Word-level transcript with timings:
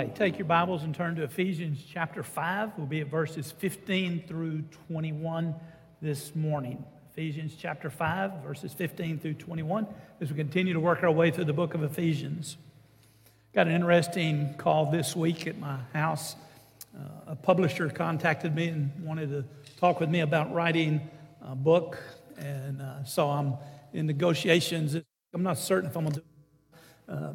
right, 0.00 0.16
take 0.16 0.38
your 0.38 0.46
Bibles 0.46 0.82
and 0.82 0.94
turn 0.94 1.14
to 1.16 1.24
Ephesians 1.24 1.84
chapter 1.86 2.22
5. 2.22 2.70
We'll 2.78 2.86
be 2.86 3.02
at 3.02 3.08
verses 3.08 3.52
15 3.52 4.24
through 4.26 4.62
21 4.88 5.54
this 6.00 6.34
morning. 6.34 6.82
Ephesians 7.12 7.54
chapter 7.60 7.90
5, 7.90 8.42
verses 8.42 8.72
15 8.72 9.18
through 9.18 9.34
21, 9.34 9.86
as 10.22 10.30
we 10.30 10.36
continue 10.36 10.72
to 10.72 10.80
work 10.80 11.02
our 11.02 11.10
way 11.10 11.30
through 11.30 11.44
the 11.44 11.52
book 11.52 11.74
of 11.74 11.82
Ephesians. 11.82 12.56
Got 13.54 13.66
an 13.66 13.74
interesting 13.74 14.54
call 14.56 14.90
this 14.90 15.14
week 15.14 15.46
at 15.46 15.58
my 15.58 15.76
house. 15.92 16.34
Uh, 16.96 17.32
a 17.32 17.36
publisher 17.36 17.90
contacted 17.90 18.54
me 18.54 18.68
and 18.68 18.90
wanted 19.04 19.28
to 19.28 19.44
talk 19.78 20.00
with 20.00 20.08
me 20.08 20.20
about 20.20 20.50
writing 20.54 21.02
a 21.42 21.54
book, 21.54 22.02
and 22.38 22.80
uh, 22.80 23.04
so 23.04 23.28
I'm 23.28 23.52
in 23.92 24.06
negotiations. 24.06 24.96
I'm 25.34 25.42
not 25.42 25.58
certain 25.58 25.90
if 25.90 25.94
I'm 25.94 26.04
going 26.04 26.14
to 26.14 26.20
do 26.20 26.26
uh, 27.12 27.32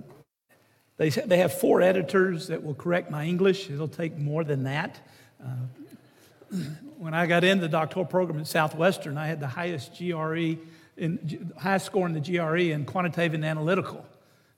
they, 0.98 1.10
they 1.10 1.38
have 1.38 1.54
four 1.54 1.82
editors 1.82 2.48
that 2.48 2.64
will 2.64 2.74
correct 2.74 3.12
my 3.12 3.26
English. 3.26 3.70
It'll 3.70 3.88
take 3.88 4.18
more 4.18 4.44
than 4.44 4.64
that. 4.64 5.00
Uh, 5.44 6.58
when 6.98 7.14
I 7.14 7.26
got 7.26 7.44
into 7.44 7.62
the 7.62 7.70
doctoral 7.70 8.06
program 8.06 8.40
at 8.40 8.48
Southwestern, 8.48 9.18
I 9.18 9.28
had 9.28 9.40
the 9.40 9.48
highest 9.48 9.98
GRE, 9.98 10.56
in, 10.98 11.54
highest 11.58 11.86
score 11.86 12.08
in 12.08 12.14
the 12.14 12.22
GRE 12.22 12.72
in 12.72 12.86
quantitative 12.86 13.34
and 13.34 13.44
analytical. 13.44 14.06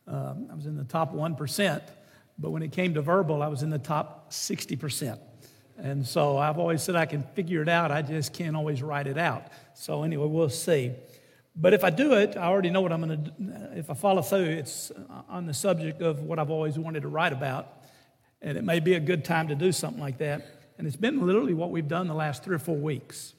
Um, 0.08 0.48
I 0.52 0.56
was 0.56 0.66
in 0.66 0.78
the 0.78 0.84
top 0.84 1.14
1%, 1.14 1.82
but 2.38 2.52
when 2.52 2.62
it 2.62 2.72
came 2.72 2.94
to 2.94 3.02
verbal, 3.02 3.42
I 3.42 3.48
was 3.48 3.64
in 3.64 3.70
the 3.70 3.80
top 3.80 4.32
60%. 4.32 5.20
And 5.78 6.06
so 6.06 6.38
I've 6.38 6.58
always 6.58 6.82
said 6.82 6.96
I 6.96 7.06
can 7.06 7.24
figure 7.36 7.62
it 7.62 7.70
out, 7.70 7.92
I 7.92 8.02
just 8.02 8.34
can't 8.34 8.56
always 8.56 8.82
write 8.82 9.08
it 9.08 9.18
out. 9.18 9.48
So, 9.76 10.04
anyway, 10.04 10.28
we'll 10.28 10.50
see. 10.50 10.92
But 11.60 11.74
if 11.74 11.84
I 11.84 11.90
do 11.90 12.14
it, 12.14 12.38
I 12.38 12.46
already 12.46 12.70
know 12.70 12.82
what 12.82 12.92
I'm 12.92 13.02
going 13.02 13.24
to. 13.24 13.72
If 13.76 13.90
I 13.90 13.96
follow 13.96 14.22
through, 14.22 14.44
it's 14.44 14.92
on 15.28 15.48
the 15.48 15.54
subject 15.54 16.02
of 16.02 16.22
what 16.22 16.38
I've 16.38 16.52
always 16.52 16.78
wanted 16.78 17.02
to 17.02 17.08
write 17.08 17.34
about. 17.34 17.74
And 18.42 18.58
it 18.58 18.64
may 18.64 18.80
be 18.80 18.94
a 18.94 19.00
good 19.00 19.26
time 19.26 19.48
to 19.48 19.56
do 19.56 19.72
something 19.72 20.00
like 20.00 20.20
that. 20.20 20.46
And 20.78 20.86
it's 20.86 20.96
been 20.96 21.26
literally 21.26 21.56
what 21.56 21.72
we've 21.72 21.88
done 21.88 22.08
the 22.08 22.14
last 22.14 22.44
three 22.44 22.56
or 22.56 22.60
four 22.60 22.78
weeks. 22.78 23.34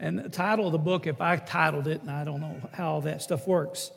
And 0.00 0.18
the 0.18 0.28
title 0.28 0.66
of 0.66 0.72
the 0.72 0.78
book, 0.78 1.06
if 1.06 1.20
I 1.20 1.36
titled 1.36 1.86
it, 1.86 2.00
and 2.00 2.10
I 2.10 2.24
don't 2.24 2.40
know 2.40 2.60
how 2.72 2.94
all 2.94 3.00
that 3.02 3.22
stuff 3.22 3.46
works, 3.46 3.92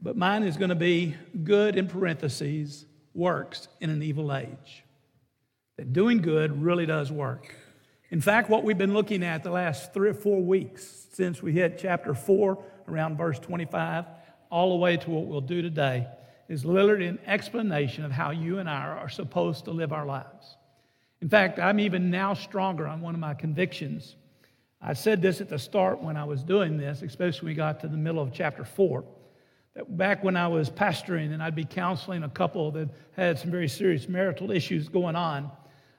but 0.00 0.16
mine 0.16 0.44
is 0.44 0.56
going 0.56 0.68
to 0.68 0.76
be 0.76 1.16
Good 1.42 1.76
in 1.76 1.88
parentheses, 1.88 2.86
works 3.12 3.66
in 3.80 3.90
an 3.90 4.04
evil 4.04 4.32
age. 4.32 4.84
That 5.76 5.92
doing 5.92 6.18
good 6.18 6.62
really 6.62 6.86
does 6.86 7.10
work. 7.10 7.52
In 8.10 8.22
fact, 8.22 8.48
what 8.48 8.64
we've 8.64 8.78
been 8.78 8.94
looking 8.94 9.22
at 9.22 9.42
the 9.42 9.50
last 9.50 9.92
three 9.92 10.08
or 10.08 10.14
four 10.14 10.42
weeks 10.42 11.06
since 11.12 11.42
we 11.42 11.52
hit 11.52 11.78
chapter 11.78 12.14
4, 12.14 12.64
around 12.88 13.18
verse 13.18 13.38
25, 13.38 14.06
all 14.50 14.70
the 14.70 14.76
way 14.76 14.96
to 14.96 15.10
what 15.10 15.26
we'll 15.26 15.42
do 15.42 15.60
today, 15.60 16.06
is 16.48 16.64
literally 16.64 17.06
an 17.06 17.18
explanation 17.26 18.06
of 18.06 18.10
how 18.10 18.30
you 18.30 18.60
and 18.60 18.70
I 18.70 18.86
are 18.86 19.10
supposed 19.10 19.66
to 19.66 19.72
live 19.72 19.92
our 19.92 20.06
lives. 20.06 20.56
In 21.20 21.28
fact, 21.28 21.58
I'm 21.58 21.80
even 21.80 22.10
now 22.10 22.32
stronger 22.32 22.86
on 22.86 23.02
one 23.02 23.12
of 23.12 23.20
my 23.20 23.34
convictions. 23.34 24.16
I 24.80 24.94
said 24.94 25.20
this 25.20 25.42
at 25.42 25.50
the 25.50 25.58
start 25.58 26.02
when 26.02 26.16
I 26.16 26.24
was 26.24 26.42
doing 26.42 26.78
this, 26.78 27.02
especially 27.02 27.46
when 27.46 27.52
we 27.52 27.56
got 27.56 27.80
to 27.80 27.88
the 27.88 27.98
middle 27.98 28.22
of 28.22 28.32
chapter 28.32 28.64
4. 28.64 29.04
That 29.74 29.98
back 29.98 30.24
when 30.24 30.36
I 30.36 30.48
was 30.48 30.70
pastoring 30.70 31.34
and 31.34 31.42
I'd 31.42 31.54
be 31.54 31.66
counseling 31.66 32.22
a 32.22 32.30
couple 32.30 32.70
that 32.70 32.88
had 33.16 33.38
some 33.38 33.50
very 33.50 33.68
serious 33.68 34.08
marital 34.08 34.50
issues 34.50 34.88
going 34.88 35.16
on, 35.16 35.50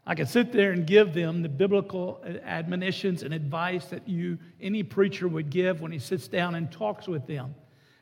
I 0.09 0.15
could 0.15 0.27
sit 0.27 0.51
there 0.51 0.71
and 0.71 0.87
give 0.87 1.13
them 1.13 1.43
the 1.43 1.49
biblical 1.49 2.19
admonitions 2.43 3.21
and 3.21 3.31
advice 3.31 3.85
that 3.89 4.09
you, 4.09 4.39
any 4.59 4.81
preacher 4.81 5.27
would 5.27 5.51
give 5.51 5.81
when 5.81 5.91
he 5.91 5.99
sits 5.99 6.27
down 6.27 6.55
and 6.55 6.71
talks 6.71 7.07
with 7.07 7.27
them. 7.27 7.53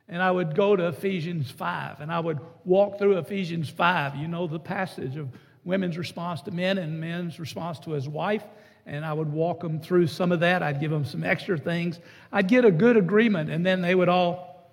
And 0.08 0.22
I 0.22 0.31
would 0.31 0.55
go 0.55 0.77
to 0.77 0.88
Ephesians 0.88 1.52
5 1.52 1.99
and 1.99 2.09
I 2.09 2.22
would 2.22 2.39
walk 2.64 2.97
through 2.97 3.17
Ephesians 3.17 3.69
5. 3.69 4.16
You 4.16 4.30
know 4.30 4.47
the 4.47 4.58
passage 4.58 5.17
of 5.17 5.27
women's 5.66 5.97
response 5.97 6.41
to 6.44 6.52
men 6.52 6.77
and 6.77 6.97
men's 6.97 7.41
response 7.41 7.77
to 7.80 7.91
his 7.91 8.08
wife. 8.08 8.44
And 8.86 9.03
I 9.03 9.11
would 9.11 9.30
walk 9.30 9.59
them 9.59 9.81
through 9.81 10.08
some 10.08 10.31
of 10.31 10.39
that. 10.39 10.64
I'd 10.64 10.80
give 10.80 10.92
them 10.92 11.03
some 11.03 11.25
extra 11.25 11.58
things. 11.58 11.99
I'd 12.31 12.47
get 12.47 12.64
a 12.64 12.71
good 12.71 12.95
agreement, 12.95 13.49
and 13.49 13.65
then 13.65 13.82
they 13.82 13.93
would 13.93 14.08
all 14.08 14.71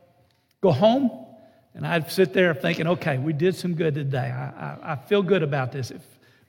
go 0.61 0.71
home. 0.71 1.11
And 1.75 1.85
I'd 1.85 2.13
sit 2.13 2.33
there 2.33 2.55
thinking, 2.55 2.87
okay, 2.87 3.19
we 3.19 3.33
did 3.33 3.57
some 3.57 3.75
good 3.75 3.97
today. 3.97 4.31
I, 4.31 4.45
I, 4.45 4.93
I 4.93 4.97
feel 5.09 5.25
good 5.25 5.43
about 5.43 5.73
this. 5.73 5.91
If 5.91 6.01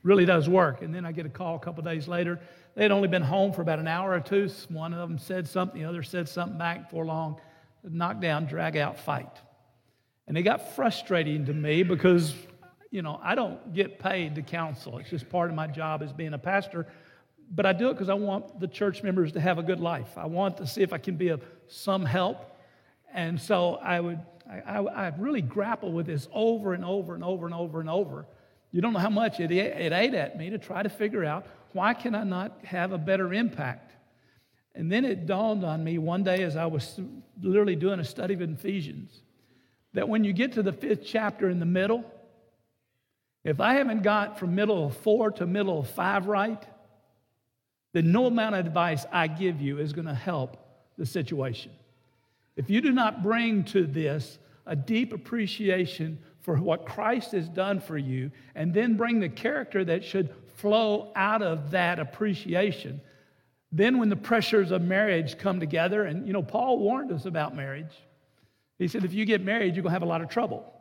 really 0.05 0.23
does 0.23 0.47
work. 0.47 0.83
And 0.83 0.93
then 0.93 1.03
I 1.03 1.11
get 1.11 1.25
a 1.25 1.29
call 1.29 1.55
a 1.55 1.59
couple 1.59 1.83
days 1.83 2.07
later. 2.07 2.39
They'd 2.75 2.91
only 2.91 3.07
been 3.07 3.23
home 3.23 3.51
for 3.51 3.63
about 3.63 3.79
an 3.79 3.87
hour 3.87 4.13
or 4.13 4.19
two. 4.19 4.47
One 4.69 4.93
of 4.93 4.99
them 4.99 5.17
said 5.17 5.47
something, 5.47 5.81
the 5.81 5.89
other 5.89 6.03
said 6.03 6.29
something 6.29 6.59
back 6.59 6.91
for 6.91 7.03
long. 7.05 7.41
Knockdown, 7.83 8.45
drag 8.45 8.77
out 8.77 8.99
fight. 8.99 9.41
And 10.27 10.37
it 10.37 10.43
got 10.43 10.75
frustrating 10.75 11.45
to 11.47 11.53
me 11.53 11.81
because, 11.81 12.35
you 12.91 13.01
know, 13.01 13.19
I 13.23 13.33
don't 13.33 13.73
get 13.73 13.97
paid 13.97 14.35
to 14.35 14.43
counsel. 14.43 14.99
It's 14.99 15.09
just 15.09 15.27
part 15.27 15.49
of 15.49 15.55
my 15.55 15.67
job 15.67 16.03
as 16.03 16.13
being 16.13 16.33
a 16.33 16.39
pastor. 16.39 16.85
But 17.49 17.65
I 17.65 17.73
do 17.73 17.89
it 17.89 17.93
because 17.93 18.09
I 18.09 18.13
want 18.13 18.59
the 18.59 18.67
church 18.67 19.01
members 19.01 19.31
to 19.33 19.41
have 19.41 19.57
a 19.57 19.63
good 19.63 19.79
life. 19.79 20.17
I 20.17 20.27
want 20.27 20.57
to 20.57 20.67
see 20.67 20.83
if 20.83 20.93
I 20.93 20.99
can 20.99 21.15
be 21.15 21.29
of 21.29 21.41
some 21.67 22.05
help. 22.05 22.57
And 23.11 23.41
so 23.41 23.75
I 23.75 23.99
would, 23.99 24.19
I, 24.47 24.59
I, 24.59 25.07
I 25.07 25.13
really 25.17 25.41
grapple 25.41 25.91
with 25.91 26.05
this 26.05 26.27
over 26.31 26.73
and 26.73 26.85
over 26.85 27.15
and 27.15 27.23
over 27.23 27.45
and 27.45 27.55
over 27.55 27.79
and 27.79 27.89
over. 27.89 28.27
You 28.75 28.81
don't 28.81 28.91
know 28.91 28.99
how 28.99 29.09
much 29.09 29.39
it, 29.39 29.51
it 29.51 29.93
ate 29.93 30.13
at 30.13 30.37
me 30.37 30.49
to 30.49 30.57
try 30.57 30.83
to 30.83 30.89
figure 30.89 31.23
out 31.23 31.47
why 31.71 31.93
can 31.93 32.13
I 32.13 32.25
not 32.25 32.59
have 32.65 32.91
a 32.91 32.97
better 32.97 33.33
impact? 33.33 33.93
And 34.75 34.91
then 34.91 35.05
it 35.05 35.25
dawned 35.25 35.63
on 35.63 35.81
me 35.81 35.97
one 35.97 36.25
day 36.25 36.43
as 36.43 36.57
I 36.57 36.65
was 36.65 36.99
literally 37.41 37.77
doing 37.77 38.01
a 38.01 38.03
study 38.03 38.33
of 38.33 38.41
Ephesians 38.41 39.21
that 39.93 40.09
when 40.09 40.25
you 40.25 40.33
get 40.33 40.51
to 40.53 40.61
the 40.61 40.73
fifth 40.73 41.05
chapter 41.05 41.49
in 41.49 41.61
the 41.61 41.65
middle, 41.65 42.03
if 43.45 43.61
I 43.61 43.75
haven't 43.75 44.03
got 44.03 44.39
from 44.39 44.55
middle 44.55 44.87
of 44.87 44.97
four 44.97 45.31
to 45.31 45.45
middle 45.45 45.79
of 45.79 45.89
five 45.91 46.27
right, 46.27 46.61
then 47.93 48.11
no 48.11 48.25
amount 48.25 48.55
of 48.55 48.65
advice 48.65 49.05
I 49.09 49.27
give 49.27 49.61
you 49.61 49.79
is 49.79 49.93
going 49.93 50.07
to 50.07 50.13
help 50.13 50.57
the 50.97 51.05
situation. 51.05 51.71
If 52.57 52.69
you 52.69 52.81
do 52.81 52.91
not 52.91 53.23
bring 53.23 53.63
to 53.65 53.87
this 53.87 54.37
a 54.65 54.75
deep 54.75 55.13
appreciation 55.13 56.19
for 56.45 56.57
what 56.57 56.85
Christ 56.85 57.31
has 57.31 57.49
done 57.49 57.79
for 57.79 57.97
you, 57.97 58.29
and 58.53 58.71
then 58.71 58.97
bring 58.97 59.19
the 59.19 59.29
character 59.29 59.83
that 59.83 60.05
should 60.05 60.31
flow 60.57 61.11
out 61.15 61.41
of 61.41 61.71
that 61.71 61.97
appreciation. 61.97 63.01
Then, 63.71 63.97
when 63.97 64.09
the 64.09 64.15
pressures 64.15 64.69
of 64.69 64.83
marriage 64.83 65.39
come 65.39 65.59
together, 65.59 66.03
and 66.03 66.27
you 66.27 66.33
know, 66.33 66.43
Paul 66.43 66.77
warned 66.77 67.11
us 67.11 67.25
about 67.25 67.55
marriage. 67.55 67.91
He 68.77 68.87
said, 68.87 69.03
if 69.03 69.11
you 69.11 69.25
get 69.25 69.43
married, 69.43 69.75
you're 69.75 69.81
going 69.81 69.89
to 69.89 69.95
have 69.95 70.03
a 70.03 70.05
lot 70.05 70.21
of 70.21 70.29
trouble. 70.29 70.71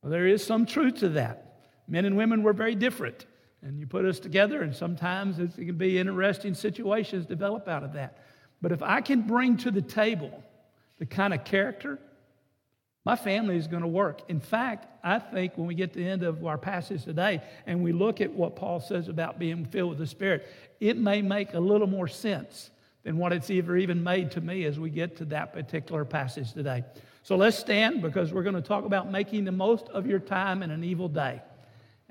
Well, 0.00 0.10
there 0.10 0.26
is 0.26 0.42
some 0.42 0.64
truth 0.64 1.00
to 1.00 1.10
that. 1.10 1.58
Men 1.86 2.06
and 2.06 2.16
women 2.16 2.42
were 2.42 2.54
very 2.54 2.74
different. 2.74 3.26
And 3.60 3.78
you 3.78 3.86
put 3.86 4.06
us 4.06 4.18
together, 4.18 4.62
and 4.62 4.74
sometimes 4.74 5.38
it 5.38 5.54
can 5.54 5.76
be 5.76 5.98
interesting 5.98 6.54
situations 6.54 7.26
develop 7.26 7.68
out 7.68 7.84
of 7.84 7.92
that. 7.92 8.24
But 8.62 8.72
if 8.72 8.82
I 8.82 9.02
can 9.02 9.22
bring 9.22 9.58
to 9.58 9.70
the 9.70 9.82
table 9.82 10.42
the 10.98 11.06
kind 11.06 11.34
of 11.34 11.44
character 11.44 11.98
my 13.06 13.14
family 13.14 13.56
is 13.56 13.68
going 13.68 13.82
to 13.82 13.88
work. 13.88 14.22
In 14.26 14.40
fact, 14.40 14.88
I 15.04 15.20
think 15.20 15.56
when 15.56 15.68
we 15.68 15.76
get 15.76 15.92
to 15.92 16.00
the 16.00 16.08
end 16.08 16.24
of 16.24 16.44
our 16.44 16.58
passage 16.58 17.04
today 17.04 17.40
and 17.64 17.80
we 17.84 17.92
look 17.92 18.20
at 18.20 18.32
what 18.32 18.56
Paul 18.56 18.80
says 18.80 19.06
about 19.06 19.38
being 19.38 19.64
filled 19.64 19.90
with 19.90 19.98
the 19.98 20.08
Spirit, 20.08 20.44
it 20.80 20.96
may 20.96 21.22
make 21.22 21.54
a 21.54 21.60
little 21.60 21.86
more 21.86 22.08
sense 22.08 22.68
than 23.04 23.16
what 23.16 23.32
it's 23.32 23.48
ever 23.48 23.76
even 23.76 24.02
made 24.02 24.32
to 24.32 24.40
me 24.40 24.64
as 24.64 24.80
we 24.80 24.90
get 24.90 25.18
to 25.18 25.24
that 25.26 25.52
particular 25.52 26.04
passage 26.04 26.52
today. 26.52 26.82
So 27.22 27.36
let's 27.36 27.56
stand 27.56 28.02
because 28.02 28.32
we're 28.32 28.42
going 28.42 28.56
to 28.56 28.60
talk 28.60 28.84
about 28.84 29.08
making 29.08 29.44
the 29.44 29.52
most 29.52 29.86
of 29.90 30.08
your 30.08 30.18
time 30.18 30.64
in 30.64 30.72
an 30.72 30.82
evil 30.82 31.08
day. 31.08 31.40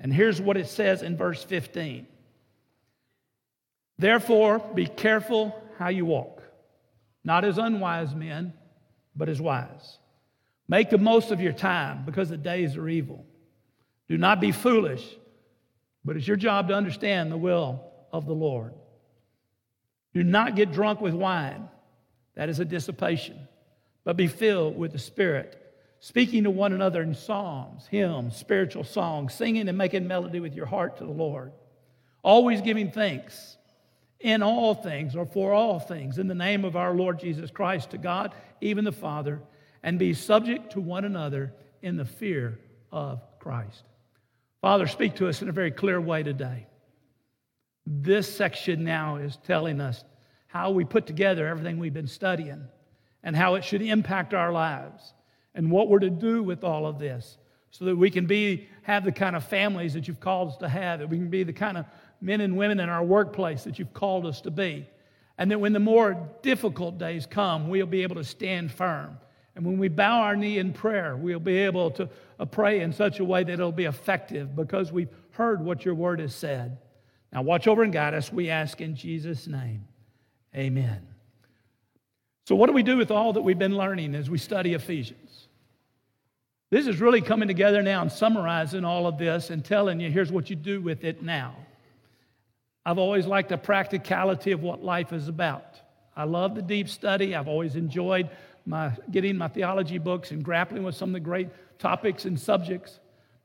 And 0.00 0.10
here's 0.10 0.40
what 0.40 0.56
it 0.56 0.66
says 0.66 1.02
in 1.02 1.14
verse 1.14 1.44
15 1.44 2.06
Therefore, 3.98 4.60
be 4.74 4.86
careful 4.86 5.54
how 5.76 5.88
you 5.88 6.06
walk, 6.06 6.42
not 7.22 7.44
as 7.44 7.58
unwise 7.58 8.14
men, 8.14 8.54
but 9.14 9.28
as 9.28 9.42
wise 9.42 9.98
Make 10.68 10.90
the 10.90 10.98
most 10.98 11.30
of 11.30 11.40
your 11.40 11.52
time 11.52 12.04
because 12.04 12.28
the 12.28 12.36
days 12.36 12.76
are 12.76 12.88
evil. 12.88 13.24
Do 14.08 14.18
not 14.18 14.40
be 14.40 14.52
foolish, 14.52 15.04
but 16.04 16.16
it's 16.16 16.26
your 16.26 16.36
job 16.36 16.68
to 16.68 16.74
understand 16.74 17.30
the 17.30 17.36
will 17.36 17.84
of 18.12 18.26
the 18.26 18.34
Lord. 18.34 18.74
Do 20.14 20.22
not 20.22 20.56
get 20.56 20.72
drunk 20.72 21.00
with 21.00 21.14
wine, 21.14 21.68
that 22.34 22.48
is 22.48 22.58
a 22.58 22.64
dissipation, 22.64 23.48
but 24.04 24.16
be 24.16 24.26
filled 24.26 24.76
with 24.76 24.92
the 24.92 24.98
Spirit, 24.98 25.60
speaking 26.00 26.44
to 26.44 26.50
one 26.50 26.72
another 26.72 27.02
in 27.02 27.14
psalms, 27.14 27.86
hymns, 27.86 28.36
spiritual 28.36 28.84
songs, 28.84 29.34
singing 29.34 29.68
and 29.68 29.76
making 29.76 30.06
melody 30.06 30.40
with 30.40 30.54
your 30.54 30.66
heart 30.66 30.96
to 30.98 31.04
the 31.04 31.10
Lord. 31.10 31.52
Always 32.22 32.60
giving 32.60 32.90
thanks 32.90 33.56
in 34.20 34.42
all 34.42 34.74
things 34.74 35.14
or 35.14 35.26
for 35.26 35.52
all 35.52 35.78
things 35.78 36.18
in 36.18 36.28
the 36.28 36.34
name 36.34 36.64
of 36.64 36.76
our 36.76 36.94
Lord 36.94 37.20
Jesus 37.20 37.50
Christ 37.50 37.90
to 37.90 37.98
God, 37.98 38.32
even 38.60 38.84
the 38.84 38.92
Father 38.92 39.40
and 39.86 40.00
be 40.00 40.12
subject 40.12 40.72
to 40.72 40.80
one 40.80 41.04
another 41.04 41.52
in 41.80 41.96
the 41.96 42.04
fear 42.04 42.58
of 42.90 43.22
Christ. 43.38 43.84
Father, 44.60 44.88
speak 44.88 45.14
to 45.14 45.28
us 45.28 45.42
in 45.42 45.48
a 45.48 45.52
very 45.52 45.70
clear 45.70 46.00
way 46.00 46.24
today. 46.24 46.66
This 47.86 48.30
section 48.34 48.82
now 48.82 49.16
is 49.16 49.38
telling 49.46 49.80
us 49.80 50.02
how 50.48 50.72
we 50.72 50.84
put 50.84 51.06
together 51.06 51.46
everything 51.46 51.78
we've 51.78 51.94
been 51.94 52.08
studying 52.08 52.64
and 53.22 53.36
how 53.36 53.54
it 53.54 53.64
should 53.64 53.80
impact 53.80 54.34
our 54.34 54.50
lives 54.50 55.14
and 55.54 55.70
what 55.70 55.88
we're 55.88 56.00
to 56.00 56.10
do 56.10 56.42
with 56.42 56.64
all 56.64 56.84
of 56.84 56.98
this 56.98 57.38
so 57.70 57.84
that 57.84 57.94
we 57.94 58.10
can 58.10 58.26
be, 58.26 58.66
have 58.82 59.04
the 59.04 59.12
kind 59.12 59.36
of 59.36 59.44
families 59.44 59.94
that 59.94 60.08
you've 60.08 60.18
called 60.18 60.48
us 60.48 60.56
to 60.56 60.68
have, 60.68 60.98
that 60.98 61.08
we 61.08 61.16
can 61.16 61.30
be 61.30 61.44
the 61.44 61.52
kind 61.52 61.78
of 61.78 61.86
men 62.20 62.40
and 62.40 62.56
women 62.56 62.80
in 62.80 62.88
our 62.88 63.04
workplace 63.04 63.62
that 63.62 63.78
you've 63.78 63.92
called 63.92 64.26
us 64.26 64.40
to 64.40 64.50
be. 64.50 64.84
And 65.38 65.48
that 65.52 65.60
when 65.60 65.72
the 65.72 65.78
more 65.78 66.28
difficult 66.42 66.98
days 66.98 67.24
come, 67.24 67.68
we'll 67.68 67.86
be 67.86 68.02
able 68.02 68.16
to 68.16 68.24
stand 68.24 68.72
firm. 68.72 69.18
And 69.56 69.64
when 69.64 69.78
we 69.78 69.88
bow 69.88 70.20
our 70.20 70.36
knee 70.36 70.58
in 70.58 70.74
prayer, 70.74 71.16
we'll 71.16 71.40
be 71.40 71.56
able 71.56 71.90
to 71.92 72.10
uh, 72.38 72.44
pray 72.44 72.82
in 72.82 72.92
such 72.92 73.20
a 73.20 73.24
way 73.24 73.42
that 73.42 73.52
it'll 73.52 73.72
be 73.72 73.86
effective 73.86 74.54
because 74.54 74.92
we've 74.92 75.08
heard 75.30 75.64
what 75.64 75.84
your 75.84 75.94
word 75.94 76.20
has 76.20 76.34
said. 76.34 76.76
Now, 77.32 77.40
watch 77.42 77.66
over 77.66 77.82
and 77.82 77.92
guide 77.92 78.12
us, 78.12 78.30
we 78.30 78.50
ask 78.50 78.82
in 78.82 78.94
Jesus' 78.94 79.46
name. 79.46 79.86
Amen. 80.54 81.06
So, 82.46 82.54
what 82.54 82.66
do 82.66 82.74
we 82.74 82.82
do 82.82 82.98
with 82.98 83.10
all 83.10 83.32
that 83.32 83.40
we've 83.40 83.58
been 83.58 83.76
learning 83.76 84.14
as 84.14 84.28
we 84.28 84.38
study 84.38 84.74
Ephesians? 84.74 85.48
This 86.70 86.86
is 86.86 87.00
really 87.00 87.22
coming 87.22 87.48
together 87.48 87.82
now 87.82 88.02
and 88.02 88.12
summarizing 88.12 88.84
all 88.84 89.06
of 89.06 89.18
this 89.18 89.50
and 89.50 89.64
telling 89.64 90.00
you 90.00 90.10
here's 90.10 90.30
what 90.32 90.50
you 90.50 90.56
do 90.56 90.82
with 90.82 91.04
it 91.04 91.22
now. 91.22 91.54
I've 92.84 92.98
always 92.98 93.26
liked 93.26 93.48
the 93.48 93.58
practicality 93.58 94.52
of 94.52 94.62
what 94.62 94.84
life 94.84 95.12
is 95.12 95.28
about. 95.28 95.80
I 96.14 96.24
love 96.24 96.54
the 96.54 96.62
deep 96.62 96.88
study. 96.88 97.34
I've 97.34 97.48
always 97.48 97.74
enjoyed 97.74 98.30
my, 98.66 98.92
getting 99.10 99.36
my 99.36 99.48
theology 99.48 99.98
books 99.98 100.32
and 100.32 100.44
grappling 100.44 100.82
with 100.82 100.94
some 100.94 101.10
of 101.10 101.12
the 101.14 101.20
great 101.20 101.48
topics 101.78 102.24
and 102.24 102.38
subjects. 102.38 102.98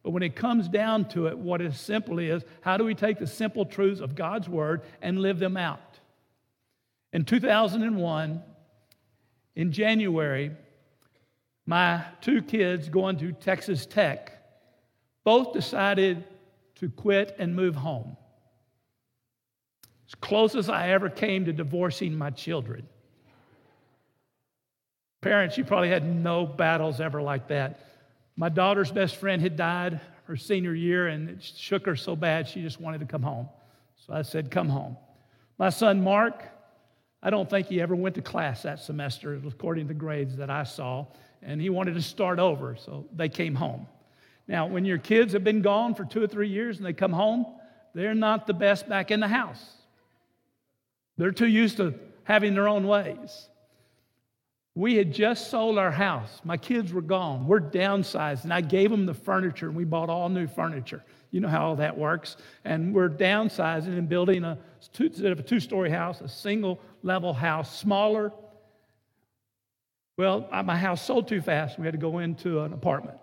But 0.04 0.12
when 0.12 0.24
it 0.24 0.36
comes 0.36 0.68
down 0.68 1.08
to 1.10 1.28
it, 1.28 1.38
what 1.38 1.62
is 1.62 1.80
simple 1.80 2.20
is 2.20 2.44
how 2.62 2.78
do 2.78 2.84
we 2.84 2.96
take 2.96 3.20
the 3.20 3.28
simple 3.28 3.66
truths 3.66 4.02
of 4.02 4.16
God's 4.16 4.50
Word 4.50 4.82
and 5.02 5.20
live 5.20 5.38
them 5.38 5.58
out? 5.58 6.00
In 7.14 7.24
2001, 7.24 8.42
in 9.56 9.72
January, 9.72 10.52
my 11.66 12.04
two 12.22 12.42
kids 12.42 12.90
going 12.90 13.18
to 13.18 13.32
Texas 13.32 13.86
Tech 13.86 14.32
both 15.24 15.54
decided 15.54 16.24
to 16.76 16.90
quit 16.90 17.36
and 17.38 17.56
move 17.56 17.76
home. 17.76 18.18
As 20.08 20.16
close 20.16 20.56
as 20.56 20.68
I 20.68 20.90
ever 20.90 21.10
came 21.10 21.46
to 21.46 21.54
divorcing 21.54 22.18
my 22.18 22.32
children. 22.32 22.88
Parents, 25.22 25.58
you 25.58 25.64
probably 25.64 25.90
had 25.90 26.04
no 26.04 26.46
battles 26.46 27.00
ever 27.00 27.22
like 27.22 27.48
that. 27.50 27.80
My 28.36 28.50
daughter's 28.50 28.92
best 28.92 29.18
friend 29.18 29.42
had 29.42 29.56
died 29.56 30.02
her 30.26 30.36
senior 30.36 30.74
year, 30.74 31.08
and 31.08 31.30
it 31.30 31.44
shook 31.44 31.86
her 31.86 31.96
so 31.96 32.16
bad 32.16 32.48
she 32.48 32.62
just 32.62 32.82
wanted 32.82 33.02
to 33.02 33.06
come 33.06 33.22
home. 33.22 33.48
So 34.08 34.14
I 34.14 34.24
said, 34.24 34.50
Come 34.50 34.70
home. 34.70 34.98
My 35.60 35.70
son 35.70 36.04
Mark, 36.04 36.44
I 37.22 37.30
don't 37.30 37.48
think 37.48 37.68
he 37.68 37.82
ever 37.82 37.96
went 37.96 38.16
to 38.16 38.22
class 38.22 38.64
that 38.64 38.80
semester, 38.80 39.40
according 39.46 39.86
to 39.86 39.94
the 39.94 40.00
grades 40.00 40.38
that 40.38 40.50
I 40.50 40.64
saw, 40.64 41.06
and 41.44 41.62
he 41.62 41.70
wanted 41.70 41.94
to 41.94 42.02
start 42.02 42.40
over, 42.40 42.76
so 42.76 43.06
they 43.14 43.30
came 43.30 43.54
home. 43.54 43.86
Now, 44.48 44.66
when 44.66 44.86
your 44.86 44.98
kids 44.98 45.34
have 45.34 45.44
been 45.44 45.62
gone 45.62 45.94
for 45.94 46.04
two 46.04 46.24
or 46.24 46.28
three 46.28 46.50
years 46.50 46.78
and 46.78 46.86
they 46.86 46.94
come 46.94 47.14
home, 47.14 47.46
they're 47.94 48.16
not 48.16 48.48
the 48.48 48.54
best 48.54 48.90
back 48.90 49.12
in 49.12 49.20
the 49.20 49.28
house. 49.28 49.64
They're 51.18 51.32
too 51.32 51.48
used 51.48 51.78
to 51.78 51.94
having 52.24 52.56
their 52.56 52.68
own 52.68 52.88
ways. 52.88 53.50
We 54.74 54.96
had 54.96 55.14
just 55.14 55.52
sold 55.52 55.78
our 55.78 55.92
house. 55.92 56.40
My 56.46 56.56
kids 56.56 56.94
were 56.94 57.02
gone. 57.02 57.46
We're 57.46 57.60
downsized, 57.60 58.46
and 58.46 58.54
I 58.54 58.62
gave 58.62 58.90
them 58.90 59.06
the 59.06 59.14
furniture, 59.14 59.68
and 59.68 59.76
we 59.76 59.84
bought 59.84 60.10
all 60.10 60.30
new 60.30 60.48
furniture. 60.48 61.04
You 61.30 61.42
know 61.42 61.50
how 61.50 61.68
all 61.68 61.76
that 61.76 61.98
works. 61.98 62.38
And 62.64 62.94
we're 62.94 63.10
downsizing 63.10 63.98
and 63.98 64.08
building 64.08 64.44
a 64.46 64.58
instead 65.00 65.32
of 65.32 65.40
a 65.40 65.44
two-story 65.44 65.90
house, 65.90 66.22
a 66.22 66.28
single-level 66.28 67.34
house, 67.34 67.78
smaller. 67.78 68.34
Well, 70.18 70.48
my 70.64 70.78
house 70.78 71.06
sold 71.06 71.28
too 71.28 71.42
fast. 71.42 71.78
We 71.78 71.86
had 71.86 71.94
to 71.94 72.00
go 72.00 72.20
into 72.20 72.62
an 72.62 72.74
apartment. 72.74 73.18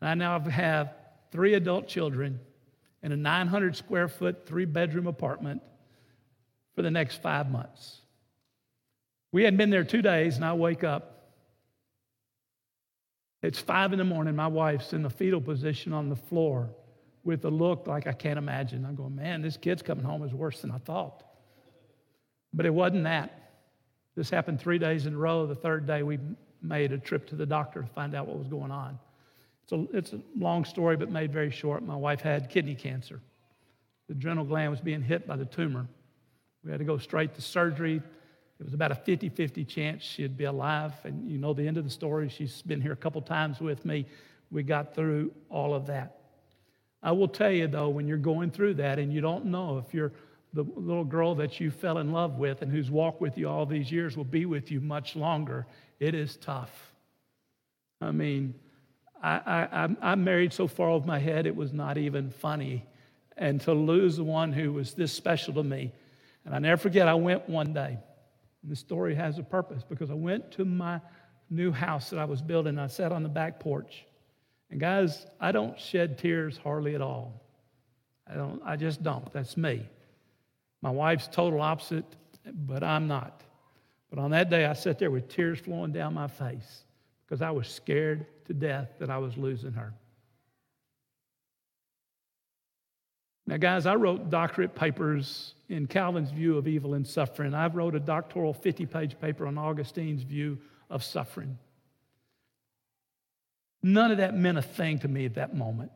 And 0.00 0.10
I 0.10 0.14
now 0.14 0.38
have 0.40 0.94
three 1.30 1.54
adult 1.54 1.88
children 1.88 2.38
in 3.02 3.12
a 3.12 3.16
900 3.16 3.76
square 3.76 4.08
foot, 4.08 4.44
three 4.46 4.64
bedroom 4.66 5.06
apartment 5.06 5.62
for 6.74 6.82
the 6.82 6.90
next 6.90 7.22
five 7.22 7.50
months. 7.50 8.01
We 9.32 9.44
hadn't 9.44 9.56
been 9.56 9.70
there 9.70 9.84
two 9.84 10.02
days, 10.02 10.36
and 10.36 10.44
I 10.44 10.52
wake 10.52 10.84
up. 10.84 11.08
It's 13.42 13.58
five 13.58 13.92
in 13.92 13.98
the 13.98 14.04
morning. 14.04 14.36
My 14.36 14.46
wife's 14.46 14.92
in 14.92 15.02
the 15.02 15.10
fetal 15.10 15.40
position 15.40 15.92
on 15.92 16.08
the 16.08 16.16
floor 16.16 16.70
with 17.24 17.44
a 17.44 17.50
look 17.50 17.86
like 17.86 18.06
I 18.06 18.12
can't 18.12 18.38
imagine. 18.38 18.84
I'm 18.84 18.94
going, 18.94 19.16
man, 19.16 19.42
this 19.42 19.56
kid's 19.56 19.82
coming 19.82 20.04
home 20.04 20.22
is 20.22 20.32
worse 20.32 20.60
than 20.60 20.70
I 20.70 20.78
thought. 20.78 21.24
But 22.52 22.66
it 22.66 22.74
wasn't 22.74 23.04
that. 23.04 23.38
This 24.14 24.28
happened 24.28 24.60
three 24.60 24.78
days 24.78 25.06
in 25.06 25.14
a 25.14 25.16
row. 25.16 25.46
The 25.46 25.54
third 25.54 25.86
day, 25.86 26.02
we 26.02 26.18
made 26.60 26.92
a 26.92 26.98
trip 26.98 27.26
to 27.28 27.36
the 27.36 27.46
doctor 27.46 27.80
to 27.80 27.88
find 27.88 28.14
out 28.14 28.26
what 28.26 28.38
was 28.38 28.48
going 28.48 28.70
on. 28.70 28.98
It's 29.64 29.72
a, 29.72 29.86
it's 29.96 30.12
a 30.12 30.20
long 30.38 30.64
story, 30.64 30.96
but 30.96 31.10
made 31.10 31.32
very 31.32 31.50
short. 31.50 31.82
My 31.82 31.96
wife 31.96 32.20
had 32.20 32.50
kidney 32.50 32.74
cancer. 32.74 33.20
The 34.08 34.14
adrenal 34.14 34.44
gland 34.44 34.70
was 34.70 34.80
being 34.80 35.02
hit 35.02 35.26
by 35.26 35.36
the 35.36 35.46
tumor. 35.46 35.86
We 36.64 36.70
had 36.70 36.78
to 36.78 36.84
go 36.84 36.98
straight 36.98 37.34
to 37.34 37.40
surgery. 37.40 38.02
It 38.62 38.66
was 38.66 38.74
about 38.74 38.92
a 38.92 38.94
50 38.94 39.28
50 39.28 39.64
chance 39.64 40.04
she'd 40.04 40.36
be 40.36 40.44
alive. 40.44 40.92
And 41.02 41.28
you 41.28 41.36
know 41.36 41.52
the 41.52 41.66
end 41.66 41.78
of 41.78 41.84
the 41.84 41.90
story. 41.90 42.28
She's 42.28 42.62
been 42.62 42.80
here 42.80 42.92
a 42.92 42.96
couple 42.96 43.20
times 43.20 43.60
with 43.60 43.84
me. 43.84 44.06
We 44.52 44.62
got 44.62 44.94
through 44.94 45.32
all 45.50 45.74
of 45.74 45.86
that. 45.86 46.18
I 47.02 47.10
will 47.10 47.26
tell 47.26 47.50
you, 47.50 47.66
though, 47.66 47.88
when 47.88 48.06
you're 48.06 48.18
going 48.18 48.52
through 48.52 48.74
that 48.74 49.00
and 49.00 49.12
you 49.12 49.20
don't 49.20 49.46
know 49.46 49.78
if 49.78 49.92
you're 49.92 50.12
the 50.52 50.62
little 50.76 51.02
girl 51.02 51.34
that 51.34 51.58
you 51.58 51.72
fell 51.72 51.98
in 51.98 52.12
love 52.12 52.38
with 52.38 52.62
and 52.62 52.70
who's 52.70 52.88
walked 52.88 53.20
with 53.20 53.36
you 53.36 53.48
all 53.48 53.66
these 53.66 53.90
years 53.90 54.16
will 54.16 54.22
be 54.22 54.46
with 54.46 54.70
you 54.70 54.80
much 54.80 55.16
longer, 55.16 55.66
it 55.98 56.14
is 56.14 56.36
tough. 56.36 56.94
I 58.00 58.12
mean, 58.12 58.54
I, 59.20 59.88
I, 60.02 60.12
am 60.12 60.22
married 60.22 60.52
so 60.52 60.68
far 60.68 60.88
over 60.88 61.04
my 61.04 61.18
head, 61.18 61.48
it 61.48 61.56
was 61.56 61.72
not 61.72 61.98
even 61.98 62.30
funny. 62.30 62.86
And 63.36 63.60
to 63.62 63.72
lose 63.72 64.18
the 64.18 64.24
one 64.24 64.52
who 64.52 64.72
was 64.72 64.94
this 64.94 65.12
special 65.12 65.54
to 65.54 65.64
me. 65.64 65.90
And 66.44 66.54
I 66.54 66.60
never 66.60 66.76
forget, 66.76 67.08
I 67.08 67.14
went 67.14 67.48
one 67.48 67.72
day. 67.72 67.98
And 68.62 68.70
the 68.70 68.76
story 68.76 69.14
has 69.14 69.38
a 69.38 69.42
purpose 69.42 69.82
because 69.88 70.10
I 70.10 70.14
went 70.14 70.50
to 70.52 70.64
my 70.64 71.00
new 71.50 71.72
house 71.72 72.10
that 72.10 72.18
I 72.18 72.24
was 72.24 72.40
building. 72.40 72.78
I 72.78 72.86
sat 72.86 73.12
on 73.12 73.22
the 73.22 73.28
back 73.28 73.60
porch. 73.60 74.04
And 74.70 74.80
guys, 74.80 75.26
I 75.40 75.52
don't 75.52 75.78
shed 75.78 76.18
tears 76.18 76.56
hardly 76.56 76.94
at 76.94 77.02
all. 77.02 77.42
I 78.26 78.34
don't 78.34 78.62
I 78.64 78.76
just 78.76 79.02
don't. 79.02 79.30
That's 79.32 79.56
me. 79.56 79.86
My 80.80 80.90
wife's 80.90 81.28
total 81.28 81.60
opposite, 81.60 82.06
but 82.46 82.82
I'm 82.82 83.06
not. 83.06 83.42
But 84.10 84.18
on 84.18 84.30
that 84.30 84.50
day 84.50 84.66
I 84.66 84.72
sat 84.72 84.98
there 84.98 85.10
with 85.10 85.28
tears 85.28 85.60
flowing 85.60 85.92
down 85.92 86.14
my 86.14 86.28
face 86.28 86.84
because 87.24 87.42
I 87.42 87.50
was 87.50 87.68
scared 87.68 88.26
to 88.46 88.54
death 88.54 88.90
that 88.98 89.10
I 89.10 89.18
was 89.18 89.36
losing 89.36 89.72
her. 89.72 89.92
Now, 93.46 93.56
guys, 93.56 93.86
I 93.86 93.94
wrote 93.94 94.30
doctorate 94.30 94.74
papers 94.74 95.54
in 95.68 95.86
Calvin's 95.86 96.30
view 96.30 96.56
of 96.58 96.68
evil 96.68 96.94
and 96.94 97.06
suffering. 97.06 97.54
I 97.54 97.66
wrote 97.66 97.94
a 97.94 98.00
doctoral 98.00 98.54
50 98.54 98.86
page 98.86 99.20
paper 99.20 99.46
on 99.46 99.56
Augustine's 99.56 100.22
view 100.22 100.58
of 100.88 101.02
suffering. 101.02 101.58
None 103.82 104.12
of 104.12 104.18
that 104.18 104.36
meant 104.36 104.58
a 104.58 104.62
thing 104.62 105.00
to 105.00 105.08
me 105.08 105.24
at 105.24 105.34
that 105.34 105.56
moment. 105.56 105.92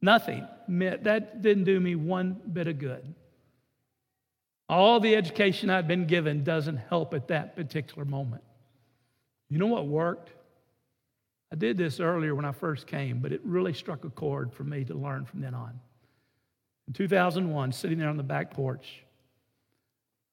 Nothing. 0.00 0.46
Meant, 0.68 1.04
that 1.04 1.42
didn't 1.42 1.64
do 1.64 1.80
me 1.80 1.96
one 1.96 2.40
bit 2.52 2.68
of 2.68 2.78
good. 2.78 3.14
All 4.68 5.00
the 5.00 5.16
education 5.16 5.68
I'd 5.68 5.88
been 5.88 6.06
given 6.06 6.44
doesn't 6.44 6.76
help 6.76 7.12
at 7.12 7.28
that 7.28 7.56
particular 7.56 8.04
moment. 8.04 8.44
You 9.50 9.58
know 9.58 9.66
what 9.66 9.86
worked? 9.86 10.30
I 11.52 11.56
did 11.56 11.76
this 11.76 12.00
earlier 12.00 12.34
when 12.34 12.44
I 12.44 12.52
first 12.52 12.86
came, 12.86 13.20
but 13.20 13.32
it 13.32 13.40
really 13.44 13.72
struck 13.72 14.04
a 14.04 14.10
chord 14.10 14.52
for 14.52 14.64
me 14.64 14.84
to 14.84 14.94
learn 14.94 15.24
from 15.24 15.40
then 15.40 15.54
on. 15.54 15.78
In 16.86 16.92
2001, 16.92 17.72
sitting 17.72 17.98
there 17.98 18.08
on 18.08 18.16
the 18.16 18.22
back 18.22 18.50
porch, 18.52 19.04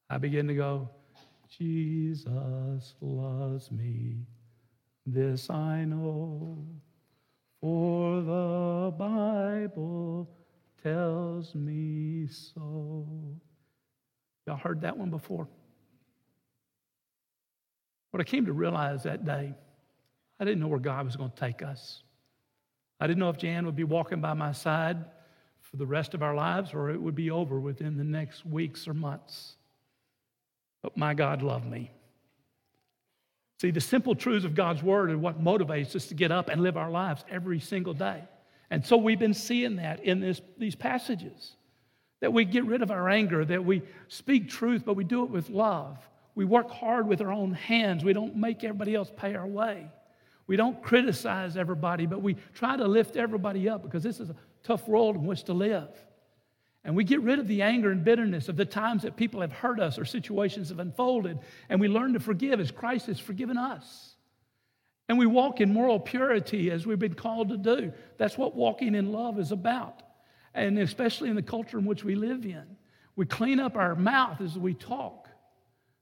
I 0.09 0.17
began 0.17 0.47
to 0.47 0.53
go, 0.53 0.89
Jesus 1.47 2.93
loves 2.99 3.71
me, 3.71 4.25
this 5.05 5.49
I 5.49 5.85
know, 5.85 6.65
for 7.61 8.21
the 8.21 8.93
Bible 8.97 10.29
tells 10.83 11.55
me 11.55 12.27
so. 12.27 13.07
Y'all 14.45 14.57
heard 14.57 14.81
that 14.81 14.97
one 14.97 15.09
before? 15.09 15.47
What 18.09 18.19
I 18.19 18.23
came 18.25 18.45
to 18.47 18.53
realize 18.53 19.03
that 19.03 19.23
day, 19.23 19.53
I 20.39 20.43
didn't 20.43 20.59
know 20.59 20.67
where 20.67 20.79
God 20.79 21.05
was 21.05 21.15
going 21.15 21.31
to 21.31 21.35
take 21.35 21.61
us. 21.61 22.03
I 22.99 23.07
didn't 23.07 23.19
know 23.19 23.29
if 23.29 23.37
Jan 23.37 23.65
would 23.65 23.75
be 23.75 23.85
walking 23.85 24.19
by 24.19 24.33
my 24.33 24.51
side 24.51 24.97
for 25.71 25.77
the 25.77 25.85
rest 25.85 26.13
of 26.13 26.21
our 26.21 26.35
lives 26.35 26.73
or 26.73 26.89
it 26.89 27.01
would 27.01 27.15
be 27.15 27.31
over 27.31 27.59
within 27.59 27.97
the 27.97 28.03
next 28.03 28.45
weeks 28.45 28.87
or 28.87 28.93
months. 28.93 29.55
But 30.81 30.97
my 30.97 31.13
God 31.13 31.41
loved 31.41 31.65
me. 31.65 31.91
See, 33.61 33.71
the 33.71 33.81
simple 33.81 34.15
truths 34.15 34.43
of 34.43 34.55
God's 34.55 34.83
word 34.83 35.11
are 35.11 35.17
what 35.17 35.41
motivates 35.41 35.95
us 35.95 36.07
to 36.07 36.15
get 36.15 36.31
up 36.31 36.49
and 36.49 36.61
live 36.61 36.77
our 36.77 36.89
lives 36.89 37.23
every 37.29 37.59
single 37.59 37.93
day. 37.93 38.23
And 38.71 38.85
so 38.85 38.97
we've 38.97 39.19
been 39.19 39.33
seeing 39.33 39.75
that 39.77 40.03
in 40.03 40.19
this, 40.19 40.41
these 40.57 40.75
passages 40.75 41.55
that 42.21 42.33
we 42.33 42.45
get 42.45 42.65
rid 42.65 42.81
of 42.81 42.89
our 42.89 43.09
anger, 43.09 43.45
that 43.45 43.63
we 43.63 43.81
speak 44.07 44.49
truth, 44.49 44.83
but 44.85 44.95
we 44.95 45.03
do 45.03 45.23
it 45.23 45.29
with 45.29 45.49
love. 45.49 45.97
We 46.35 46.45
work 46.45 46.71
hard 46.71 47.07
with 47.07 47.21
our 47.21 47.31
own 47.31 47.53
hands. 47.53 48.03
We 48.03 48.13
don't 48.13 48.35
make 48.35 48.63
everybody 48.63 48.95
else 48.95 49.11
pay 49.15 49.35
our 49.35 49.47
way. 49.47 49.91
We 50.47 50.55
don't 50.55 50.81
criticize 50.81 51.55
everybody, 51.55 52.05
but 52.05 52.21
we 52.21 52.35
try 52.53 52.77
to 52.77 52.87
lift 52.87 53.15
everybody 53.15 53.69
up 53.69 53.83
because 53.83 54.03
this 54.03 54.19
is 54.19 54.29
a 54.29 54.35
tough 54.63 54.87
world 54.87 55.15
in 55.15 55.25
which 55.25 55.43
to 55.45 55.53
live. 55.53 55.89
And 56.83 56.95
we 56.95 57.03
get 57.03 57.21
rid 57.21 57.39
of 57.39 57.47
the 57.47 57.61
anger 57.61 57.91
and 57.91 58.03
bitterness 58.03 58.49
of 58.49 58.57
the 58.57 58.65
times 58.65 59.03
that 59.03 59.15
people 59.15 59.41
have 59.41 59.51
hurt 59.51 59.79
us 59.79 59.99
or 59.99 60.05
situations 60.05 60.69
have 60.69 60.79
unfolded, 60.79 61.39
and 61.69 61.79
we 61.79 61.87
learn 61.87 62.13
to 62.13 62.19
forgive 62.19 62.59
as 62.59 62.71
Christ 62.71 63.05
has 63.07 63.19
forgiven 63.19 63.57
us. 63.57 64.15
And 65.07 65.19
we 65.19 65.25
walk 65.25 65.61
in 65.61 65.73
moral 65.73 65.99
purity 65.99 66.71
as 66.71 66.87
we've 66.87 66.97
been 66.97 67.13
called 67.13 67.49
to 67.49 67.57
do. 67.57 67.91
That's 68.17 68.37
what 68.37 68.55
walking 68.55 68.95
in 68.95 69.11
love 69.11 69.39
is 69.39 69.51
about, 69.51 70.01
and 70.53 70.79
especially 70.79 71.29
in 71.29 71.35
the 71.35 71.41
culture 71.41 71.77
in 71.77 71.85
which 71.85 72.03
we 72.03 72.15
live 72.15 72.45
in. 72.45 72.63
We 73.15 73.25
clean 73.25 73.59
up 73.59 73.75
our 73.75 73.95
mouth 73.95 74.41
as 74.41 74.57
we 74.57 74.73
talk. 74.73 75.27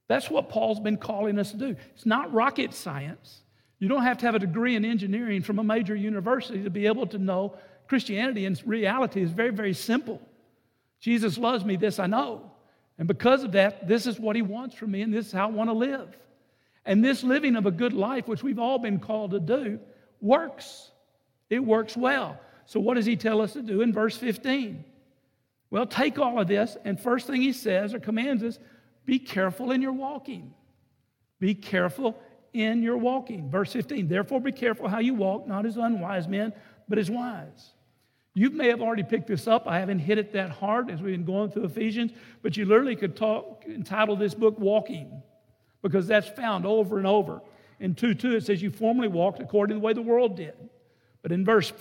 That's 0.08 0.30
what 0.30 0.50
Paul's 0.50 0.80
been 0.80 0.98
calling 0.98 1.38
us 1.40 1.52
to 1.52 1.58
do. 1.58 1.76
It's 1.94 2.06
not 2.06 2.32
rocket 2.34 2.74
science. 2.74 3.42
You 3.80 3.88
don't 3.88 4.04
have 4.04 4.18
to 4.20 4.26
have 4.26 4.36
a 4.36 4.40
degree 4.40 4.76
in 4.76 4.86
engineering 4.86 5.42
from 5.42 5.60
a 5.60 5.64
major 5.64 5.96
university 5.96 6.64
to 6.64 6.70
be 6.70 6.86
able 6.86 7.08
to 7.08 7.18
know 7.18 7.56
Christianity 7.90 8.46
in 8.46 8.56
reality 8.66 9.20
is 9.20 9.32
very, 9.32 9.50
very 9.50 9.74
simple. 9.74 10.22
Jesus 11.00 11.40
loves 11.40 11.66
me, 11.66 11.76
this 11.76 11.98
I 11.98 12.06
know. 12.06 12.52
And 13.00 13.08
because 13.08 13.44
of 13.44 13.54
that, 13.54 13.88
this 13.88 14.06
is 14.06 14.20
what 14.20 14.36
he 14.36 14.44
wants 14.44 14.76
from 14.76 14.92
me, 14.92 15.02
and 15.02 15.12
this 15.12 15.26
is 15.28 15.32
how 15.32 15.48
I 15.48 15.52
want 15.52 15.72
to 15.72 15.74
live. 15.74 16.16
And 16.86 17.04
this 17.04 17.24
living 17.24 17.56
of 17.56 17.66
a 17.66 17.72
good 17.72 17.94
life, 17.94 18.28
which 18.28 18.44
we've 18.44 18.60
all 18.60 18.78
been 18.78 19.00
called 19.00 19.32
to 19.32 19.40
do, 19.40 19.80
works. 20.22 20.92
It 21.50 21.60
works 21.60 21.98
well. 21.98 22.40
So, 22.68 22.80
what 22.80 22.94
does 22.94 23.08
he 23.08 23.16
tell 23.16 23.42
us 23.42 23.54
to 23.54 23.64
do 23.64 23.82
in 23.82 23.92
verse 23.92 24.16
15? 24.16 24.86
Well, 25.72 25.88
take 25.88 26.20
all 26.20 26.40
of 26.40 26.48
this, 26.48 26.78
and 26.86 27.00
first 27.00 27.26
thing 27.26 27.42
he 27.42 27.54
says 27.54 27.96
or 27.96 28.00
commands 28.00 28.44
us 28.44 28.60
be 29.06 29.18
careful 29.18 29.72
in 29.72 29.82
your 29.82 29.94
walking. 29.94 30.54
Be 31.40 31.56
careful 31.56 32.20
in 32.54 32.84
your 32.84 32.98
walking. 32.98 33.50
Verse 33.50 33.74
15, 33.74 34.08
therefore 34.08 34.42
be 34.42 34.52
careful 34.52 34.88
how 34.88 35.00
you 35.00 35.16
walk, 35.16 35.48
not 35.48 35.66
as 35.66 35.78
unwise 35.78 36.28
men, 36.28 36.54
but 36.88 37.00
as 37.00 37.10
wise. 37.10 37.72
You 38.40 38.52
may 38.52 38.70
have 38.70 38.82
already 38.82 39.04
picked 39.04 39.28
this 39.28 39.48
up. 39.48 39.68
I 39.68 39.80
haven't 39.80 40.00
hit 40.00 40.18
it 40.18 40.32
that 40.32 40.50
hard 40.50 40.90
as 40.90 41.02
we've 41.02 41.12
been 41.12 41.26
going 41.26 41.52
through 41.52 41.66
Ephesians, 41.66 42.14
but 42.42 42.56
you 42.56 42.64
literally 42.64 42.96
could 42.96 43.18
talk, 43.18 43.66
entitle 43.68 44.16
this 44.16 44.34
book 44.34 44.58
Walking, 44.58 45.22
because 45.82 46.08
that's 46.08 46.30
found 46.30 46.66
over 46.66 47.00
and 47.00 47.06
over. 47.06 47.42
In 47.82 47.96
2 47.96 48.14
2, 48.14 48.38
it 48.38 48.46
says, 48.46 48.62
You 48.62 48.72
formerly 48.72 49.10
walked 49.10 49.42
according 49.42 49.76
to 49.76 49.82
the 49.82 49.86
way 49.86 49.92
the 49.92 50.02
world 50.02 50.38
did. 50.38 50.54
But 51.22 51.34
in 51.34 51.44
verse 51.44 51.74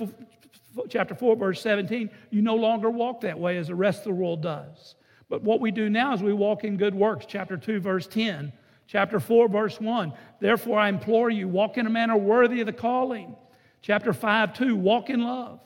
chapter 0.89 1.15
4, 1.15 1.37
verse 1.37 1.63
17, 1.63 2.11
you 2.31 2.43
no 2.43 2.57
longer 2.57 2.91
walk 2.91 3.21
that 3.21 3.39
way 3.39 3.57
as 3.57 3.69
the 3.69 3.77
rest 3.77 4.01
of 4.01 4.07
the 4.07 4.15
world 4.15 4.43
does. 4.43 4.97
But 5.29 5.45
what 5.45 5.61
we 5.61 5.71
do 5.71 5.89
now 5.89 6.13
is 6.13 6.25
we 6.25 6.33
walk 6.33 6.65
in 6.65 6.77
good 6.77 6.93
works. 6.93 7.25
Chapter 7.29 7.57
2, 7.57 7.79
verse 7.79 8.09
10. 8.09 8.53
Chapter 8.89 9.21
4, 9.21 9.49
verse 9.49 9.81
1. 9.81 10.13
Therefore, 10.41 10.81
I 10.81 10.89
implore 10.89 11.31
you, 11.31 11.47
walk 11.47 11.79
in 11.79 11.87
a 11.87 11.91
manner 11.91 12.17
worthy 12.17 12.59
of 12.59 12.67
the 12.67 12.73
calling. 12.73 13.37
Chapter 13.81 14.13
5, 14.13 14.55
2. 14.55 14.75
Walk 14.75 15.09
in 15.09 15.23
love. 15.23 15.61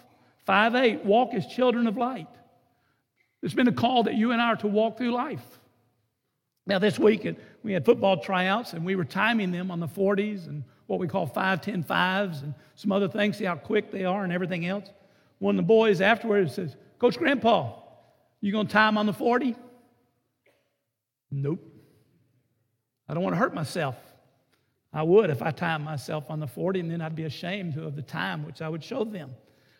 5, 0.46 0.74
8. 0.74 1.04
Walk 1.04 1.34
as 1.34 1.46
children 1.46 1.86
of 1.86 1.96
light. 1.96 2.28
There's 3.40 3.54
been 3.54 3.68
a 3.68 3.72
call 3.72 4.04
that 4.04 4.14
you 4.14 4.32
and 4.32 4.40
I 4.40 4.46
are 4.46 4.56
to 4.56 4.66
walk 4.66 4.98
through 4.98 5.12
life. 5.12 5.44
Now, 6.66 6.78
this 6.78 6.98
week, 6.98 7.26
we 7.62 7.72
had 7.72 7.84
football 7.84 8.18
tryouts, 8.18 8.72
and 8.72 8.84
we 8.84 8.94
were 8.94 9.04
timing 9.04 9.50
them 9.50 9.70
on 9.70 9.80
the 9.80 9.88
40s 9.88 10.46
and 10.46 10.62
what 10.86 11.00
we 11.00 11.08
call 11.08 11.26
5, 11.26 11.60
10, 11.60 11.84
5s 11.84 12.42
and 12.42 12.54
some 12.74 12.92
other 12.92 13.08
things, 13.08 13.38
see 13.38 13.44
how 13.44 13.56
quick 13.56 13.90
they 13.90 14.04
are 14.04 14.24
and 14.24 14.32
everything 14.32 14.66
else. 14.66 14.88
One 15.38 15.54
of 15.54 15.56
the 15.56 15.66
boys 15.66 16.00
afterwards 16.00 16.54
says, 16.54 16.76
Coach 16.98 17.18
Grandpa, 17.18 17.72
you 18.40 18.52
going 18.52 18.66
to 18.66 18.72
time 18.72 18.98
on 18.98 19.06
the 19.06 19.12
40? 19.12 19.56
Nope. 21.30 21.60
I 23.08 23.14
don't 23.14 23.22
want 23.22 23.34
to 23.34 23.38
hurt 23.38 23.54
myself. 23.54 23.96
I 24.92 25.02
would 25.02 25.30
if 25.30 25.40
I 25.42 25.50
timed 25.50 25.84
myself 25.84 26.26
on 26.28 26.38
the 26.38 26.46
40, 26.46 26.80
and 26.80 26.90
then 26.90 27.00
I'd 27.00 27.16
be 27.16 27.24
ashamed 27.24 27.78
of 27.78 27.96
the 27.96 28.02
time 28.02 28.44
which 28.44 28.60
I 28.60 28.68
would 28.68 28.84
show 28.84 29.04
them. 29.04 29.30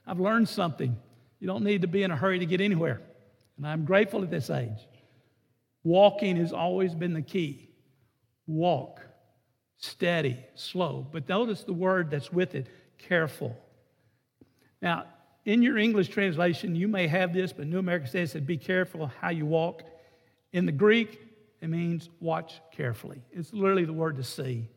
I've 0.06 0.21
learned 0.21 0.49
something. 0.49 0.97
You 1.40 1.47
don't 1.47 1.64
need 1.64 1.82
to 1.82 1.88
be 1.88 2.02
in 2.02 2.11
a 2.11 2.16
hurry 2.16 2.38
to 2.38 2.47
get 2.47 2.61
anywhere. 2.61 3.00
And 3.56 3.66
I'm 3.66 3.85
grateful 3.85 4.23
at 4.23 4.30
this 4.30 4.50
age. 4.50 4.88
Walking 5.85 6.37
has 6.37 6.52
always 6.52 6.94
been 6.94 7.12
the 7.12 7.23
key. 7.23 7.71
Walk, 8.47 9.00
steady, 9.76 10.38
slow. 10.54 11.06
But 11.11 11.28
notice 11.28 11.64
the 11.64 11.73
word 11.73 12.11
that's 12.11 12.32
with 12.32 12.54
it 12.54 12.68
careful. 12.99 13.56
Now, 14.80 15.04
in 15.44 15.62
your 15.62 15.78
English 15.78 16.09
translation, 16.09 16.76
you 16.76 16.87
may 16.87 17.09
have 17.09 17.32
this, 17.32 17.52
but 17.52 17.66
New 17.66 17.78
American 17.78 18.09
Standard 18.09 18.30
said, 18.30 18.47
be 18.47 18.56
careful 18.56 19.11
how 19.21 19.30
you 19.30 19.47
walk. 19.47 19.82
In 20.52 20.66
the 20.66 20.73
Greek, 20.73 21.21
it 21.61 21.68
means 21.68 22.11
watch 22.21 22.61
carefully. 22.73 23.23
It's 23.32 23.52
literally 23.52 23.85
the 23.85 23.92
word 23.92 24.16
to 24.16 24.25
see. 24.25 24.68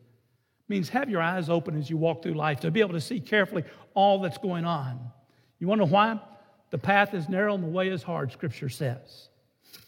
Means 0.68 0.88
have 0.88 1.08
your 1.08 1.22
eyes 1.22 1.48
open 1.48 1.78
as 1.78 1.88
you 1.88 1.96
walk 1.96 2.22
through 2.22 2.34
life 2.34 2.60
to 2.60 2.70
be 2.70 2.80
able 2.80 2.94
to 2.94 3.00
see 3.00 3.20
carefully 3.20 3.64
all 3.94 4.20
that's 4.20 4.38
going 4.38 4.64
on. 4.64 4.98
You 5.58 5.68
wonder 5.68 5.84
why? 5.84 6.20
The 6.70 6.78
path 6.78 7.14
is 7.14 7.28
narrow 7.28 7.54
and 7.54 7.62
the 7.62 7.68
way 7.68 7.88
is 7.88 8.02
hard, 8.02 8.32
Scripture 8.32 8.68
says. 8.68 9.28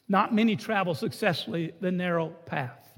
Not 0.08 0.34
many 0.34 0.56
travel 0.56 0.94
successfully 0.94 1.72
the 1.80 1.90
narrow 1.90 2.28
path. 2.46 2.88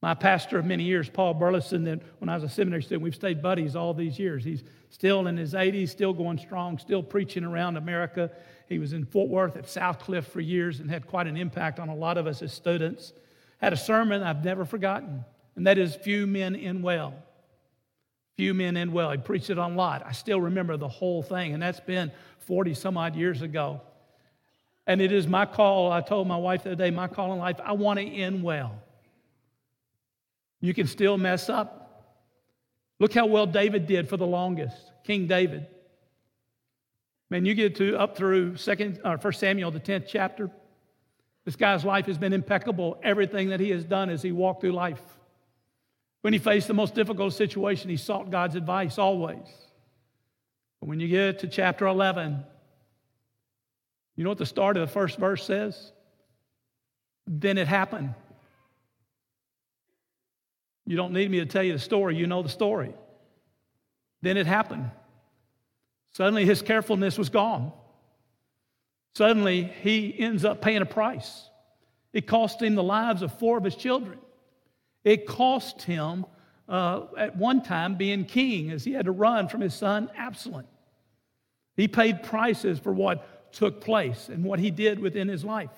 My 0.00 0.14
pastor 0.14 0.58
of 0.58 0.66
many 0.66 0.84
years, 0.84 1.08
Paul 1.08 1.34
Burleson, 1.34 1.84
that 1.84 2.00
when 2.18 2.28
I 2.28 2.34
was 2.34 2.44
a 2.44 2.48
seminary 2.48 2.82
student, 2.82 3.02
we've 3.02 3.14
stayed 3.14 3.42
buddies 3.42 3.74
all 3.74 3.94
these 3.94 4.18
years. 4.18 4.44
He's 4.44 4.62
still 4.90 5.26
in 5.26 5.36
his 5.36 5.54
80s, 5.54 5.88
still 5.88 6.12
going 6.12 6.36
strong, 6.36 6.78
still 6.78 7.02
preaching 7.02 7.42
around 7.42 7.78
America. 7.78 8.30
He 8.68 8.78
was 8.78 8.92
in 8.92 9.06
Fort 9.06 9.30
Worth 9.30 9.56
at 9.56 9.64
Southcliff 9.64 10.24
for 10.24 10.40
years 10.40 10.80
and 10.80 10.90
had 10.90 11.06
quite 11.06 11.26
an 11.26 11.38
impact 11.38 11.78
on 11.78 11.88
a 11.88 11.94
lot 11.94 12.18
of 12.18 12.26
us 12.26 12.42
as 12.42 12.52
students. 12.52 13.14
Had 13.58 13.72
a 13.72 13.78
sermon 13.78 14.22
I've 14.22 14.44
never 14.44 14.66
forgotten, 14.66 15.24
and 15.56 15.66
that 15.66 15.78
is 15.78 15.94
Few 15.94 16.26
Men 16.26 16.56
End 16.56 16.82
Well. 16.82 17.14
Few 18.36 18.54
Men 18.54 18.76
End 18.76 18.92
Well. 18.92 19.10
He 19.10 19.18
preached 19.18 19.50
it 19.50 19.58
on 19.58 19.76
Lot. 19.76 20.02
I 20.04 20.12
still 20.12 20.40
remember 20.40 20.76
the 20.76 20.88
whole 20.88 21.22
thing, 21.22 21.54
and 21.54 21.62
that's 21.62 21.80
been 21.80 22.10
40 22.40 22.74
some 22.74 22.96
odd 22.96 23.16
years 23.16 23.42
ago. 23.42 23.80
And 24.86 25.00
it 25.00 25.12
is 25.12 25.26
my 25.26 25.46
call. 25.46 25.90
I 25.90 26.00
told 26.00 26.28
my 26.28 26.36
wife 26.36 26.64
the 26.64 26.72
other 26.72 26.84
day, 26.84 26.90
my 26.90 27.08
call 27.08 27.32
in 27.32 27.38
life, 27.38 27.58
I 27.64 27.72
want 27.72 27.98
to 28.00 28.06
end 28.06 28.42
well. 28.42 28.82
You 30.60 30.74
can 30.74 30.86
still 30.86 31.16
mess 31.16 31.48
up. 31.48 31.84
Look 32.98 33.12
how 33.12 33.26
well 33.26 33.46
David 33.46 33.86
did 33.86 34.08
for 34.08 34.16
the 34.16 34.26
longest, 34.26 34.76
King 35.04 35.26
David. 35.26 35.66
Man, 37.30 37.44
you 37.44 37.54
get 37.54 37.76
to 37.76 37.98
up 37.98 38.16
through 38.16 38.56
second 38.56 39.00
or 39.04 39.18
first 39.18 39.40
Samuel, 39.40 39.70
the 39.70 39.80
10th 39.80 40.06
chapter. 40.06 40.50
This 41.44 41.56
guy's 41.56 41.84
life 41.84 42.06
has 42.06 42.18
been 42.18 42.32
impeccable. 42.32 42.98
Everything 43.02 43.50
that 43.50 43.60
he 43.60 43.70
has 43.70 43.84
done 43.84 44.08
as 44.08 44.22
he 44.22 44.32
walked 44.32 44.60
through 44.60 44.72
life. 44.72 45.02
When 46.24 46.32
he 46.32 46.38
faced 46.38 46.68
the 46.68 46.72
most 46.72 46.94
difficult 46.94 47.34
situation, 47.34 47.90
he 47.90 47.98
sought 47.98 48.30
God's 48.30 48.54
advice 48.54 48.96
always. 48.96 49.46
But 50.80 50.88
when 50.88 50.98
you 50.98 51.06
get 51.06 51.40
to 51.40 51.46
chapter 51.46 51.86
11, 51.86 52.42
you 54.16 54.24
know 54.24 54.30
what 54.30 54.38
the 54.38 54.46
start 54.46 54.78
of 54.78 54.88
the 54.88 54.90
first 54.90 55.18
verse 55.18 55.44
says? 55.44 55.92
Then 57.26 57.58
it 57.58 57.68
happened. 57.68 58.14
You 60.86 60.96
don't 60.96 61.12
need 61.12 61.30
me 61.30 61.40
to 61.40 61.46
tell 61.46 61.62
you 61.62 61.74
the 61.74 61.78
story, 61.78 62.16
you 62.16 62.26
know 62.26 62.42
the 62.42 62.48
story. 62.48 62.94
Then 64.22 64.38
it 64.38 64.46
happened. 64.46 64.90
Suddenly 66.12 66.46
his 66.46 66.62
carefulness 66.62 67.18
was 67.18 67.28
gone. 67.28 67.70
Suddenly 69.14 69.64
he 69.82 70.18
ends 70.18 70.42
up 70.46 70.62
paying 70.62 70.80
a 70.80 70.86
price. 70.86 71.50
It 72.14 72.26
cost 72.26 72.62
him 72.62 72.76
the 72.76 72.82
lives 72.82 73.20
of 73.20 73.38
four 73.38 73.58
of 73.58 73.64
his 73.64 73.76
children. 73.76 74.18
It 75.04 75.26
cost 75.26 75.82
him, 75.82 76.26
uh, 76.68 77.02
at 77.16 77.36
one 77.36 77.62
time, 77.62 77.96
being 77.96 78.24
king 78.24 78.70
as 78.70 78.84
he 78.84 78.92
had 78.92 79.04
to 79.04 79.12
run 79.12 79.48
from 79.48 79.60
his 79.60 79.74
son 79.74 80.10
Absalom. 80.16 80.64
He 81.76 81.88
paid 81.88 82.22
prices 82.22 82.78
for 82.78 82.92
what 82.92 83.52
took 83.52 83.80
place 83.80 84.28
and 84.28 84.44
what 84.44 84.58
he 84.58 84.70
did 84.70 84.98
within 84.98 85.28
his 85.28 85.44
life. 85.44 85.70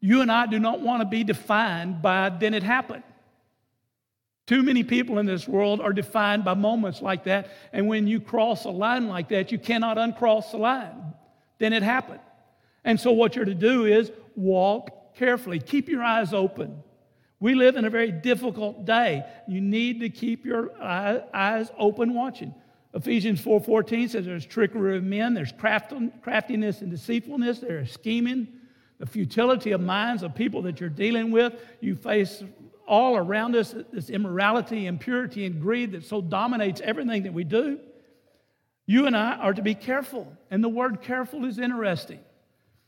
You 0.00 0.22
and 0.22 0.32
I 0.32 0.46
do 0.46 0.58
not 0.58 0.80
want 0.80 1.02
to 1.02 1.06
be 1.06 1.24
defined 1.24 2.00
by 2.00 2.30
then 2.30 2.54
it 2.54 2.62
happened. 2.62 3.02
Too 4.46 4.62
many 4.62 4.82
people 4.82 5.18
in 5.18 5.26
this 5.26 5.46
world 5.46 5.80
are 5.80 5.92
defined 5.92 6.44
by 6.44 6.54
moments 6.54 7.02
like 7.02 7.24
that. 7.24 7.50
And 7.72 7.86
when 7.86 8.08
you 8.08 8.18
cross 8.18 8.64
a 8.64 8.70
line 8.70 9.06
like 9.06 9.28
that, 9.28 9.52
you 9.52 9.58
cannot 9.58 9.98
uncross 9.98 10.50
the 10.50 10.56
line. 10.56 11.14
Then 11.58 11.72
it 11.72 11.82
happened. 11.82 12.20
And 12.82 12.98
so, 12.98 13.12
what 13.12 13.36
you're 13.36 13.44
to 13.44 13.54
do 13.54 13.84
is 13.84 14.10
walk 14.34 15.14
carefully, 15.14 15.60
keep 15.60 15.88
your 15.88 16.02
eyes 16.02 16.32
open. 16.32 16.82
We 17.40 17.54
live 17.54 17.76
in 17.76 17.86
a 17.86 17.90
very 17.90 18.12
difficult 18.12 18.84
day. 18.84 19.24
You 19.48 19.60
need 19.62 20.00
to 20.00 20.10
keep 20.10 20.44
your 20.44 20.70
eyes 20.80 21.70
open 21.78 22.14
watching. 22.14 22.54
Ephesians 22.92 23.40
4:14 23.40 24.08
says 24.10 24.26
there's 24.26 24.44
trickery 24.44 24.96
of 24.96 25.04
men, 25.04 25.32
there's 25.32 25.52
craftiness 25.52 26.82
and 26.82 26.90
deceitfulness, 26.90 27.60
there's 27.60 27.92
scheming, 27.92 28.48
the 28.98 29.06
futility 29.06 29.70
of 29.70 29.80
minds 29.80 30.22
of 30.22 30.34
people 30.34 30.62
that 30.62 30.80
you're 30.80 30.90
dealing 30.90 31.30
with. 31.30 31.54
You 31.80 31.94
face 31.94 32.42
all 32.86 33.16
around 33.16 33.54
us, 33.54 33.74
this 33.92 34.10
immorality, 34.10 34.86
impurity, 34.86 35.46
and 35.46 35.62
greed 35.62 35.92
that 35.92 36.04
so 36.04 36.20
dominates 36.20 36.80
everything 36.80 37.22
that 37.22 37.32
we 37.32 37.44
do, 37.44 37.78
you 38.86 39.06
and 39.06 39.16
I 39.16 39.36
are 39.36 39.54
to 39.54 39.62
be 39.62 39.76
careful. 39.76 40.36
And 40.50 40.62
the 40.62 40.68
word 40.68 41.00
careful 41.00 41.44
is 41.44 41.58
interesting. 41.58 42.18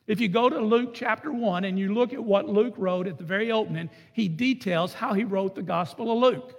If 0.06 0.21
you 0.21 0.28
go 0.28 0.49
to 0.49 0.59
Luke 0.59 0.90
chapter 0.94 1.30
1 1.32 1.64
and 1.64 1.78
you 1.78 1.94
look 1.94 2.12
at 2.12 2.23
what 2.23 2.49
Luke 2.49 2.75
wrote 2.76 3.06
at 3.06 3.18
the 3.18 3.25
very 3.25 3.52
opening, 3.52 3.88
he 4.12 4.28
details 4.28 4.92
how 4.92 5.12
he 5.12 5.25
wrote 5.25 5.54
the 5.54 5.62
Gospel 5.62 6.11
of 6.12 6.18
Luke. 6.18 6.59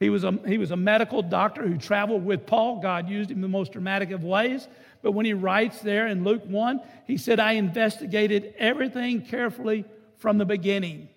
He 0.00 0.10
was, 0.10 0.24
a, 0.24 0.32
he 0.46 0.58
was 0.58 0.72
a 0.72 0.76
medical 0.76 1.22
doctor 1.22 1.66
who 1.66 1.78
traveled 1.78 2.24
with 2.24 2.44
Paul. 2.44 2.80
God 2.80 3.08
used 3.08 3.30
him 3.30 3.38
in 3.38 3.42
the 3.42 3.48
most 3.48 3.72
dramatic 3.72 4.10
of 4.10 4.24
ways. 4.24 4.66
But 5.00 5.12
when 5.12 5.24
he 5.24 5.32
writes 5.32 5.80
there 5.80 6.08
in 6.08 6.24
Luke 6.24 6.42
1, 6.44 6.80
he 7.06 7.16
said, 7.16 7.38
I 7.38 7.52
investigated 7.52 8.54
everything 8.58 9.22
carefully 9.22 9.84
from 10.18 10.38
the 10.38 10.44
beginning. 10.44 11.08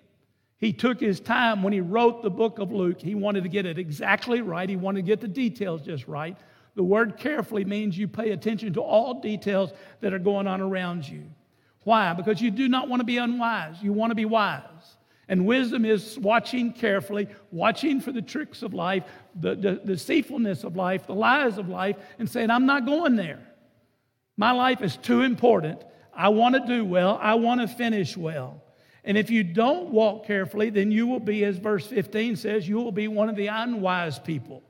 He 0.58 0.72
took 0.72 1.00
his 1.00 1.20
time 1.20 1.63
when 1.63 1.74
he 1.74 1.82
wrote 1.82 2.22
the 2.22 2.29
book 2.29 2.60
of 2.60 2.72
Luke. 2.72 3.01
He 3.01 3.15
wanted 3.15 3.44
to 3.44 3.50
get 3.50 3.65
it 3.65 3.79
exactly 3.79 4.41
right, 4.41 4.70
he 4.70 4.75
wanted 4.75 5.01
to 5.01 5.08
get 5.08 5.20
the 5.20 5.27
details 5.27 5.82
just 5.82 6.08
right. 6.08 6.38
The 6.75 6.84
word 6.84 7.17
carefully 7.17 7.65
means 7.65 7.98
you 7.98 8.08
pay 8.08 8.32
attention 8.32 8.74
to 8.74 8.82
all 8.82 9.22
details 9.22 9.72
that 10.01 10.13
are 10.13 10.20
going 10.20 10.46
on 10.46 10.62
around 10.62 11.08
you. 11.08 11.24
Why? 11.84 12.13
Because 12.13 12.41
you 12.41 12.51
do 12.51 12.67
not 12.67 12.89
want 12.89 13.00
to 13.00 13.05
be 13.05 13.17
unwise, 13.17 13.75
you 13.82 13.94
want 13.94 14.12
to 14.12 14.15
be 14.15 14.25
wise. 14.25 14.98
And 15.27 15.46
wisdom 15.46 15.86
is 15.86 16.20
watching 16.20 16.72
carefully, 16.72 17.27
watching 17.51 18.00
for 18.00 18.12
the 18.12 18.22
tricks 18.22 18.62
of 18.62 18.74
life, 18.74 19.03
the, 19.34 19.55
the, 19.55 19.72
the 19.84 19.94
deceitfulness 19.94 20.63
of 20.63 20.75
life, 20.75 21.08
the 21.08 21.15
lies 21.15 21.58
of 21.58 21.67
life, 21.67 21.96
and 22.20 22.29
saying, 22.29 22.51
I'm 22.51 22.67
not 22.67 22.86
going 22.86 23.15
there. 23.15 23.39
My 24.38 24.51
life 24.51 24.82
is 24.82 24.98
too 24.98 25.22
important. 25.22 25.84
I 26.13 26.29
want 26.29 26.55
to 26.55 26.65
do 26.65 26.86
well. 26.86 27.17
I 27.22 27.36
want 27.36 27.62
to 27.62 27.67
finish 27.67 28.15
well. 28.15 28.62
And 29.03 29.17
if 29.17 29.29
you 29.29 29.44
don't 29.44 29.89
walk 29.89 30.25
carefully, 30.25 30.70
then 30.70 30.91
you 30.91 31.08
will 31.08 31.20
be, 31.20 31.44
as 31.46 31.58
verse 31.58 31.88
15 31.88 32.36
says, 32.36 32.67
you 32.67 32.75
will 32.77 32.91
be 32.91 33.08
one 33.08 33.29
of 33.29 33.36
the 33.36 33.48
unwise 33.48 34.20
people. 34.20 34.63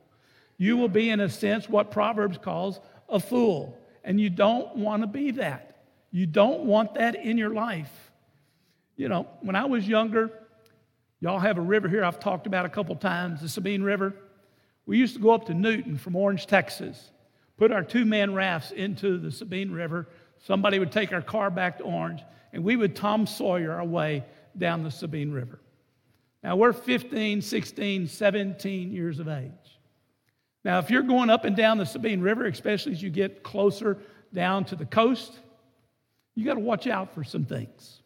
You 0.57 0.77
will 0.77 0.89
be, 0.89 1.09
in 1.09 1.19
a 1.19 1.29
sense, 1.29 1.67
what 1.67 1.91
Proverbs 1.91 2.37
calls 2.37 2.79
a 3.09 3.19
fool. 3.19 3.77
And 4.03 4.19
you 4.19 4.29
don't 4.29 4.75
want 4.75 5.03
to 5.03 5.07
be 5.07 5.31
that. 5.31 5.83
You 6.11 6.25
don't 6.25 6.63
want 6.63 6.93
that 6.95 7.15
in 7.15 7.37
your 7.37 7.49
life. 7.49 7.91
You 8.95 9.09
know, 9.09 9.27
when 9.41 9.55
I 9.55 9.65
was 9.65 9.87
younger, 9.87 10.31
y'all 11.19 11.39
have 11.39 11.57
a 11.57 11.61
river 11.61 11.89
here 11.89 12.05
I've 12.05 12.19
talked 12.19 12.47
about 12.47 12.65
a 12.65 12.69
couple 12.69 12.95
times, 12.95 13.41
the 13.41 13.49
Sabine 13.49 13.83
River. 13.83 14.13
We 14.85 14.97
used 14.97 15.15
to 15.15 15.21
go 15.21 15.31
up 15.31 15.47
to 15.47 15.53
Newton 15.53 15.97
from 15.97 16.15
Orange, 16.15 16.47
Texas, 16.47 17.11
put 17.57 17.71
our 17.71 17.83
two 17.83 18.05
man 18.05 18.33
rafts 18.33 18.71
into 18.71 19.17
the 19.17 19.31
Sabine 19.31 19.71
River. 19.71 20.07
Somebody 20.37 20.79
would 20.79 20.91
take 20.91 21.11
our 21.11 21.21
car 21.21 21.49
back 21.49 21.79
to 21.79 21.83
Orange, 21.83 22.21
and 22.53 22.63
we 22.63 22.75
would 22.75 22.95
Tom 22.95 23.25
Sawyer 23.25 23.73
our 23.73 23.83
way 23.83 24.23
down 24.57 24.83
the 24.83 24.91
Sabine 24.91 25.31
River. 25.31 25.59
Now, 26.43 26.55
we're 26.55 26.73
15, 26.73 27.41
16, 27.41 28.07
17 28.07 28.91
years 28.91 29.19
of 29.19 29.27
age. 29.27 29.51
Now, 30.65 30.79
if 30.79 30.89
you're 30.89 31.03
going 31.03 31.29
up 31.29 31.45
and 31.45 31.55
down 31.55 31.77
the 31.77 31.85
Sabine 31.85 32.21
River, 32.21 32.45
especially 32.47 32.93
as 32.93 33.01
you 33.01 33.11
get 33.11 33.43
closer 33.43 33.99
down 34.33 34.65
to 34.65 34.75
the 34.75 34.85
coast, 34.85 35.31
you 36.33 36.43
got 36.43 36.55
to 36.55 36.59
watch 36.59 36.87
out 36.87 37.13
for 37.13 37.23
some 37.23 37.45
things 37.45 38.01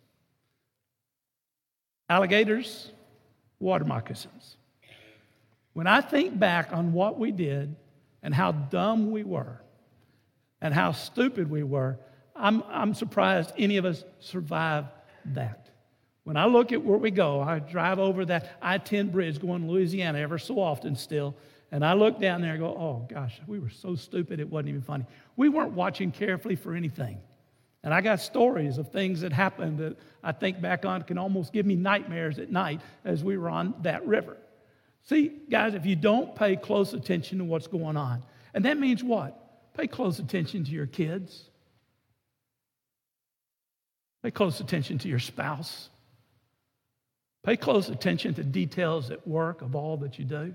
alligators, 2.10 2.92
water 3.60 3.86
moccasins. 3.86 4.58
When 5.74 5.88
I 5.88 6.02
think 6.02 6.38
back 6.38 6.74
on 6.74 6.92
what 6.92 7.18
we 7.18 7.32
did 7.32 7.76
and 8.22 8.34
how 8.34 8.52
dumb 8.52 9.12
we 9.12 9.24
were 9.24 9.62
and 10.60 10.74
how 10.74 10.92
stupid 10.92 11.50
we 11.50 11.64
were, 11.64 11.98
I'm, 12.36 12.64
I'm 12.68 12.94
surprised 12.94 13.54
any 13.58 13.78
of 13.78 13.86
us 13.86 14.04
survived 14.20 14.90
that. 15.28 15.70
When 16.24 16.36
I 16.36 16.46
look 16.46 16.74
at 16.74 16.84
where 16.84 16.98
we 16.98 17.12
go, 17.12 17.40
I 17.42 17.60
drive 17.60 18.00
over 18.00 18.26
that 18.26 18.58
I 18.62 18.80
10 18.80 19.10
bridge 19.10 19.40
going 19.40 19.62
to 19.62 19.72
Louisiana 19.72 20.20
ever 20.20 20.38
so 20.38 20.60
often 20.60 20.96
still, 20.96 21.36
and 21.72 21.86
I 21.86 21.94
look 21.94 22.20
down 22.20 22.42
there 22.42 22.52
and 22.52 22.60
go, 22.60 22.68
oh 22.68 23.08
gosh, 23.10 23.40
we 23.48 23.60
were 23.60 23.70
so 23.70 23.96
stupid 23.96 24.40
it 24.40 24.50
wasn't 24.50 24.70
even 24.70 24.82
funny. 24.82 25.06
We 25.36 25.50
weren't 25.50 25.74
watching 25.74 26.12
carefully 26.12 26.56
for 26.56 26.74
anything. 26.74 27.20
And 27.84 27.94
I 27.94 28.02
got 28.02 28.20
stories 28.20 28.78
of 28.78 28.92
things 28.92 29.22
that 29.22 29.32
happened 29.32 29.78
that 29.78 29.98
I 30.24 30.32
think 30.32 30.60
back 30.60 30.86
on 30.86 31.04
can 31.04 31.18
almost 31.18 31.54
give 31.54 31.66
me 31.66 31.76
nightmares 31.76 32.40
at 32.40 32.52
night 32.52 32.82
as 33.06 33.24
we 33.24 33.38
were 33.38 33.50
on 33.50 33.74
that 33.84 34.06
river. 34.06 34.38
See, 35.04 35.32
guys, 35.50 35.76
if 35.76 35.86
you 35.86 35.96
don't 35.96 36.36
pay 36.36 36.56
close 36.56 36.94
attention 36.94 37.38
to 37.38 37.46
what's 37.46 37.68
going 37.68 37.96
on, 37.96 38.24
and 38.54 38.66
that 38.66 38.78
means 38.78 39.04
what? 39.04 39.74
Pay 39.76 39.88
close 39.88 40.20
attention 40.20 40.66
to 40.66 40.72
your 40.72 40.88
kids. 40.88 41.50
Pay 44.24 44.32
close 44.32 44.60
attention 44.60 44.98
to 45.00 45.08
your 45.08 45.20
spouse. 45.20 45.90
Pay 47.44 47.56
close 47.56 47.88
attention 47.88 48.34
to 48.34 48.44
details 48.44 49.10
at 49.10 49.26
work 49.26 49.62
of 49.62 49.76
all 49.76 49.96
that 49.98 50.20
you 50.20 50.26
do. 50.26 50.54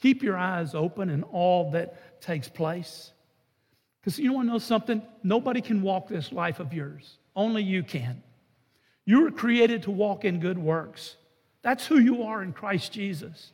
Keep 0.00 0.22
your 0.22 0.36
eyes 0.36 0.74
open 0.74 1.10
in 1.10 1.22
all 1.24 1.72
that 1.72 2.20
takes 2.20 2.48
place. 2.48 3.12
Because 4.00 4.18
you 4.18 4.32
want 4.32 4.48
to 4.48 4.52
know 4.52 4.58
something? 4.58 5.02
Nobody 5.22 5.60
can 5.60 5.82
walk 5.82 6.08
this 6.08 6.32
life 6.32 6.60
of 6.60 6.72
yours, 6.72 7.18
only 7.34 7.62
you 7.62 7.82
can. 7.82 8.22
You 9.04 9.22
were 9.22 9.30
created 9.30 9.84
to 9.84 9.90
walk 9.90 10.24
in 10.24 10.38
good 10.38 10.58
works. 10.58 11.16
That's 11.62 11.86
who 11.86 11.98
you 11.98 12.24
are 12.24 12.42
in 12.42 12.52
Christ 12.52 12.92
Jesus. 12.92 13.52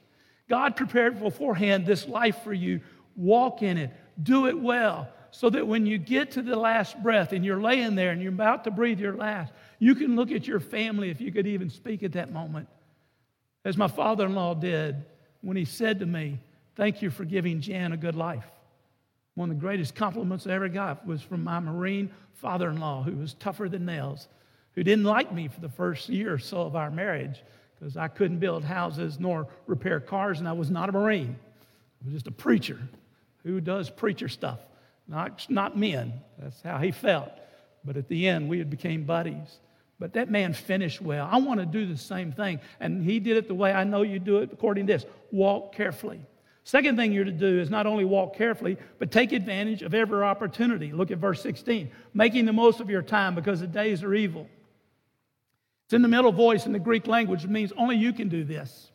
God 0.48 0.76
prepared 0.76 1.20
beforehand 1.20 1.86
this 1.86 2.06
life 2.06 2.42
for 2.44 2.52
you. 2.52 2.80
Walk 3.16 3.62
in 3.62 3.78
it, 3.78 3.90
do 4.22 4.46
it 4.46 4.58
well, 4.58 5.08
so 5.30 5.48
that 5.50 5.66
when 5.66 5.86
you 5.86 5.96
get 5.96 6.32
to 6.32 6.42
the 6.42 6.56
last 6.56 7.00
breath 7.02 7.32
and 7.32 7.44
you're 7.44 7.60
laying 7.60 7.94
there 7.94 8.10
and 8.10 8.20
you're 8.20 8.32
about 8.32 8.64
to 8.64 8.70
breathe 8.70 9.00
your 9.00 9.16
last, 9.16 9.52
you 9.78 9.94
can 9.94 10.16
look 10.16 10.30
at 10.30 10.46
your 10.46 10.60
family, 10.60 11.10
if 11.10 11.20
you 11.20 11.32
could 11.32 11.46
even 11.46 11.70
speak 11.70 12.02
at 12.02 12.12
that 12.12 12.32
moment, 12.32 12.68
as 13.64 13.76
my 13.76 13.88
father 13.88 14.26
in 14.26 14.34
law 14.34 14.54
did 14.54 14.96
when 15.44 15.56
he 15.56 15.64
said 15.64 16.00
to 16.00 16.06
me, 16.06 16.38
Thank 16.76 17.02
you 17.02 17.10
for 17.10 17.24
giving 17.24 17.60
Jan 17.60 17.92
a 17.92 17.96
good 17.96 18.16
life. 18.16 18.44
One 19.36 19.50
of 19.50 19.56
the 19.56 19.60
greatest 19.60 19.94
compliments 19.94 20.46
I 20.46 20.52
ever 20.52 20.68
got 20.68 21.06
was 21.06 21.22
from 21.22 21.44
my 21.44 21.60
Marine 21.60 22.10
father 22.32 22.68
in 22.68 22.80
law, 22.80 23.02
who 23.02 23.16
was 23.16 23.34
tougher 23.34 23.68
than 23.68 23.86
nails, 23.86 24.26
who 24.74 24.82
didn't 24.82 25.04
like 25.04 25.32
me 25.32 25.46
for 25.46 25.60
the 25.60 25.68
first 25.68 26.08
year 26.08 26.32
or 26.32 26.38
so 26.38 26.62
of 26.62 26.74
our 26.74 26.90
marriage 26.90 27.42
because 27.78 27.96
I 27.96 28.08
couldn't 28.08 28.38
build 28.38 28.64
houses 28.64 29.20
nor 29.20 29.46
repair 29.66 30.00
cars, 30.00 30.38
and 30.38 30.48
I 30.48 30.52
was 30.52 30.70
not 30.70 30.88
a 30.88 30.92
Marine. 30.92 31.36
I 32.00 32.04
was 32.04 32.14
just 32.14 32.26
a 32.26 32.32
preacher 32.32 32.78
who 33.42 33.60
does 33.60 33.90
preacher 33.90 34.28
stuff, 34.28 34.60
not, 35.06 35.46
not 35.48 35.76
men. 35.76 36.12
That's 36.38 36.60
how 36.62 36.78
he 36.78 36.90
felt. 36.90 37.30
But 37.84 37.96
at 37.96 38.08
the 38.08 38.26
end, 38.28 38.48
we 38.48 38.58
had 38.58 38.70
became 38.70 39.04
buddies. 39.04 39.58
But 40.04 40.12
that 40.12 40.30
man 40.30 40.52
finished 40.52 41.00
well. 41.00 41.26
I 41.32 41.38
want 41.38 41.60
to 41.60 41.64
do 41.64 41.86
the 41.86 41.96
same 41.96 42.30
thing. 42.30 42.60
And 42.78 43.02
he 43.02 43.20
did 43.20 43.38
it 43.38 43.48
the 43.48 43.54
way 43.54 43.72
I 43.72 43.84
know 43.84 44.02
you 44.02 44.18
do 44.18 44.40
it 44.40 44.50
according 44.52 44.86
to 44.86 44.92
this 44.92 45.06
walk 45.32 45.74
carefully. 45.74 46.20
Second 46.62 46.98
thing 46.98 47.10
you're 47.10 47.24
to 47.24 47.32
do 47.32 47.58
is 47.58 47.70
not 47.70 47.86
only 47.86 48.04
walk 48.04 48.36
carefully, 48.36 48.76
but 48.98 49.10
take 49.10 49.32
advantage 49.32 49.80
of 49.80 49.94
every 49.94 50.22
opportunity. 50.22 50.92
Look 50.92 51.10
at 51.10 51.16
verse 51.16 51.40
16. 51.40 51.90
Making 52.12 52.44
the 52.44 52.52
most 52.52 52.80
of 52.80 52.90
your 52.90 53.00
time 53.00 53.34
because 53.34 53.60
the 53.60 53.66
days 53.66 54.02
are 54.02 54.12
evil. 54.12 54.46
It's 55.86 55.94
in 55.94 56.02
the 56.02 56.08
middle 56.08 56.32
voice 56.32 56.66
in 56.66 56.72
the 56.72 56.78
Greek 56.78 57.06
language. 57.06 57.42
It 57.42 57.50
means 57.50 57.72
only 57.74 57.96
you 57.96 58.12
can 58.12 58.28
do 58.28 58.44
this. 58.44 58.90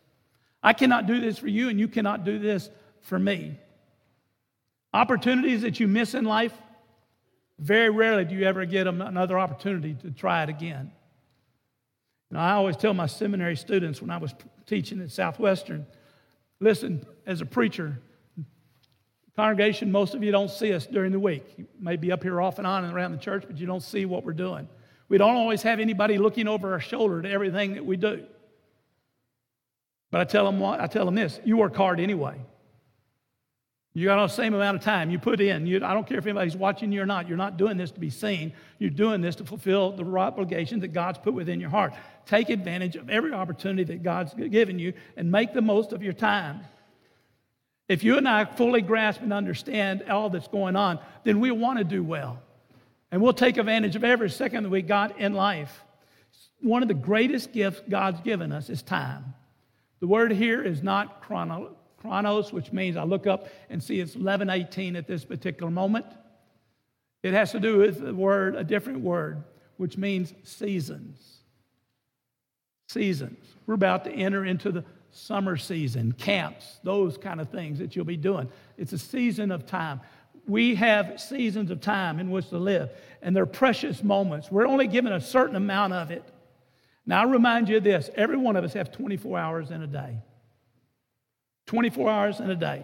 I 0.61 0.73
cannot 0.73 1.07
do 1.07 1.19
this 1.19 1.39
for 1.39 1.47
you, 1.47 1.69
and 1.69 1.79
you 1.79 1.87
cannot 1.87 2.23
do 2.23 2.37
this 2.37 2.69
for 3.01 3.17
me. 3.17 3.57
Opportunities 4.93 5.63
that 5.63 5.79
you 5.79 5.87
miss 5.87 6.13
in 6.13 6.25
life, 6.25 6.53
very 7.57 7.89
rarely 7.89 8.25
do 8.25 8.35
you 8.35 8.45
ever 8.45 8.63
get 8.65 8.85
another 8.85 9.39
opportunity 9.39 9.95
to 10.03 10.11
try 10.11 10.43
it 10.43 10.49
again. 10.49 10.91
Now, 12.31 12.41
I 12.41 12.51
always 12.53 12.77
tell 12.77 12.93
my 12.93 13.07
seminary 13.07 13.55
students 13.55 14.01
when 14.01 14.11
I 14.11 14.17
was 14.17 14.33
teaching 14.65 15.01
at 15.01 15.11
Southwestern 15.11 15.85
listen, 16.59 17.05
as 17.25 17.41
a 17.41 17.45
preacher, 17.45 17.99
congregation, 19.35 19.91
most 19.91 20.13
of 20.13 20.23
you 20.23 20.31
don't 20.31 20.49
see 20.49 20.73
us 20.73 20.85
during 20.85 21.11
the 21.11 21.19
week. 21.19 21.45
You 21.57 21.67
may 21.79 21.95
be 21.95 22.11
up 22.11 22.23
here 22.23 22.41
off 22.41 22.57
and 22.57 22.67
on 22.67 22.83
and 22.83 22.93
around 22.93 23.13
the 23.13 23.17
church, 23.17 23.43
but 23.47 23.57
you 23.57 23.65
don't 23.65 23.83
see 23.83 24.05
what 24.05 24.23
we're 24.23 24.33
doing. 24.33 24.67
We 25.07 25.17
don't 25.17 25.35
always 25.35 25.61
have 25.63 25.79
anybody 25.79 26.17
looking 26.17 26.47
over 26.47 26.73
our 26.73 26.79
shoulder 26.79 27.21
to 27.21 27.29
everything 27.29 27.75
that 27.75 27.85
we 27.85 27.97
do. 27.97 28.25
But 30.11 30.21
I 30.21 30.23
tell 30.25 30.45
them 30.45 30.59
what, 30.59 30.81
I 30.81 30.87
tell 30.87 31.05
them 31.05 31.15
this 31.15 31.39
you 31.43 31.57
work 31.57 31.75
hard 31.75 31.99
anyway. 31.99 32.39
You 33.99 34.05
got 34.05 34.25
the 34.25 34.33
same 34.33 34.53
amount 34.53 34.77
of 34.77 34.83
time 34.83 35.09
you 35.09 35.19
put 35.19 35.41
in. 35.41 35.67
You, 35.67 35.83
I 35.83 35.93
don't 35.93 36.07
care 36.07 36.17
if 36.17 36.25
anybody's 36.25 36.55
watching 36.55 36.89
you 36.93 37.01
or 37.01 37.05
not. 37.05 37.27
You're 37.27 37.35
not 37.35 37.57
doing 37.57 37.75
this 37.75 37.91
to 37.91 37.99
be 37.99 38.09
seen. 38.09 38.53
You're 38.77 38.89
doing 38.89 39.19
this 39.19 39.35
to 39.35 39.43
fulfill 39.43 39.91
the 39.91 40.05
obligation 40.05 40.79
that 40.79 40.93
God's 40.93 41.17
put 41.17 41.33
within 41.33 41.59
your 41.59 41.69
heart. 41.69 41.93
Take 42.25 42.49
advantage 42.49 42.95
of 42.95 43.09
every 43.09 43.33
opportunity 43.33 43.83
that 43.83 44.01
God's 44.01 44.33
given 44.33 44.79
you 44.79 44.93
and 45.17 45.29
make 45.29 45.53
the 45.53 45.61
most 45.61 45.91
of 45.91 46.01
your 46.01 46.13
time. 46.13 46.61
If 47.89 48.01
you 48.05 48.17
and 48.17 48.25
I 48.25 48.45
fully 48.45 48.81
grasp 48.81 49.19
and 49.21 49.33
understand 49.33 50.03
all 50.03 50.29
that's 50.29 50.47
going 50.47 50.77
on, 50.77 50.99
then 51.25 51.41
we 51.41 51.51
want 51.51 51.79
to 51.79 51.83
do 51.83 52.01
well. 52.01 52.41
And 53.11 53.21
we'll 53.21 53.33
take 53.33 53.57
advantage 53.57 53.97
of 53.97 54.05
every 54.05 54.29
second 54.29 54.63
that 54.63 54.69
we 54.69 54.81
got 54.81 55.19
in 55.19 55.33
life. 55.33 55.83
One 56.61 56.83
of 56.83 56.87
the 56.87 56.93
greatest 56.93 57.51
gifts 57.51 57.81
God's 57.89 58.21
given 58.21 58.53
us 58.53 58.69
is 58.69 58.81
time. 58.81 59.33
The 59.99 60.07
word 60.07 60.31
here 60.31 60.63
is 60.63 60.81
not 60.81 61.21
chrono, 61.21 61.75
chronos, 62.01 62.51
which 62.53 62.71
means 62.71 62.97
I 62.97 63.03
look 63.03 63.27
up 63.27 63.47
and 63.69 63.81
see 63.81 63.99
it's 63.99 64.15
11:18 64.15 64.95
at 64.95 65.07
this 65.07 65.25
particular 65.25 65.71
moment. 65.71 66.05
It 67.23 67.33
has 67.33 67.51
to 67.51 67.59
do 67.59 67.77
with 67.77 67.99
the 67.99 68.13
word, 68.13 68.55
a 68.55 68.63
different 68.63 69.01
word, 69.01 69.43
which 69.77 69.97
means 69.97 70.33
seasons. 70.43 71.39
Seasons. 72.87 73.45
We're 73.65 73.75
about 73.75 74.05
to 74.05 74.11
enter 74.11 74.45
into 74.45 74.71
the 74.71 74.83
summer 75.11 75.57
season, 75.57 76.13
camps, 76.13 76.79
those 76.83 77.17
kind 77.17 77.41
of 77.41 77.49
things 77.49 77.79
that 77.79 77.95
you'll 77.95 78.05
be 78.05 78.17
doing. 78.17 78.49
It's 78.77 78.93
a 78.93 78.97
season 78.97 79.51
of 79.51 79.65
time. 79.65 80.01
We 80.47 80.75
have 80.75 81.19
seasons 81.19 81.69
of 81.71 81.81
time 81.81 82.19
in 82.19 82.31
which 82.31 82.49
to 82.49 82.57
live, 82.57 82.89
and 83.21 83.35
they're 83.35 83.45
precious 83.45 84.03
moments. 84.03 84.51
We're 84.51 84.67
only 84.67 84.87
given 84.87 85.13
a 85.13 85.21
certain 85.21 85.55
amount 85.55 85.93
of 85.93 86.11
it. 86.11 86.23
Now, 87.05 87.21
I 87.21 87.25
remind 87.25 87.69
you 87.69 87.77
of 87.77 87.83
this 87.83 88.09
every 88.15 88.37
one 88.37 88.55
of 88.55 88.63
us 88.63 88.73
have 88.73 88.91
24 88.91 89.37
hours 89.37 89.71
in 89.71 89.81
a 89.81 89.87
day. 89.87 90.17
24 91.69 92.09
hours 92.09 92.39
in 92.39 92.49
a 92.49 92.55
day. 92.55 92.83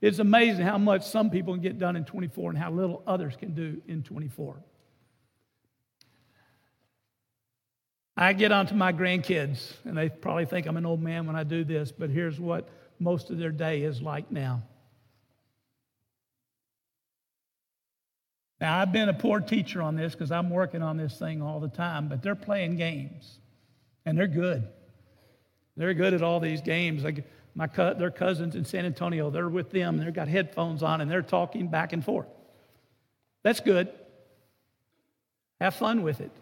It's 0.00 0.20
amazing 0.20 0.64
how 0.64 0.78
much 0.78 1.04
some 1.04 1.30
people 1.30 1.52
can 1.54 1.62
get 1.62 1.80
done 1.80 1.96
in 1.96 2.04
24 2.04 2.50
and 2.50 2.58
how 2.58 2.70
little 2.70 3.02
others 3.04 3.34
can 3.34 3.54
do 3.54 3.82
in 3.88 4.04
24. 4.04 4.56
I 8.16 8.32
get 8.34 8.52
onto 8.52 8.76
my 8.76 8.92
grandkids, 8.92 9.72
and 9.84 9.98
they 9.98 10.08
probably 10.08 10.44
think 10.44 10.66
I'm 10.66 10.76
an 10.76 10.86
old 10.86 11.02
man 11.02 11.26
when 11.26 11.34
I 11.34 11.42
do 11.42 11.64
this, 11.64 11.90
but 11.90 12.08
here's 12.08 12.38
what 12.38 12.68
most 13.00 13.30
of 13.30 13.38
their 13.38 13.50
day 13.50 13.82
is 13.82 14.00
like 14.00 14.30
now. 14.30 14.62
Now, 18.60 18.78
I've 18.78 18.92
been 18.92 19.08
a 19.08 19.14
poor 19.14 19.40
teacher 19.40 19.82
on 19.82 19.96
this 19.96 20.12
because 20.12 20.30
I'm 20.30 20.50
working 20.50 20.82
on 20.82 20.98
this 20.98 21.18
thing 21.18 21.42
all 21.42 21.58
the 21.58 21.68
time, 21.68 22.08
but 22.08 22.22
they're 22.22 22.36
playing 22.36 22.76
games, 22.76 23.40
and 24.06 24.16
they're 24.16 24.28
good. 24.28 24.68
They're 25.80 25.94
good 25.94 26.12
at 26.12 26.20
all 26.20 26.40
these 26.40 26.60
games. 26.60 27.04
Like 27.04 27.24
my 27.54 27.66
their 27.66 28.10
cousins 28.10 28.54
in 28.54 28.66
San 28.66 28.84
Antonio, 28.84 29.30
they're 29.30 29.48
with 29.48 29.70
them, 29.70 29.96
they've 29.96 30.12
got 30.12 30.28
headphones 30.28 30.82
on, 30.82 31.00
and 31.00 31.10
they're 31.10 31.22
talking 31.22 31.68
back 31.68 31.94
and 31.94 32.04
forth. 32.04 32.26
That's 33.44 33.60
good. 33.60 33.88
Have 35.58 35.74
fun 35.74 36.02
with 36.02 36.20
it. 36.20 36.32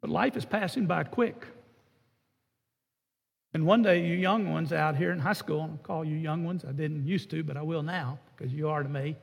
But 0.00 0.10
life 0.10 0.36
is 0.36 0.44
passing 0.44 0.86
by 0.86 1.04
quick. 1.04 1.46
And 3.52 3.64
one 3.64 3.82
day, 3.82 4.04
you 4.04 4.16
young 4.16 4.50
ones 4.50 4.72
out 4.72 4.96
here 4.96 5.12
in 5.12 5.20
high 5.20 5.32
school, 5.32 5.60
I'll 5.60 5.78
call 5.84 6.04
you 6.04 6.16
young 6.16 6.44
ones, 6.44 6.64
I 6.68 6.72
didn't 6.72 7.06
used 7.06 7.30
to, 7.30 7.44
but 7.44 7.56
I 7.56 7.62
will 7.62 7.84
now 7.84 8.18
because 8.36 8.52
you 8.52 8.68
are 8.68 8.82
to 8.82 8.88
me. 8.88 9.14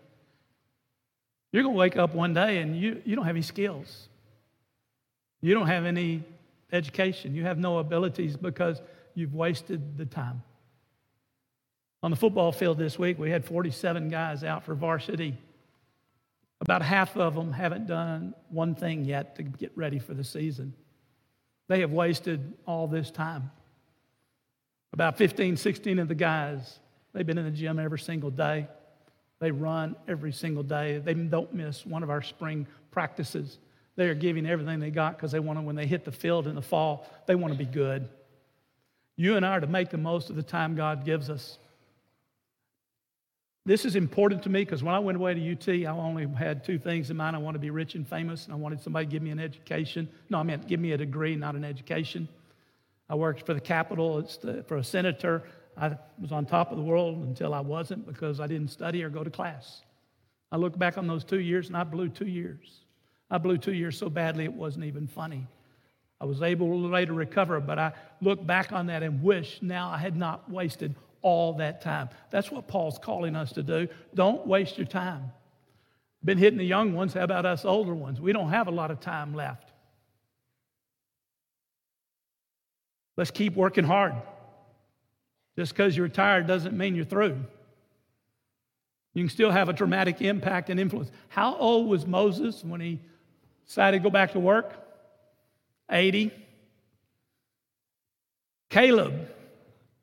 You're 1.52 1.64
going 1.64 1.76
to 1.76 1.80
wake 1.80 1.98
up 1.98 2.16
one 2.16 2.34
day 2.34 2.60
and 2.60 2.80
you, 2.80 3.02
you 3.04 3.18
don't 3.18 3.26
have 3.26 3.36
any 3.36 3.42
skills. 3.42 4.08
You 5.42 5.54
don't 5.54 5.68
have 5.68 5.84
any 5.84 6.24
education. 6.72 7.36
You 7.36 7.44
have 7.44 7.58
no 7.58 7.78
abilities 7.78 8.38
because 8.38 8.82
you've 9.14 9.34
wasted 9.34 9.98
the 9.98 10.06
time. 10.06 10.44
On 12.04 12.10
the 12.10 12.18
football 12.18 12.52
field 12.52 12.78
this 12.78 12.98
week, 12.98 13.20
we 13.20 13.30
had 13.30 13.46
47 13.46 14.10
guys 14.10 14.44
out 14.44 14.64
for 14.64 14.74
varsity. 14.74 15.38
About 16.60 16.82
half 16.82 17.16
of 17.18 17.36
them 17.36 17.52
haven't 17.52 17.88
done 17.88 18.34
one 18.50 18.76
thing 18.76 19.06
yet 19.06 19.36
to 19.36 19.44
get 19.44 19.72
ready 19.76 20.00
for 20.00 20.14
the 20.14 20.24
season. 20.24 20.74
They 21.68 21.82
have 21.82 21.92
wasted 21.92 22.54
all 22.66 22.88
this 22.88 23.12
time. 23.12 23.52
About 24.94 25.18
15, 25.18 25.58
16 25.58 26.00
of 26.00 26.08
the 26.08 26.16
guys, 26.16 26.80
they've 27.14 27.26
been 27.26 27.38
in 27.38 27.46
the 27.46 27.52
gym 27.52 27.80
every 27.80 28.00
single 28.00 28.30
day. 28.30 28.68
They 29.40 29.52
run 29.52 29.96
every 30.08 30.34
single 30.34 30.64
day. 30.64 31.00
They 31.00 31.14
don't 31.14 31.54
miss 31.54 31.86
one 31.86 32.04
of 32.04 32.10
our 32.10 32.22
spring 32.22 32.68
practices. 32.92 33.58
They 33.96 34.08
are 34.08 34.16
giving 34.16 34.46
everything 34.46 34.80
they 34.80 34.90
got 34.90 35.18
because 35.18 35.32
they 35.32 35.40
want 35.40 35.60
to, 35.60 35.64
when 35.64 35.76
they 35.76 35.86
hit 35.86 36.06
the 36.06 36.12
field 36.12 36.48
in 36.48 36.56
the 36.56 36.62
fall, 36.62 37.08
they 37.26 37.36
want 37.36 37.54
to 37.54 37.58
be 37.58 37.66
good. 37.66 38.08
You 39.16 39.36
and 39.36 39.46
I 39.46 39.58
are 39.58 39.60
to 39.60 39.68
make 39.68 39.90
the 39.90 39.98
most 39.98 40.30
of 40.30 40.36
the 40.36 40.44
time 40.44 40.76
God 40.76 41.06
gives 41.06 41.30
us. 41.30 41.58
This 43.66 43.86
is 43.86 43.96
important 43.96 44.42
to 44.44 44.50
me 44.50 44.64
because 44.64 44.82
when 44.82 44.96
I 44.96 45.00
went 45.00 45.18
away 45.18 45.36
to 45.36 45.52
UT, 45.52 45.88
I 45.88 45.92
only 45.92 46.26
had 46.28 46.64
two 46.64 46.80
things 46.80 47.12
in 47.12 47.18
mind. 47.18 47.36
I 47.36 47.40
wanted 47.40 47.60
to 47.60 47.62
be 47.62 47.70
rich 47.70 47.94
and 47.94 48.08
famous, 48.08 48.46
and 48.46 48.54
I 48.54 48.58
wanted 48.58 48.82
somebody 48.82 49.06
to 49.06 49.12
give 49.12 49.22
me 49.22 49.30
an 49.30 49.40
education. 49.40 50.10
No, 50.30 50.40
I 50.40 50.44
meant 50.44 50.68
give 50.68 50.80
me 50.80 50.94
a 50.94 50.98
degree, 50.98 51.36
not 51.36 51.54
an 51.56 51.64
education. 51.64 52.28
I 53.08 53.16
worked 53.16 53.46
for 53.46 53.54
the 53.54 53.62
Capitol 53.62 54.26
for 54.68 54.78
a 54.78 54.84
senator. 54.84 55.44
I 55.78 55.96
was 56.20 56.32
on 56.32 56.46
top 56.46 56.72
of 56.72 56.78
the 56.78 56.84
world 56.84 57.24
until 57.24 57.54
I 57.54 57.60
wasn't 57.60 58.08
because 58.08 58.40
I 58.40 58.48
didn't 58.48 58.70
study 58.70 59.04
or 59.04 59.10
go 59.10 59.24
to 59.24 59.30
class. 59.30 59.82
I 60.52 60.58
look 60.58 60.78
back 60.78 60.98
on 60.98 61.08
those 61.08 61.24
two 61.24 61.40
years 61.40 61.68
and 61.68 61.78
I 61.78 61.84
blew 61.84 62.10
two 62.10 62.28
years. 62.28 62.82
I 63.32 63.38
blew 63.38 63.58
two 63.58 63.74
years 63.74 63.98
so 63.98 64.10
badly 64.10 64.44
it 64.44 64.54
wasn't 64.54 64.86
even 64.86 65.08
funny. 65.08 65.48
I 66.20 66.26
was 66.26 66.42
able 66.42 66.80
later 66.82 67.14
to 67.14 67.18
recover, 67.18 67.60
but 67.62 67.80
I 67.80 67.94
look 68.22 68.46
back 68.46 68.74
on 68.74 68.88
that 68.88 69.02
and 69.02 69.24
wish 69.24 69.60
now 69.62 69.90
I 69.90 69.98
had 69.98 70.16
not 70.16 70.52
wasted 70.52 70.94
all 71.22 71.54
that 71.54 71.82
time. 71.82 72.10
That's 72.30 72.52
what 72.52 72.68
Paul's 72.68 73.00
calling 73.00 73.36
us 73.36 73.54
to 73.54 73.64
do. 73.64 73.88
Don't 74.14 74.46
waste 74.46 74.78
your 74.78 74.86
time. 74.86 75.32
Been 76.24 76.38
hitting 76.38 76.60
the 76.60 76.66
young 76.66 76.94
ones. 76.94 77.14
How 77.14 77.24
about 77.24 77.46
us 77.46 77.66
older 77.66 77.96
ones? 77.96 78.22
We 78.22 78.34
don't 78.34 78.50
have 78.50 78.68
a 78.68 78.72
lot 78.72 78.92
of 78.92 79.00
time 79.00 79.34
left. 79.34 79.72
Let's 83.18 83.32
keep 83.32 83.56
working 83.56 83.86
hard. 83.86 84.14
Just 85.58 85.74
because 85.74 85.96
you're 85.96 86.08
tired 86.08 86.48
doesn't 86.48 86.78
mean 86.78 86.96
you're 86.96 87.06
through. 87.06 87.40
You 89.14 89.24
can 89.24 89.30
still 89.30 89.52
have 89.52 89.70
a 89.70 89.74
dramatic 89.74 90.22
impact 90.22 90.70
and 90.70 90.80
influence. 90.80 91.12
How 91.30 91.56
old 91.56 91.88
was 91.88 92.06
Moses 92.06 92.64
when 92.64 92.80
he 92.80 93.00
decided 93.72 94.00
to 94.00 94.04
go 94.04 94.10
back 94.10 94.34
to 94.34 94.40
work? 94.40 94.74
80. 95.90 96.30
Caleb, 98.70 99.30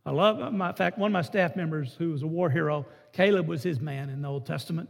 I 0.07 0.11
love, 0.11 0.41
in 0.41 0.59
fact, 0.73 0.97
one 0.97 1.11
of 1.11 1.13
my 1.13 1.21
staff 1.21 1.55
members 1.55 1.95
who 1.99 2.13
was 2.13 2.23
a 2.23 2.27
war 2.27 2.49
hero, 2.49 2.87
Caleb 3.13 3.47
was 3.47 3.63
his 3.63 3.79
man 3.79 4.09
in 4.09 4.23
the 4.23 4.29
Old 4.29 4.47
Testament. 4.47 4.89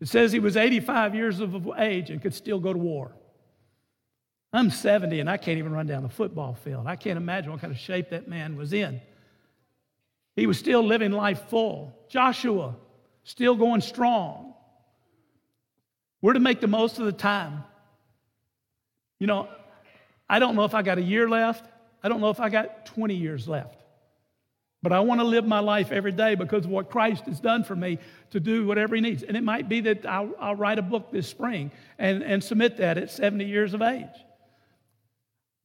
It 0.00 0.08
says 0.08 0.32
he 0.32 0.38
was 0.38 0.56
85 0.56 1.14
years 1.14 1.40
of 1.40 1.68
age 1.76 2.08
and 2.08 2.22
could 2.22 2.32
still 2.32 2.58
go 2.58 2.72
to 2.72 2.78
war. 2.78 3.12
I'm 4.50 4.70
70 4.70 5.20
and 5.20 5.28
I 5.28 5.36
can't 5.36 5.58
even 5.58 5.72
run 5.72 5.86
down 5.86 6.06
a 6.06 6.08
football 6.08 6.54
field. 6.54 6.86
I 6.86 6.96
can't 6.96 7.18
imagine 7.18 7.52
what 7.52 7.60
kind 7.60 7.70
of 7.70 7.78
shape 7.78 8.08
that 8.10 8.28
man 8.28 8.56
was 8.56 8.72
in. 8.72 9.02
He 10.36 10.46
was 10.46 10.58
still 10.58 10.82
living 10.82 11.12
life 11.12 11.50
full. 11.50 11.94
Joshua, 12.08 12.76
still 13.24 13.56
going 13.56 13.82
strong. 13.82 14.54
We're 16.22 16.32
to 16.32 16.40
make 16.40 16.62
the 16.62 16.66
most 16.66 16.98
of 16.98 17.04
the 17.04 17.12
time. 17.12 17.64
You 19.18 19.26
know, 19.26 19.48
I 20.28 20.38
don't 20.38 20.56
know 20.56 20.64
if 20.64 20.74
I 20.74 20.82
got 20.82 20.98
a 20.98 21.02
year 21.02 21.28
left. 21.28 21.68
I 22.02 22.08
don't 22.08 22.20
know 22.20 22.30
if 22.30 22.40
I 22.40 22.48
got 22.48 22.86
20 22.86 23.14
years 23.14 23.48
left. 23.48 23.82
But 24.82 24.92
I 24.92 25.00
want 25.00 25.20
to 25.20 25.24
live 25.24 25.46
my 25.46 25.60
life 25.60 25.92
every 25.92 26.12
day 26.12 26.34
because 26.34 26.66
of 26.66 26.70
what 26.70 26.90
Christ 26.90 27.24
has 27.24 27.40
done 27.40 27.64
for 27.64 27.74
me 27.74 27.98
to 28.32 28.40
do 28.40 28.66
whatever 28.66 28.94
He 28.94 29.00
needs. 29.00 29.22
And 29.22 29.34
it 29.34 29.42
might 29.42 29.66
be 29.66 29.80
that 29.80 30.04
I'll, 30.04 30.34
I'll 30.38 30.54
write 30.54 30.78
a 30.78 30.82
book 30.82 31.10
this 31.10 31.26
spring 31.26 31.70
and, 31.98 32.22
and 32.22 32.44
submit 32.44 32.76
that 32.76 32.98
at 32.98 33.10
70 33.10 33.46
years 33.46 33.72
of 33.72 33.80
age. 33.80 34.04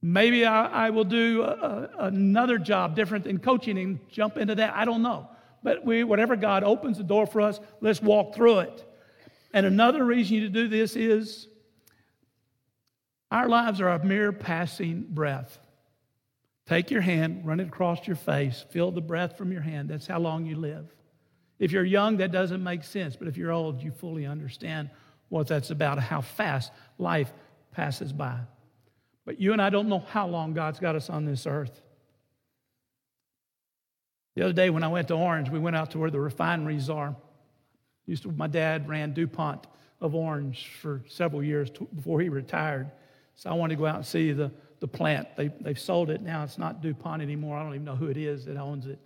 Maybe 0.01 0.45
I, 0.45 0.87
I 0.87 0.89
will 0.91 1.03
do 1.03 1.41
a, 1.43 1.89
another 1.99 2.57
job 2.57 2.95
different 2.95 3.25
than 3.25 3.39
coaching 3.39 3.77
and 3.77 3.99
jump 4.09 4.37
into 4.37 4.55
that. 4.55 4.73
I 4.73 4.85
don't 4.85 5.01
know. 5.01 5.27
But 5.63 5.85
we, 5.85 6.05
whatever 6.05 6.37
God 6.37 6.63
opens 6.63 6.97
the 6.97 7.03
door 7.03 7.27
for 7.27 7.41
us, 7.41 7.59
let's 7.81 8.01
walk 8.01 8.33
through 8.35 8.59
it. 8.59 8.85
And 9.53 9.65
another 9.65 10.05
reason 10.05 10.35
you 10.35 10.41
to 10.43 10.49
do 10.49 10.69
this 10.69 10.95
is 10.95 11.48
our 13.31 13.47
lives 13.47 13.79
are 13.81 13.89
a 13.89 14.03
mere 14.03 14.31
passing 14.31 15.05
breath. 15.09 15.59
Take 16.65 16.91
your 16.91 17.01
hand, 17.01 17.45
run 17.45 17.59
it 17.59 17.67
across 17.67 18.05
your 18.05 18.15
face, 18.15 18.63
feel 18.69 18.91
the 18.91 19.01
breath 19.01 19.37
from 19.37 19.51
your 19.51 19.61
hand. 19.61 19.89
That's 19.89 20.07
how 20.07 20.19
long 20.19 20.45
you 20.45 20.55
live. 20.55 20.93
If 21.57 21.71
you're 21.71 21.83
young, 21.83 22.17
that 22.17 22.31
doesn't 22.31 22.63
make 22.63 22.83
sense. 22.83 23.15
But 23.15 23.27
if 23.27 23.37
you're 23.37 23.51
old, 23.51 23.83
you 23.83 23.91
fully 23.91 24.25
understand 24.25 24.89
what 25.29 25.47
that's 25.47 25.71
about, 25.71 25.99
how 25.99 26.21
fast 26.21 26.71
life 26.97 27.31
passes 27.71 28.13
by. 28.13 28.39
But 29.25 29.39
you 29.39 29.53
and 29.53 29.61
I 29.61 29.69
don't 29.69 29.89
know 29.89 29.99
how 29.99 30.27
long 30.27 30.53
God's 30.53 30.79
got 30.79 30.95
us 30.95 31.09
on 31.09 31.25
this 31.25 31.45
earth. 31.45 31.81
The 34.35 34.43
other 34.43 34.53
day 34.53 34.69
when 34.69 34.83
I 34.83 34.87
went 34.87 35.07
to 35.09 35.15
Orange, 35.15 35.49
we 35.49 35.59
went 35.59 35.75
out 35.75 35.91
to 35.91 35.99
where 35.99 36.09
the 36.09 36.19
refineries 36.19 36.89
are. 36.89 37.15
Used 38.05 38.23
to, 38.23 38.31
my 38.31 38.47
dad 38.47 38.87
ran 38.87 39.13
DuPont 39.13 39.67
of 40.01 40.15
Orange 40.15 40.71
for 40.81 41.03
several 41.07 41.43
years 41.43 41.69
before 41.69 42.21
he 42.21 42.29
retired. 42.29 42.89
So 43.39 43.49
I 43.49 43.53
wanted 43.53 43.75
to 43.75 43.79
go 43.79 43.85
out 43.85 43.95
and 43.95 44.05
see 44.05 44.33
the, 44.33 44.51
the 44.81 44.87
plant. 44.87 45.29
They, 45.37 45.49
they've 45.61 45.79
sold 45.79 46.09
it 46.09 46.21
now. 46.21 46.43
It's 46.43 46.57
not 46.57 46.81
DuPont 46.81 47.21
anymore. 47.21 47.55
I 47.55 47.63
don't 47.63 47.73
even 47.73 47.85
know 47.85 47.95
who 47.95 48.07
it 48.07 48.17
is 48.17 48.43
that 48.43 48.57
owns 48.57 48.85
it. 48.85 48.99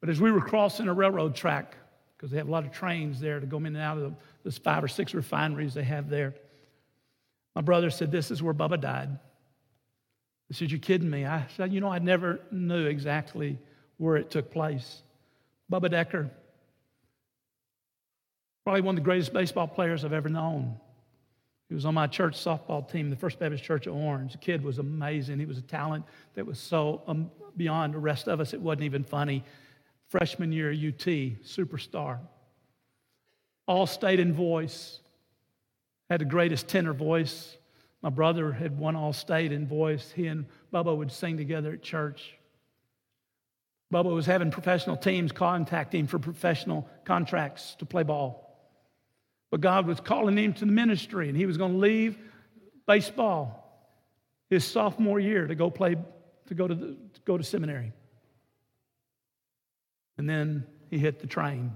But 0.00 0.10
as 0.10 0.20
we 0.20 0.30
were 0.30 0.42
crossing 0.42 0.86
a 0.86 0.92
railroad 0.92 1.34
track, 1.34 1.74
because 2.14 2.30
they 2.30 2.36
have 2.36 2.46
a 2.46 2.50
lot 2.50 2.66
of 2.66 2.72
trains 2.72 3.20
there 3.20 3.40
to 3.40 3.46
go 3.46 3.56
in 3.56 3.64
and 3.64 3.78
out 3.78 3.96
of 3.96 4.16
those 4.42 4.58
five 4.58 4.84
or 4.84 4.88
six 4.88 5.14
refineries 5.14 5.72
they 5.72 5.82
have 5.82 6.10
there, 6.10 6.34
my 7.54 7.62
brother 7.62 7.88
said, 7.88 8.12
This 8.12 8.30
is 8.30 8.42
where 8.42 8.52
Bubba 8.52 8.78
died. 8.78 9.18
He 10.48 10.54
said, 10.54 10.70
You're 10.70 10.78
kidding 10.78 11.08
me. 11.08 11.24
I 11.24 11.46
said, 11.56 11.72
You 11.72 11.80
know, 11.80 11.88
I 11.88 12.00
never 12.00 12.40
knew 12.50 12.84
exactly 12.84 13.58
where 13.96 14.16
it 14.16 14.30
took 14.30 14.50
place. 14.50 15.00
Bubba 15.72 15.90
Decker, 15.90 16.30
probably 18.64 18.82
one 18.82 18.98
of 18.98 19.02
the 19.02 19.06
greatest 19.06 19.32
baseball 19.32 19.68
players 19.68 20.04
I've 20.04 20.12
ever 20.12 20.28
known. 20.28 20.78
He 21.74 21.76
was 21.76 21.86
on 21.86 21.94
my 21.94 22.06
church 22.06 22.34
softball 22.34 22.88
team, 22.88 23.10
the 23.10 23.16
First 23.16 23.40
Baptist 23.40 23.64
Church 23.64 23.88
of 23.88 23.96
Orange. 23.96 24.30
The 24.30 24.38
kid 24.38 24.62
was 24.62 24.78
amazing. 24.78 25.40
He 25.40 25.44
was 25.44 25.58
a 25.58 25.62
talent 25.62 26.04
that 26.36 26.46
was 26.46 26.60
so 26.60 27.02
um, 27.08 27.32
beyond 27.56 27.94
the 27.94 27.98
rest 27.98 28.28
of 28.28 28.38
us, 28.38 28.54
it 28.54 28.60
wasn't 28.60 28.84
even 28.84 29.02
funny. 29.02 29.42
Freshman 30.06 30.52
year 30.52 30.70
UT, 30.70 31.04
superstar. 31.04 32.20
All 33.66 33.88
state 33.88 34.20
in 34.20 34.32
voice, 34.32 35.00
had 36.08 36.20
the 36.20 36.26
greatest 36.26 36.68
tenor 36.68 36.92
voice 36.92 37.56
my 38.02 38.10
brother 38.10 38.52
had 38.52 38.78
won 38.78 38.94
all 38.94 39.12
state 39.12 39.50
in 39.50 39.66
voice. 39.66 40.12
He 40.14 40.28
and 40.28 40.46
Bubba 40.72 40.96
would 40.96 41.10
sing 41.10 41.36
together 41.36 41.72
at 41.72 41.82
church. 41.82 42.36
Bubba 43.92 44.14
was 44.14 44.26
having 44.26 44.52
professional 44.52 44.96
teams 44.96 45.32
contact 45.32 45.92
him 45.92 46.06
for 46.06 46.20
professional 46.20 46.88
contracts 47.04 47.74
to 47.80 47.84
play 47.84 48.04
ball. 48.04 48.43
But 49.54 49.60
God 49.60 49.86
was 49.86 50.00
calling 50.00 50.36
him 50.36 50.52
to 50.54 50.64
the 50.64 50.72
ministry, 50.72 51.28
and 51.28 51.38
he 51.38 51.46
was 51.46 51.56
going 51.56 51.74
to 51.74 51.78
leave 51.78 52.18
baseball 52.88 53.88
his 54.50 54.64
sophomore 54.64 55.20
year 55.20 55.46
to 55.46 55.54
go 55.54 55.70
play 55.70 55.94
to 56.48 56.54
go 56.56 56.66
to, 56.66 56.74
the, 56.74 56.86
to 56.86 57.20
go 57.24 57.38
to 57.38 57.44
seminary. 57.44 57.92
And 60.18 60.28
then 60.28 60.66
he 60.90 60.98
hit 60.98 61.20
the 61.20 61.28
train, 61.28 61.72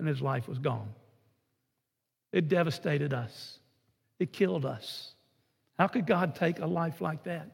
and 0.00 0.08
his 0.08 0.20
life 0.20 0.48
was 0.48 0.58
gone. 0.58 0.88
It 2.32 2.48
devastated 2.48 3.14
us, 3.14 3.60
it 4.18 4.32
killed 4.32 4.66
us. 4.66 5.14
How 5.78 5.86
could 5.86 6.08
God 6.08 6.34
take 6.34 6.58
a 6.58 6.66
life 6.66 7.00
like 7.00 7.22
that? 7.22 7.46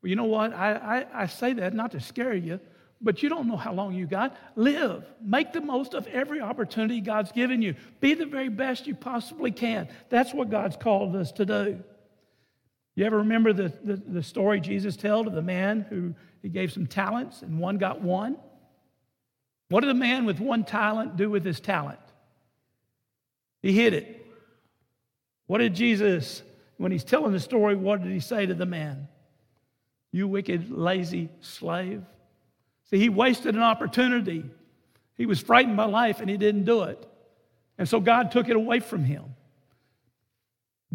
Well, 0.00 0.08
you 0.08 0.16
know 0.16 0.24
what? 0.24 0.54
I, 0.54 0.72
I, 0.72 1.22
I 1.24 1.26
say 1.26 1.52
that 1.52 1.74
not 1.74 1.90
to 1.90 2.00
scare 2.00 2.32
you, 2.32 2.60
but 3.00 3.22
you 3.22 3.28
don't 3.28 3.46
know 3.46 3.56
how 3.56 3.72
long 3.72 3.94
you 3.94 4.06
got. 4.06 4.36
Live. 4.54 5.04
Make 5.20 5.52
the 5.52 5.60
most 5.60 5.94
of 5.94 6.06
every 6.06 6.40
opportunity 6.40 7.00
God's 7.00 7.32
given 7.32 7.62
you. 7.62 7.74
Be 8.00 8.14
the 8.14 8.26
very 8.26 8.48
best 8.48 8.86
you 8.86 8.94
possibly 8.94 9.50
can. 9.50 9.88
That's 10.08 10.32
what 10.32 10.50
God's 10.50 10.76
called 10.76 11.14
us 11.14 11.32
to 11.32 11.44
do. 11.44 11.82
You 12.94 13.04
ever 13.04 13.18
remember 13.18 13.52
the, 13.52 13.72
the, 13.84 13.96
the 13.96 14.22
story 14.22 14.60
Jesus 14.60 14.96
told 14.96 15.26
of 15.26 15.34
the 15.34 15.42
man 15.42 15.86
who 15.90 16.14
he 16.42 16.48
gave 16.48 16.72
some 16.72 16.86
talents 16.86 17.42
and 17.42 17.58
one 17.58 17.76
got 17.76 18.00
one? 18.00 18.38
What 19.68 19.80
did 19.80 19.90
the 19.90 19.94
man 19.94 20.24
with 20.24 20.40
one 20.40 20.64
talent 20.64 21.16
do 21.16 21.28
with 21.28 21.44
his 21.44 21.60
talent? 21.60 21.98
He 23.60 23.72
hid 23.72 23.92
it. 23.92 24.26
What 25.46 25.58
did 25.58 25.74
Jesus, 25.74 26.42
when 26.78 26.90
he's 26.90 27.04
telling 27.04 27.32
the 27.32 27.40
story, 27.40 27.76
what 27.76 28.02
did 28.02 28.12
he 28.12 28.20
say 28.20 28.46
to 28.46 28.54
the 28.54 28.66
man? 28.66 29.08
You 30.12 30.26
wicked, 30.28 30.70
lazy 30.70 31.28
slave. 31.40 32.02
See, 32.90 32.98
he 32.98 33.08
wasted 33.08 33.54
an 33.54 33.62
opportunity. 33.62 34.44
He 35.16 35.26
was 35.26 35.40
frightened 35.40 35.76
by 35.76 35.86
life 35.86 36.20
and 36.20 36.30
he 36.30 36.36
didn't 36.36 36.64
do 36.64 36.82
it. 36.84 37.06
And 37.78 37.88
so 37.88 38.00
God 38.00 38.30
took 38.30 38.48
it 38.48 38.56
away 38.56 38.80
from 38.80 39.04
him. 39.04 39.24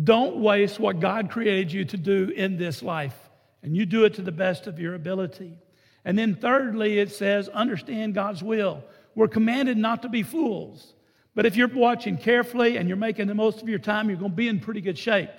Don't 0.01 0.37
waste 0.37 0.79
what 0.79 0.99
God 0.99 1.29
created 1.29 1.71
you 1.71 1.85
to 1.85 1.97
do 1.97 2.29
in 2.29 2.57
this 2.57 2.81
life, 2.81 3.15
and 3.61 3.75
you 3.75 3.85
do 3.85 4.05
it 4.05 4.15
to 4.15 4.21
the 4.21 4.31
best 4.31 4.65
of 4.65 4.79
your 4.79 4.95
ability. 4.95 5.57
And 6.05 6.17
then, 6.17 6.35
thirdly, 6.35 6.97
it 6.97 7.11
says, 7.11 7.49
understand 7.49 8.15
God's 8.15 8.41
will. 8.41 8.83
We're 9.13 9.27
commanded 9.27 9.77
not 9.77 10.01
to 10.03 10.09
be 10.09 10.23
fools. 10.23 10.93
But 11.35 11.45
if 11.45 11.55
you're 11.55 11.67
watching 11.67 12.17
carefully 12.17 12.77
and 12.77 12.87
you're 12.87 12.97
making 12.97 13.27
the 13.27 13.35
most 13.35 13.61
of 13.61 13.69
your 13.69 13.79
time, 13.79 14.09
you're 14.09 14.17
going 14.17 14.31
to 14.31 14.35
be 14.35 14.47
in 14.47 14.59
pretty 14.59 14.81
good 14.81 14.97
shape. 14.97 15.29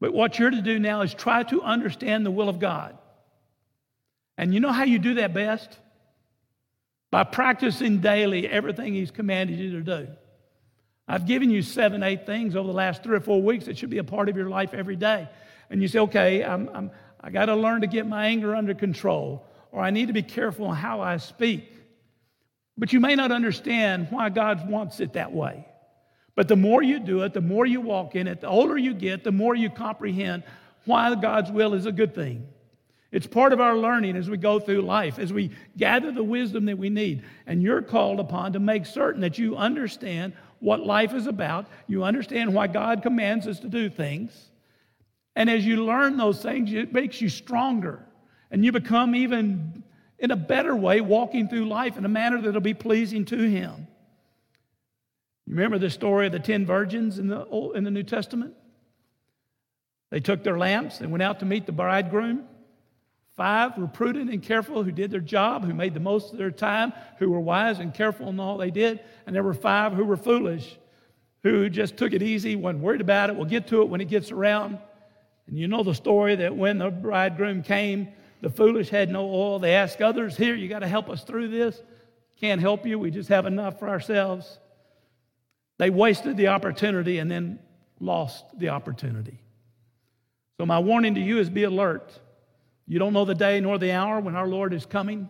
But 0.00 0.12
what 0.12 0.38
you're 0.38 0.50
to 0.50 0.60
do 0.60 0.78
now 0.78 1.00
is 1.02 1.14
try 1.14 1.44
to 1.44 1.62
understand 1.62 2.26
the 2.26 2.30
will 2.30 2.48
of 2.48 2.58
God. 2.58 2.98
And 4.36 4.54
you 4.54 4.60
know 4.60 4.72
how 4.72 4.84
you 4.84 4.98
do 4.98 5.14
that 5.14 5.34
best? 5.34 5.78
By 7.10 7.24
practicing 7.24 7.98
daily 7.98 8.48
everything 8.48 8.94
He's 8.94 9.10
commanded 9.10 9.58
you 9.58 9.72
to 9.72 9.80
do. 9.82 10.08
I've 11.06 11.26
given 11.26 11.50
you 11.50 11.62
seven, 11.62 12.02
eight 12.02 12.26
things 12.26 12.56
over 12.56 12.66
the 12.66 12.72
last 12.72 13.02
three 13.02 13.16
or 13.16 13.20
four 13.20 13.42
weeks 13.42 13.66
that 13.66 13.76
should 13.76 13.90
be 13.90 13.98
a 13.98 14.04
part 14.04 14.28
of 14.28 14.36
your 14.36 14.48
life 14.48 14.72
every 14.72 14.96
day. 14.96 15.28
And 15.68 15.82
you 15.82 15.88
say, 15.88 15.98
okay, 16.00 16.44
I'm, 16.44 16.70
I'm, 16.72 16.90
I 17.20 17.30
got 17.30 17.46
to 17.46 17.56
learn 17.56 17.82
to 17.82 17.86
get 17.86 18.06
my 18.06 18.26
anger 18.26 18.54
under 18.54 18.74
control, 18.74 19.46
or 19.72 19.82
I 19.82 19.90
need 19.90 20.06
to 20.06 20.12
be 20.12 20.22
careful 20.22 20.70
how 20.70 21.00
I 21.00 21.18
speak. 21.18 21.70
But 22.78 22.92
you 22.92 23.00
may 23.00 23.14
not 23.14 23.32
understand 23.32 24.08
why 24.10 24.30
God 24.30 24.68
wants 24.68 25.00
it 25.00 25.12
that 25.14 25.32
way. 25.32 25.66
But 26.34 26.48
the 26.48 26.56
more 26.56 26.82
you 26.82 26.98
do 26.98 27.22
it, 27.22 27.34
the 27.34 27.40
more 27.42 27.66
you 27.66 27.80
walk 27.80 28.14
in 28.14 28.26
it, 28.26 28.40
the 28.40 28.48
older 28.48 28.78
you 28.78 28.94
get, 28.94 29.22
the 29.22 29.32
more 29.32 29.54
you 29.54 29.68
comprehend 29.68 30.44
why 30.84 31.14
God's 31.14 31.50
will 31.50 31.74
is 31.74 31.86
a 31.86 31.92
good 31.92 32.14
thing. 32.14 32.46
It's 33.12 33.26
part 33.26 33.52
of 33.52 33.60
our 33.60 33.76
learning 33.76 34.16
as 34.16 34.30
we 34.30 34.38
go 34.38 34.58
through 34.58 34.80
life, 34.82 35.18
as 35.18 35.32
we 35.32 35.50
gather 35.76 36.10
the 36.10 36.24
wisdom 36.24 36.64
that 36.64 36.78
we 36.78 36.88
need. 36.88 37.22
And 37.46 37.62
you're 37.62 37.82
called 37.82 38.18
upon 38.18 38.54
to 38.54 38.58
make 38.58 38.86
certain 38.86 39.20
that 39.20 39.38
you 39.38 39.54
understand 39.56 40.32
what 40.60 40.80
life 40.80 41.12
is 41.12 41.26
about, 41.26 41.66
you 41.88 42.04
understand 42.04 42.54
why 42.54 42.68
God 42.68 43.02
commands 43.02 43.46
us 43.46 43.60
to 43.60 43.68
do 43.68 43.90
things. 43.90 44.50
And 45.36 45.50
as 45.50 45.66
you 45.66 45.84
learn 45.84 46.16
those 46.16 46.40
things, 46.40 46.72
it 46.72 46.92
makes 46.92 47.20
you 47.20 47.28
stronger. 47.28 48.04
And 48.50 48.64
you 48.64 48.72
become 48.72 49.14
even 49.14 49.82
in 50.18 50.30
a 50.30 50.36
better 50.36 50.74
way 50.74 51.00
walking 51.00 51.48
through 51.48 51.66
life 51.66 51.98
in 51.98 52.04
a 52.04 52.08
manner 52.08 52.40
that'll 52.40 52.60
be 52.60 52.74
pleasing 52.74 53.24
to 53.26 53.36
Him. 53.36 53.88
You 55.46 55.56
remember 55.56 55.78
the 55.78 55.90
story 55.90 56.26
of 56.26 56.32
the 56.32 56.38
10 56.38 56.64
virgins 56.64 57.18
in 57.18 57.26
the, 57.26 57.44
Old, 57.46 57.76
in 57.76 57.84
the 57.84 57.90
New 57.90 58.04
Testament? 58.04 58.54
They 60.10 60.20
took 60.20 60.44
their 60.44 60.56
lamps 60.56 61.00
and 61.00 61.10
went 61.10 61.22
out 61.22 61.40
to 61.40 61.46
meet 61.46 61.66
the 61.66 61.72
bridegroom. 61.72 62.44
Five 63.36 63.78
were 63.78 63.86
prudent 63.86 64.30
and 64.30 64.42
careful, 64.42 64.82
who 64.82 64.92
did 64.92 65.10
their 65.10 65.20
job, 65.20 65.64
who 65.64 65.72
made 65.72 65.94
the 65.94 66.00
most 66.00 66.32
of 66.32 66.38
their 66.38 66.50
time, 66.50 66.92
who 67.18 67.30
were 67.30 67.40
wise 67.40 67.78
and 67.78 67.94
careful 67.94 68.28
in 68.28 68.38
all 68.38 68.58
they 68.58 68.70
did. 68.70 69.00
And 69.26 69.34
there 69.34 69.42
were 69.42 69.54
five 69.54 69.94
who 69.94 70.04
were 70.04 70.18
foolish, 70.18 70.78
who 71.42 71.70
just 71.70 71.96
took 71.96 72.12
it 72.12 72.22
easy, 72.22 72.56
wasn't 72.56 72.82
worried 72.82 73.00
about 73.00 73.30
it. 73.30 73.36
We'll 73.36 73.46
get 73.46 73.68
to 73.68 73.80
it 73.82 73.88
when 73.88 74.02
it 74.02 74.08
gets 74.08 74.30
around. 74.30 74.78
And 75.46 75.58
you 75.58 75.66
know 75.66 75.82
the 75.82 75.94
story 75.94 76.36
that 76.36 76.54
when 76.54 76.78
the 76.78 76.90
bridegroom 76.90 77.62
came, 77.62 78.08
the 78.42 78.50
foolish 78.50 78.90
had 78.90 79.10
no 79.10 79.24
oil. 79.24 79.58
They 79.58 79.74
asked 79.74 80.02
others, 80.02 80.36
Here, 80.36 80.54
you 80.54 80.68
got 80.68 80.80
to 80.80 80.88
help 80.88 81.08
us 81.08 81.24
through 81.24 81.48
this. 81.48 81.80
Can't 82.38 82.60
help 82.60 82.86
you. 82.86 82.98
We 82.98 83.10
just 83.10 83.28
have 83.28 83.46
enough 83.46 83.78
for 83.78 83.88
ourselves. 83.88 84.58
They 85.78 85.90
wasted 85.90 86.36
the 86.36 86.48
opportunity 86.48 87.18
and 87.18 87.30
then 87.30 87.60
lost 87.98 88.44
the 88.58 88.70
opportunity. 88.70 89.40
So, 90.58 90.66
my 90.66 90.78
warning 90.78 91.14
to 91.14 91.20
you 91.20 91.38
is 91.38 91.48
be 91.48 91.62
alert. 91.64 92.12
You 92.86 92.98
don't 92.98 93.12
know 93.12 93.24
the 93.24 93.34
day 93.34 93.60
nor 93.60 93.78
the 93.78 93.92
hour 93.92 94.20
when 94.20 94.36
our 94.36 94.46
Lord 94.46 94.72
is 94.72 94.86
coming. 94.86 95.28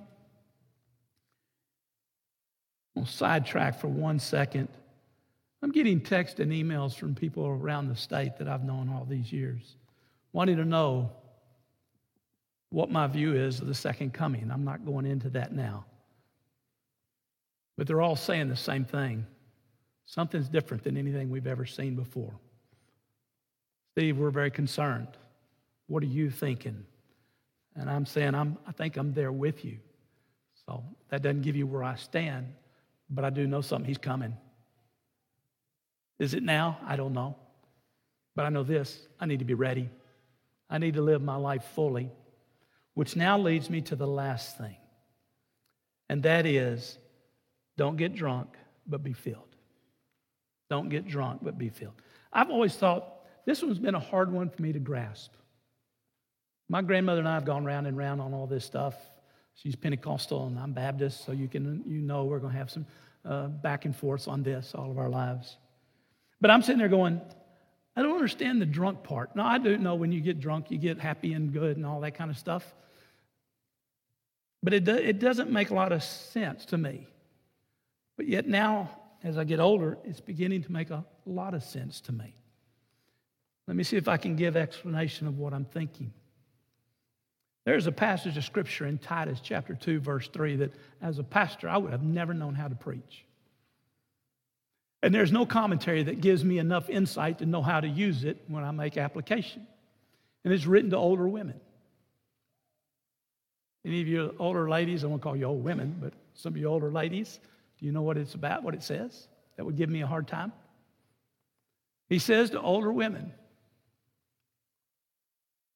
I'll 2.96 3.06
sidetrack 3.06 3.80
for 3.80 3.88
one 3.88 4.18
second. 4.18 4.68
I'm 5.62 5.70
getting 5.70 6.00
texts 6.00 6.40
and 6.40 6.50
emails 6.50 6.94
from 6.94 7.14
people 7.14 7.46
around 7.46 7.88
the 7.88 7.96
state 7.96 8.36
that 8.38 8.48
I've 8.48 8.64
known 8.64 8.88
all 8.88 9.06
these 9.08 9.32
years, 9.32 9.76
wanting 10.32 10.56
to 10.56 10.64
know 10.64 11.10
what 12.70 12.90
my 12.90 13.06
view 13.06 13.34
is 13.34 13.60
of 13.60 13.66
the 13.66 13.74
second 13.74 14.12
coming. 14.12 14.50
I'm 14.50 14.64
not 14.64 14.84
going 14.84 15.06
into 15.06 15.30
that 15.30 15.52
now. 15.52 15.84
But 17.76 17.86
they're 17.86 18.00
all 18.00 18.16
saying 18.16 18.48
the 18.48 18.56
same 18.56 18.84
thing. 18.84 19.26
Something's 20.06 20.48
different 20.48 20.82
than 20.82 20.96
anything 20.96 21.30
we've 21.30 21.46
ever 21.46 21.64
seen 21.64 21.94
before. 21.94 22.32
Steve, 23.92 24.18
we're 24.18 24.30
very 24.30 24.50
concerned. 24.50 25.08
What 25.86 26.02
are 26.02 26.06
you 26.06 26.30
thinking? 26.30 26.84
And 27.76 27.88
I'm 27.88 28.04
saying, 28.04 28.34
I'm, 28.34 28.58
I 28.66 28.72
think 28.72 28.96
I'm 28.96 29.12
there 29.14 29.32
with 29.32 29.64
you. 29.64 29.78
So 30.66 30.84
that 31.08 31.22
doesn't 31.22 31.42
give 31.42 31.56
you 31.56 31.66
where 31.66 31.82
I 31.82 31.96
stand, 31.96 32.52
but 33.10 33.24
I 33.24 33.30
do 33.30 33.46
know 33.46 33.60
something. 33.60 33.86
He's 33.86 33.98
coming. 33.98 34.36
Is 36.18 36.34
it 36.34 36.42
now? 36.42 36.78
I 36.86 36.96
don't 36.96 37.12
know. 37.12 37.36
But 38.34 38.46
I 38.46 38.48
know 38.48 38.62
this 38.62 39.06
I 39.20 39.26
need 39.26 39.40
to 39.40 39.44
be 39.44 39.54
ready. 39.54 39.88
I 40.70 40.78
need 40.78 40.94
to 40.94 41.02
live 41.02 41.22
my 41.22 41.36
life 41.36 41.64
fully, 41.74 42.10
which 42.94 43.16
now 43.16 43.38
leads 43.38 43.68
me 43.68 43.80
to 43.82 43.96
the 43.96 44.06
last 44.06 44.56
thing. 44.56 44.76
And 46.08 46.22
that 46.22 46.46
is 46.46 46.98
don't 47.76 47.96
get 47.96 48.14
drunk, 48.14 48.56
but 48.86 49.02
be 49.02 49.12
filled. 49.12 49.56
Don't 50.70 50.88
get 50.88 51.06
drunk, 51.06 51.40
but 51.42 51.58
be 51.58 51.68
filled. 51.68 52.00
I've 52.32 52.50
always 52.50 52.74
thought 52.74 53.26
this 53.44 53.62
one's 53.62 53.78
been 53.78 53.94
a 53.94 54.00
hard 54.00 54.32
one 54.32 54.48
for 54.48 54.62
me 54.62 54.72
to 54.72 54.78
grasp. 54.78 55.32
My 56.72 56.80
grandmother 56.80 57.18
and 57.18 57.28
I 57.28 57.34
have 57.34 57.44
gone 57.44 57.66
round 57.66 57.86
and 57.86 57.98
round 57.98 58.22
on 58.22 58.32
all 58.32 58.46
this 58.46 58.64
stuff. 58.64 58.94
She's 59.56 59.76
Pentecostal 59.76 60.46
and 60.46 60.58
I'm 60.58 60.72
Baptist, 60.72 61.22
so 61.22 61.32
you 61.32 61.46
can 61.46 61.84
you 61.86 62.00
know 62.00 62.24
we're 62.24 62.38
going 62.38 62.54
to 62.54 62.58
have 62.58 62.70
some 62.70 62.86
uh, 63.26 63.48
back 63.48 63.84
and 63.84 63.94
forths 63.94 64.26
on 64.26 64.42
this 64.42 64.72
all 64.74 64.90
of 64.90 64.96
our 64.96 65.10
lives. 65.10 65.58
But 66.40 66.50
I'm 66.50 66.62
sitting 66.62 66.78
there 66.78 66.88
going, 66.88 67.20
I 67.94 68.00
don't 68.00 68.14
understand 68.14 68.62
the 68.62 68.64
drunk 68.64 69.02
part. 69.02 69.36
No, 69.36 69.42
I 69.42 69.58
do 69.58 69.76
know 69.76 69.96
when 69.96 70.12
you 70.12 70.22
get 70.22 70.40
drunk, 70.40 70.70
you 70.70 70.78
get 70.78 70.98
happy 70.98 71.34
and 71.34 71.52
good 71.52 71.76
and 71.76 71.84
all 71.84 72.00
that 72.00 72.14
kind 72.14 72.30
of 72.30 72.38
stuff. 72.38 72.64
But 74.62 74.72
it, 74.72 74.84
do, 74.84 74.94
it 74.94 75.18
doesn't 75.18 75.50
make 75.50 75.68
a 75.68 75.74
lot 75.74 75.92
of 75.92 76.02
sense 76.02 76.64
to 76.66 76.78
me. 76.78 77.06
But 78.16 78.28
yet 78.28 78.48
now, 78.48 78.88
as 79.22 79.36
I 79.36 79.44
get 79.44 79.60
older, 79.60 79.98
it's 80.04 80.20
beginning 80.20 80.62
to 80.62 80.72
make 80.72 80.88
a 80.88 81.04
lot 81.26 81.52
of 81.52 81.64
sense 81.64 82.00
to 82.00 82.12
me. 82.12 82.34
Let 83.66 83.76
me 83.76 83.84
see 83.84 83.98
if 83.98 84.08
I 84.08 84.16
can 84.16 84.36
give 84.36 84.56
explanation 84.56 85.26
of 85.26 85.38
what 85.38 85.52
I'm 85.52 85.66
thinking. 85.66 86.14
There's 87.64 87.86
a 87.86 87.92
passage 87.92 88.36
of 88.36 88.44
scripture 88.44 88.86
in 88.86 88.98
Titus 88.98 89.40
chapter 89.40 89.74
2, 89.74 90.00
verse 90.00 90.28
3 90.28 90.56
that 90.56 90.74
as 91.00 91.18
a 91.18 91.22
pastor, 91.22 91.68
I 91.68 91.76
would 91.76 91.92
have 91.92 92.02
never 92.02 92.34
known 92.34 92.54
how 92.54 92.68
to 92.68 92.74
preach. 92.74 93.24
And 95.02 95.14
there's 95.14 95.32
no 95.32 95.46
commentary 95.46 96.02
that 96.04 96.20
gives 96.20 96.44
me 96.44 96.58
enough 96.58 96.88
insight 96.88 97.38
to 97.38 97.46
know 97.46 97.62
how 97.62 97.80
to 97.80 97.88
use 97.88 98.24
it 98.24 98.42
when 98.48 98.64
I 98.64 98.70
make 98.70 98.96
application. 98.96 99.66
And 100.44 100.52
it's 100.52 100.66
written 100.66 100.90
to 100.90 100.96
older 100.96 101.28
women. 101.28 101.60
Any 103.84 104.00
of 104.00 104.08
you 104.08 104.34
older 104.38 104.68
ladies, 104.68 105.02
I 105.02 105.08
won't 105.08 105.22
call 105.22 105.36
you 105.36 105.44
old 105.44 105.64
women, 105.64 105.96
but 106.00 106.12
some 106.34 106.52
of 106.52 106.56
you 106.56 106.66
older 106.66 106.90
ladies, 106.90 107.40
do 107.78 107.86
you 107.86 107.92
know 107.92 108.02
what 108.02 108.16
it's 108.16 108.34
about, 108.34 108.62
what 108.62 108.74
it 108.74 108.82
says? 108.82 109.28
That 109.56 109.64
would 109.64 109.76
give 109.76 109.90
me 109.90 110.02
a 110.02 110.06
hard 110.06 110.28
time. 110.28 110.52
He 112.08 112.18
says 112.18 112.50
to 112.50 112.60
older 112.60 112.92
women, 112.92 113.32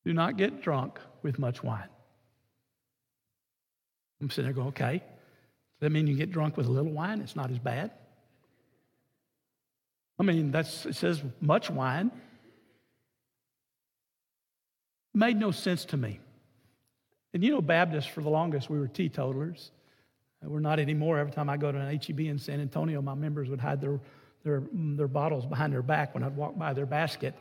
do 0.07 0.15
not 0.15 0.37
get 0.37 0.63
drunk 0.63 1.01
with 1.23 1.37
much 1.37 1.65
wine. 1.65 1.89
I'm 4.23 4.31
sitting 4.31 4.45
there 4.45 4.55
going, 4.55 4.69
okay. 4.69 4.99
Does 4.99 5.81
that 5.81 5.91
mean 5.91 6.07
you 6.07 6.15
get 6.15 6.31
drunk 6.31 6.57
with 6.57 6.67
a 6.67 6.71
little 6.71 6.93
wine? 6.93 7.21
It's 7.21 7.35
not 7.35 7.51
as 7.51 7.59
bad. 7.59 7.91
I 10.17 10.23
mean, 10.23 10.53
that's, 10.53 10.87
it 10.87 10.95
says 10.95 11.21
much 11.41 11.71
wine. 11.71 12.13
Made 15.13 15.39
no 15.39 15.51
sense 15.51 15.85
to 15.87 15.97
me. 15.97 16.21
And 17.35 17.43
you 17.43 17.51
know, 17.51 17.61
Baptists, 17.61 18.07
for 18.07 18.21
the 18.21 18.31
longest, 18.31 18.71
we 18.71 18.79
were 18.79 18.87
teetotalers. 18.87 19.73
Uh, 20.41 20.49
we're 20.49 20.61
not 20.61 20.79
anymore. 20.79 21.19
Every 21.19 21.33
time 21.33 21.51
I 21.51 21.57
go 21.57 21.73
to 21.73 21.79
an 21.79 22.01
HEB 22.01 22.21
in 22.21 22.39
San 22.39 22.61
Antonio, 22.61 23.03
my 23.03 23.15
members 23.15 23.49
would 23.49 23.61
hide 23.61 23.81
their, 23.81 23.99
their, 24.45 24.63
their 24.73 25.09
bottles 25.09 25.47
behind 25.47 25.73
their 25.73 25.83
back 25.83 26.15
when 26.15 26.23
I'd 26.23 26.37
walk 26.37 26.57
by 26.57 26.75
their 26.75 26.87
basket 26.87 27.35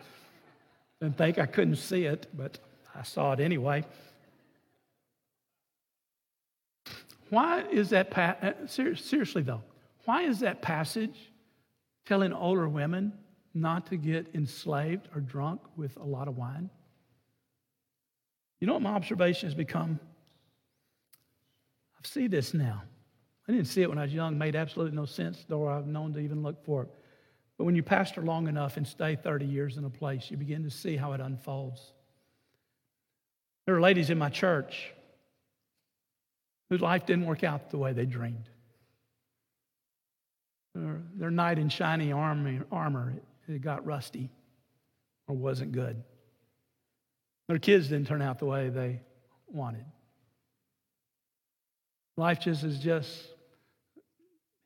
and 1.01 1.15
think 1.17 1.37
I 1.37 1.45
couldn't 1.45 1.75
see 1.75 2.05
it, 2.05 2.27
but 2.33 2.59
I 2.95 3.03
saw 3.03 3.33
it 3.33 3.39
anyway. 3.39 3.83
Why 7.29 7.63
is 7.63 7.89
that, 7.89 8.11
pa- 8.11 8.37
uh, 8.41 8.53
seriously 8.67 9.41
though, 9.41 9.61
why 10.05 10.23
is 10.23 10.39
that 10.39 10.61
passage 10.61 11.31
telling 12.05 12.31
older 12.31 12.69
women 12.69 13.13
not 13.53 13.87
to 13.87 13.97
get 13.97 14.27
enslaved 14.33 15.09
or 15.13 15.21
drunk 15.21 15.61
with 15.75 15.97
a 15.97 16.03
lot 16.03 16.27
of 16.27 16.37
wine? 16.37 16.69
You 18.59 18.67
know 18.67 18.73
what 18.73 18.83
my 18.83 18.91
observation 18.91 19.47
has 19.47 19.55
become? 19.55 19.99
I 21.97 22.07
see 22.07 22.27
this 22.27 22.53
now. 22.53 22.83
I 23.47 23.51
didn't 23.51 23.67
see 23.67 23.81
it 23.81 23.89
when 23.89 23.97
I 23.97 24.03
was 24.03 24.13
young, 24.13 24.37
made 24.37 24.55
absolutely 24.55 24.95
no 24.95 25.05
sense, 25.05 25.45
though 25.47 25.67
I've 25.67 25.87
known 25.87 26.13
to 26.13 26.19
even 26.19 26.41
look 26.41 26.63
for 26.63 26.83
it. 26.83 26.89
But 27.57 27.65
when 27.65 27.75
you 27.75 27.83
pastor 27.83 28.21
long 28.21 28.47
enough 28.47 28.77
and 28.77 28.85
stay 28.85 29.15
30 29.15 29.45
years 29.45 29.77
in 29.77 29.85
a 29.85 29.89
place, 29.89 30.29
you 30.29 30.37
begin 30.37 30.63
to 30.63 30.69
see 30.69 30.97
how 30.97 31.13
it 31.13 31.21
unfolds. 31.21 31.93
There 33.65 33.75
are 33.75 33.81
ladies 33.81 34.09
in 34.09 34.17
my 34.17 34.29
church 34.29 34.91
whose 36.69 36.81
life 36.81 37.05
didn't 37.05 37.25
work 37.25 37.43
out 37.43 37.69
the 37.69 37.77
way 37.77 37.93
they 37.93 38.05
dreamed. 38.05 38.49
Their, 40.73 41.01
their 41.15 41.31
knight 41.31 41.57
in 41.57 41.69
shiny 41.69 42.11
armor, 42.11 42.65
armor 42.71 43.13
it 43.47 43.61
got 43.61 43.85
rusty 43.85 44.29
or 45.27 45.35
wasn't 45.35 45.71
good. 45.71 46.03
Their 47.47 47.59
kids 47.59 47.87
didn't 47.89 48.07
turn 48.07 48.21
out 48.21 48.39
the 48.39 48.45
way 48.45 48.69
they 48.69 49.01
wanted. 49.47 49.85
Life 52.17 52.39
just 52.39 52.63
has 52.63 52.79
just 52.79 53.27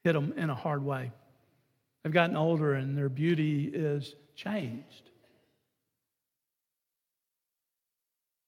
hit 0.04 0.14
them 0.14 0.34
in 0.38 0.50
a 0.50 0.56
hard 0.56 0.84
way. 0.84 1.12
They've 2.10 2.14
gotten 2.16 2.36
older 2.36 2.74
and 2.74 2.98
their 2.98 3.08
beauty 3.08 3.70
is 3.72 4.16
changed. 4.36 5.12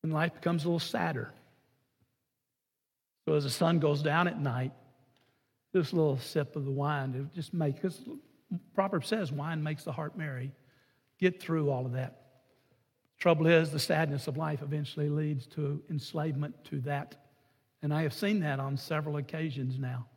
And 0.02 0.12
life 0.12 0.34
becomes 0.34 0.64
a 0.64 0.68
little 0.68 0.80
sadder. 0.80 1.32
So 3.28 3.36
as 3.36 3.44
the 3.44 3.52
sun 3.52 3.78
goes 3.78 4.02
down 4.02 4.28
at 4.28 4.42
night, 4.42 4.72
this 5.74 5.94
little 5.94 6.18
sip 6.18 6.56
of 6.56 6.66
the 6.66 6.72
wine, 6.72 7.14
it 7.14 7.36
just 7.36 7.54
makes, 7.54 7.76
because 7.76 8.02
Proverb 8.74 9.06
says 9.06 9.32
wine 9.32 9.62
makes 9.62 9.84
the 9.84 9.92
heart 9.92 10.18
merry. 10.18 10.54
Get 11.20 11.40
through 11.40 11.70
all 11.70 11.86
of 11.86 11.92
that. 11.92 12.20
Trouble 13.20 13.46
is, 13.46 13.70
the 13.70 13.78
sadness 13.78 14.26
of 14.26 14.38
life 14.38 14.64
eventually 14.64 15.10
leads 15.10 15.46
to 15.50 15.84
enslavement 15.88 16.56
to 16.72 16.80
that. 16.80 17.14
And 17.84 17.94
I 17.94 18.02
have 18.02 18.14
seen 18.14 18.40
that 18.40 18.60
on 18.60 18.76
several 18.76 19.18
occasions 19.18 19.78
now. 19.78 20.08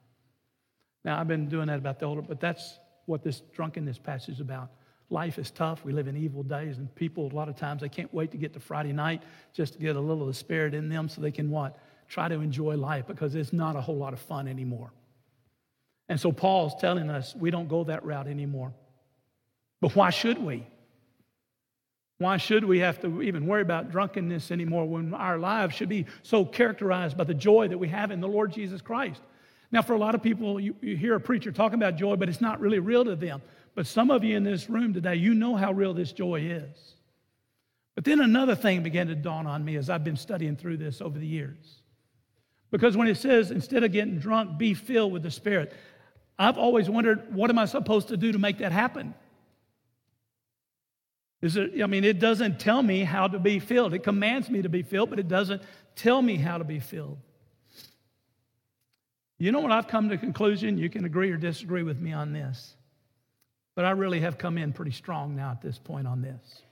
Now, 1.04 1.20
I've 1.20 1.28
been 1.28 1.50
doing 1.50 1.66
that 1.66 1.78
about 1.78 1.98
the 1.98 2.07
older, 2.07 2.22
but 2.22 2.40
that's 2.40 2.78
what 3.06 3.22
this 3.22 3.40
drunkenness 3.54 3.98
passage 3.98 4.36
is 4.36 4.40
about. 4.40 4.70
Life 5.10 5.38
is 5.38 5.50
tough. 5.50 5.84
We 5.84 5.92
live 5.92 6.08
in 6.08 6.16
evil 6.16 6.42
days, 6.42 6.78
and 6.78 6.92
people, 6.94 7.30
a 7.30 7.34
lot 7.34 7.48
of 7.48 7.56
times, 7.56 7.82
they 7.82 7.88
can't 7.88 8.12
wait 8.12 8.30
to 8.32 8.36
get 8.36 8.52
to 8.54 8.60
Friday 8.60 8.92
night 8.92 9.22
just 9.52 9.74
to 9.74 9.78
get 9.78 9.96
a 9.96 10.00
little 10.00 10.22
of 10.22 10.28
the 10.28 10.34
spirit 10.34 10.74
in 10.74 10.88
them 10.88 11.08
so 11.08 11.20
they 11.20 11.30
can 11.30 11.50
what? 11.50 11.78
Try 12.08 12.28
to 12.28 12.40
enjoy 12.40 12.76
life 12.76 13.06
because 13.06 13.34
it's 13.34 13.52
not 13.52 13.76
a 13.76 13.80
whole 13.80 13.96
lot 13.96 14.12
of 14.12 14.18
fun 14.18 14.48
anymore. 14.48 14.92
And 16.08 16.20
so 16.20 16.32
Paul's 16.32 16.74
telling 16.80 17.10
us 17.10 17.34
we 17.34 17.50
don't 17.50 17.68
go 17.68 17.84
that 17.84 18.04
route 18.04 18.26
anymore. 18.26 18.72
But 19.80 19.94
why 19.94 20.10
should 20.10 20.38
we? 20.38 20.66
Why 22.18 22.36
should 22.36 22.64
we 22.64 22.78
have 22.78 23.00
to 23.00 23.22
even 23.22 23.46
worry 23.46 23.62
about 23.62 23.90
drunkenness 23.90 24.50
anymore 24.50 24.86
when 24.86 25.12
our 25.14 25.38
lives 25.38 25.74
should 25.74 25.88
be 25.88 26.06
so 26.22 26.44
characterized 26.44 27.16
by 27.16 27.24
the 27.24 27.34
joy 27.34 27.68
that 27.68 27.78
we 27.78 27.88
have 27.88 28.10
in 28.10 28.20
the 28.20 28.28
Lord 28.28 28.52
Jesus 28.52 28.80
Christ? 28.80 29.20
Now, 29.74 29.82
for 29.82 29.94
a 29.94 29.98
lot 29.98 30.14
of 30.14 30.22
people, 30.22 30.60
you, 30.60 30.76
you, 30.80 30.96
hear 30.96 31.16
a 31.16 31.20
preacher 31.20 31.50
talking 31.50 31.74
about 31.74 31.96
joy, 31.96 32.14
but 32.14 32.28
it's 32.28 32.40
not 32.40 32.60
really 32.60 32.78
real 32.78 33.04
to 33.06 33.16
them. 33.16 33.42
But 33.74 33.88
some 33.88 34.08
of 34.08 34.22
you 34.22 34.37
in 34.37 34.44
this 34.44 34.70
room 34.70 34.94
today, 34.94 35.16
you 35.16 35.34
know 35.34 35.56
how 35.56 35.72
real 35.72 35.92
this 35.92 36.12
joy 36.12 36.42
is. 36.42 36.94
But 37.96 38.04
then 38.04 38.20
another 38.20 38.54
thing 38.54 38.84
began 38.84 39.08
to 39.08 39.16
dawn 39.16 39.48
on 39.48 39.64
me 39.64 39.74
as 39.74 39.90
I've 39.90 40.04
been 40.04 40.16
studying 40.16 40.54
through 40.54 40.76
this 40.76 41.00
over 41.00 41.18
the 41.18 41.26
years. 41.26 41.82
Because 42.70 42.96
when 42.96 43.08
it 43.08 43.16
says, 43.16 43.50
instead 43.50 43.82
of 43.82 43.90
getting 43.90 44.20
drunk, 44.20 44.58
be 44.58 44.74
filled 44.74 45.12
with 45.12 45.24
the 45.24 45.30
Spirit, 45.32 45.72
I've 46.38 46.56
always 46.56 46.88
wondered, 46.88 47.34
what 47.34 47.50
am 47.50 47.58
I 47.58 47.64
supposed 47.64 48.06
to 48.08 48.16
do 48.16 48.30
to 48.30 48.38
make 48.38 48.58
that 48.58 48.70
happen? 48.70 49.12
Is 51.42 51.56
it, 51.56 51.82
I 51.82 51.87
mean, 51.87 52.04
it 52.04 52.20
doesn't 52.20 52.60
tell 52.60 52.80
me 52.80 53.02
how 53.02 53.26
to 53.26 53.40
be 53.40 53.58
filled. 53.58 53.92
It 53.92 54.04
commands 54.04 54.48
me 54.48 54.62
to 54.62 54.68
be 54.68 54.84
filled, 54.84 55.10
but 55.10 55.18
it 55.18 55.26
doesn't 55.26 55.62
tell 55.96 56.22
me 56.22 56.37
how 56.37 56.58
to 56.58 56.64
be 56.64 56.78
filled. 56.78 57.18
You 59.38 59.52
know 59.52 59.60
what 59.60 59.72
I've 59.72 59.88
come 59.88 60.08
to 60.10 60.16
conclusion? 60.16 60.78
You 60.78 60.88
can 60.88 61.04
agree 61.04 61.30
or 61.30 61.36
disagree 61.36 61.82
with 61.82 61.98
me 61.98 62.12
on 62.12 62.32
this. 62.32 62.74
But 63.74 63.84
I 63.84 63.90
really 63.90 64.20
have 64.20 64.38
come 64.38 64.56
in 64.56 64.72
pretty 64.72 64.92
strong 64.92 65.34
now 65.34 65.50
at 65.50 65.60
this 65.60 65.78
point 65.78 66.06
on 66.06 66.22
this. 66.22 66.62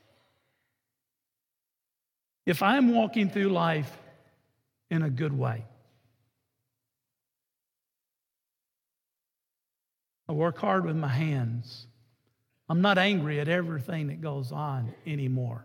If 2.46 2.62
I'm 2.62 2.94
walking 2.94 3.30
through 3.30 3.50
life 3.50 3.90
in 4.90 5.02
a 5.02 5.10
good 5.10 5.36
way, 5.36 5.64
I 10.28 10.32
work 10.32 10.58
hard 10.58 10.84
with 10.84 10.96
my 10.96 11.08
hands. 11.08 11.86
I'm 12.68 12.80
not 12.80 12.98
angry 12.98 13.40
at 13.40 13.48
everything 13.48 14.06
that 14.08 14.20
goes 14.20 14.50
on 14.52 14.94
anymore. 15.06 15.64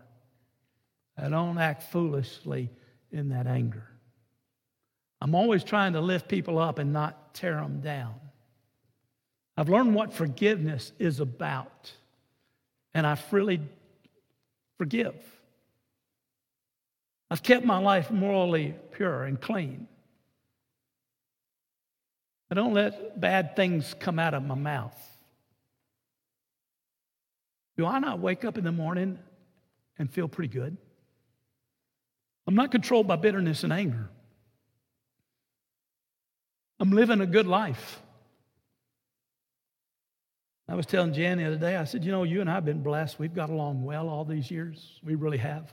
I 1.16 1.28
don't 1.28 1.58
act 1.58 1.84
foolishly 1.84 2.70
in 3.10 3.30
that 3.30 3.46
anger. 3.46 3.88
I'm 5.20 5.34
always 5.34 5.64
trying 5.64 5.94
to 5.94 6.00
lift 6.00 6.28
people 6.28 6.58
up 6.58 6.78
and 6.78 6.92
not 6.92 7.34
tear 7.34 7.56
them 7.56 7.80
down. 7.80 8.14
I've 9.56 9.68
learned 9.68 9.94
what 9.94 10.12
forgiveness 10.12 10.92
is 10.98 11.18
about, 11.18 11.92
and 12.94 13.06
I 13.06 13.16
freely 13.16 13.60
forgive. 14.76 15.16
I've 17.30 17.42
kept 17.42 17.64
my 17.64 17.78
life 17.78 18.10
morally 18.10 18.74
pure 18.92 19.24
and 19.24 19.40
clean. 19.40 19.88
I 22.50 22.54
don't 22.54 22.72
let 22.72 23.20
bad 23.20 23.56
things 23.56 23.94
come 23.98 24.18
out 24.18 24.34
of 24.34 24.42
my 24.44 24.54
mouth. 24.54 24.96
Do 27.76 27.84
I 27.84 27.98
not 27.98 28.20
wake 28.20 28.44
up 28.44 28.58
in 28.58 28.64
the 28.64 28.72
morning 28.72 29.18
and 29.98 30.10
feel 30.10 30.28
pretty 30.28 30.52
good? 30.52 30.76
I'm 32.46 32.54
not 32.54 32.70
controlled 32.70 33.06
by 33.06 33.16
bitterness 33.16 33.64
and 33.64 33.72
anger. 33.72 34.08
I'm 36.80 36.90
living 36.90 37.20
a 37.20 37.26
good 37.26 37.46
life. 37.46 38.00
I 40.68 40.74
was 40.74 40.84
telling 40.86 41.14
Jan 41.14 41.38
the 41.38 41.46
other 41.46 41.56
day, 41.56 41.76
I 41.76 41.84
said, 41.84 42.04
You 42.04 42.12
know, 42.12 42.24
you 42.24 42.40
and 42.40 42.50
I 42.50 42.54
have 42.54 42.64
been 42.64 42.82
blessed. 42.82 43.18
We've 43.18 43.34
got 43.34 43.50
along 43.50 43.84
well 43.84 44.08
all 44.08 44.24
these 44.24 44.50
years. 44.50 45.00
We 45.02 45.14
really 45.14 45.38
have. 45.38 45.72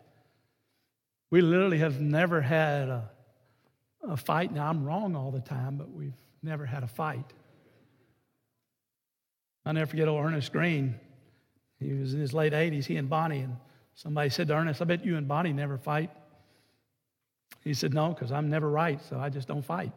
We 1.32 1.42
literally 1.42 1.80
have 1.80 2.00
never 2.00 2.40
had 2.40 2.88
a, 2.88 3.10
a 4.08 4.16
fight. 4.16 4.54
Now, 4.54 4.70
I'm 4.70 4.86
wrong 4.86 5.16
all 5.16 5.32
the 5.32 5.42
time, 5.42 5.76
but 5.78 5.92
we've 5.92 6.16
never 6.42 6.66
had 6.66 6.84
a 6.84 6.88
fight. 6.88 7.34
I'll 9.66 9.74
never 9.74 9.90
forget 9.90 10.08
old 10.08 10.24
Ernest 10.24 10.52
Green. 10.52 10.96
He 11.80 11.92
was 11.94 12.14
in 12.14 12.22
his 12.22 12.34
late 12.34 12.54
80s, 12.54 12.86
he 12.86 12.96
and 12.96 13.10
Bonnie, 13.10 13.42
and 13.42 13.58
somebody 13.96 14.30
said 14.30 14.48
to 14.48 14.56
Ernest, 14.56 14.82
I 14.82 14.86
bet 14.86 15.04
you 15.04 15.18
and 15.18 15.28
Bonnie 15.28 15.52
never 15.52 15.78
fight. 15.78 16.12
He 17.64 17.74
said, 17.74 17.94
No, 17.94 18.10
because 18.10 18.32
I'm 18.32 18.50
never 18.50 18.70
right, 18.70 19.02
so 19.10 19.20
I 19.20 19.30
just 19.30 19.48
don't 19.48 19.66
fight. 19.66 19.92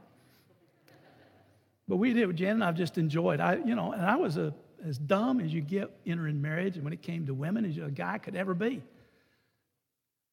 But 1.89 1.97
we 1.97 2.13
did, 2.13 2.37
Jen 2.37 2.51
and 2.51 2.65
I've 2.65 2.77
just 2.77 2.99
enjoyed. 2.99 3.41
I, 3.41 3.57
you 3.57 3.75
know, 3.75 3.93
and 3.93 4.05
I 4.05 4.17
was 4.17 4.37
a, 4.37 4.55
as 4.85 4.99
dumb 4.99 5.41
as 5.41 5.53
you 5.53 5.63
get 5.63 5.91
entering 6.07 6.41
marriage, 6.41 6.77
and 6.77 6.85
when 6.85 6.93
it 6.93 7.03
came 7.03 7.27
to 7.27 7.35
women, 7.35 7.65
as 7.65 7.77
a 7.79 7.91
guy 7.91 8.19
could 8.19 8.37
ever 8.37 8.55
be. 8.55 8.83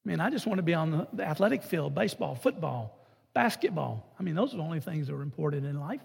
I 0.04 0.08
mean, 0.08 0.20
I 0.20 0.30
just 0.30 0.46
want 0.46 0.58
to 0.58 0.62
be 0.62 0.74
on 0.74 0.90
the, 0.90 1.08
the 1.14 1.24
athletic 1.24 1.62
field, 1.62 1.94
baseball, 1.94 2.34
football, 2.34 2.98
basketball. 3.32 4.14
I 4.20 4.22
mean, 4.22 4.34
those 4.34 4.52
are 4.52 4.58
the 4.58 4.62
only 4.62 4.80
things 4.80 5.08
that 5.08 5.14
are 5.14 5.22
important 5.22 5.66
in 5.66 5.80
life. 5.80 6.02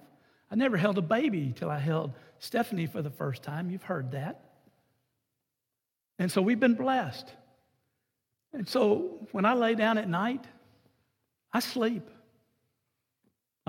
I 0.50 0.56
never 0.56 0.78
held 0.78 0.98
a 0.98 1.02
baby 1.02 1.54
till 1.56 1.70
I 1.70 1.80
held 1.80 2.14
Stephanie 2.40 2.88
for 2.88 3.02
the 3.02 3.10
first 3.10 3.44
time. 3.44 3.70
You've 3.70 3.84
heard 3.84 4.12
that. 4.12 4.44
And 6.18 6.32
so 6.32 6.42
we've 6.42 6.60
been 6.60 6.76
blessed. 6.76 7.32
And 8.54 8.68
so 8.68 9.28
when 9.32 9.46
I 9.46 9.54
lay 9.54 9.76
down 9.76 9.98
at 9.98 10.10
night, 10.10 10.44
I 11.54 11.60
sleep. 11.60 12.10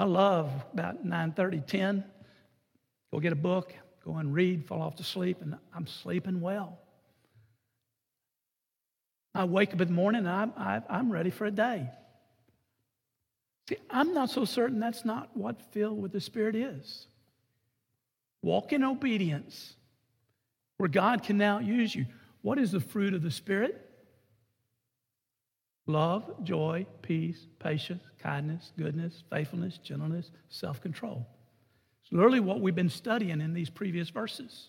I 0.03 0.05
love 0.05 0.51
about 0.73 1.07
9:30, 1.07 1.65
10, 1.65 2.05
go 3.13 3.21
get 3.21 3.33
a 3.33 3.37
book, 3.37 3.73
go 4.05 4.17
and 4.17 4.35
read, 4.35 4.67
fall 4.67 4.83
off 4.83 4.97
to 4.97 5.05
sleep, 5.05 5.41
and 5.43 5.57
I'm 5.73 5.87
sleeping 5.87 6.41
well. 6.41 6.81
I 9.33 9.45
wake 9.45 9.73
up 9.73 9.81
in 9.81 9.87
the 9.87 9.95
morning 9.95 10.27
and 10.27 10.53
I'm, 10.57 10.83
I'm 10.89 11.13
ready 11.13 11.31
for 11.31 11.45
a 11.45 11.53
day. 11.53 11.89
See, 13.69 13.77
I'm 13.89 14.13
not 14.13 14.29
so 14.29 14.45
certain 14.45 14.81
that's 14.81 15.05
not 15.05 15.37
what 15.37 15.63
filled 15.71 16.03
with 16.03 16.11
the 16.11 16.21
Spirit 16.21 16.57
is. 16.57 17.07
Walk 18.43 18.73
in 18.73 18.83
obedience 18.83 19.77
where 20.79 20.89
God 20.89 21.23
can 21.23 21.39
now 21.39 21.61
use 21.61 21.95
you. 21.95 22.07
What 22.41 22.59
is 22.59 22.73
the 22.73 22.81
fruit 22.81 23.15
of 23.15 23.23
the 23.23 23.31
Spirit? 23.31 23.89
Love, 25.87 26.45
joy, 26.45 26.87
peace, 27.03 27.47
patience, 27.59 28.03
kindness, 28.19 28.73
goodness, 28.79 29.25
faithfulness, 29.31 29.79
gentleness, 29.79 30.31
self 30.49 30.81
control. 30.81 31.27
It's 32.03 32.13
literally 32.13 32.41
what 32.41 32.61
we've 32.61 32.75
been 32.75 32.89
studying 32.89 33.41
in 33.41 33.55
these 33.55 33.71
previous 33.71 34.09
verses. 34.11 34.69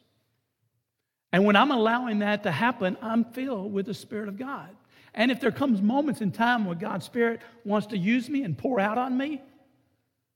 And 1.32 1.45
when 1.45 1.55
I'm 1.55 1.72
allowing 1.72 2.20
that 2.20 2.43
to 2.43 2.51
happen, 2.51 2.95
I'm 3.01 3.26
filled 3.26 3.74
with 3.74 3.88
the 3.88 3.93
Spirit 3.93 4.30
of 4.30 4.38
God. 4.38 4.70
And 5.16 5.32
if 5.32 5.39
there 5.39 5.51
comes 5.51 5.82
moments 5.82 6.22
in 6.22 6.32
time 6.32 6.66
where 6.66 6.76
God's 6.76 7.05
Spirit 7.05 7.41
wants 7.66 7.88
to 7.88 7.97
use 7.97 8.30
me 8.30 8.43
and 8.43 8.57
pour 8.57 8.80
out 8.80 8.97
on 8.97 9.18
me, 9.18 9.41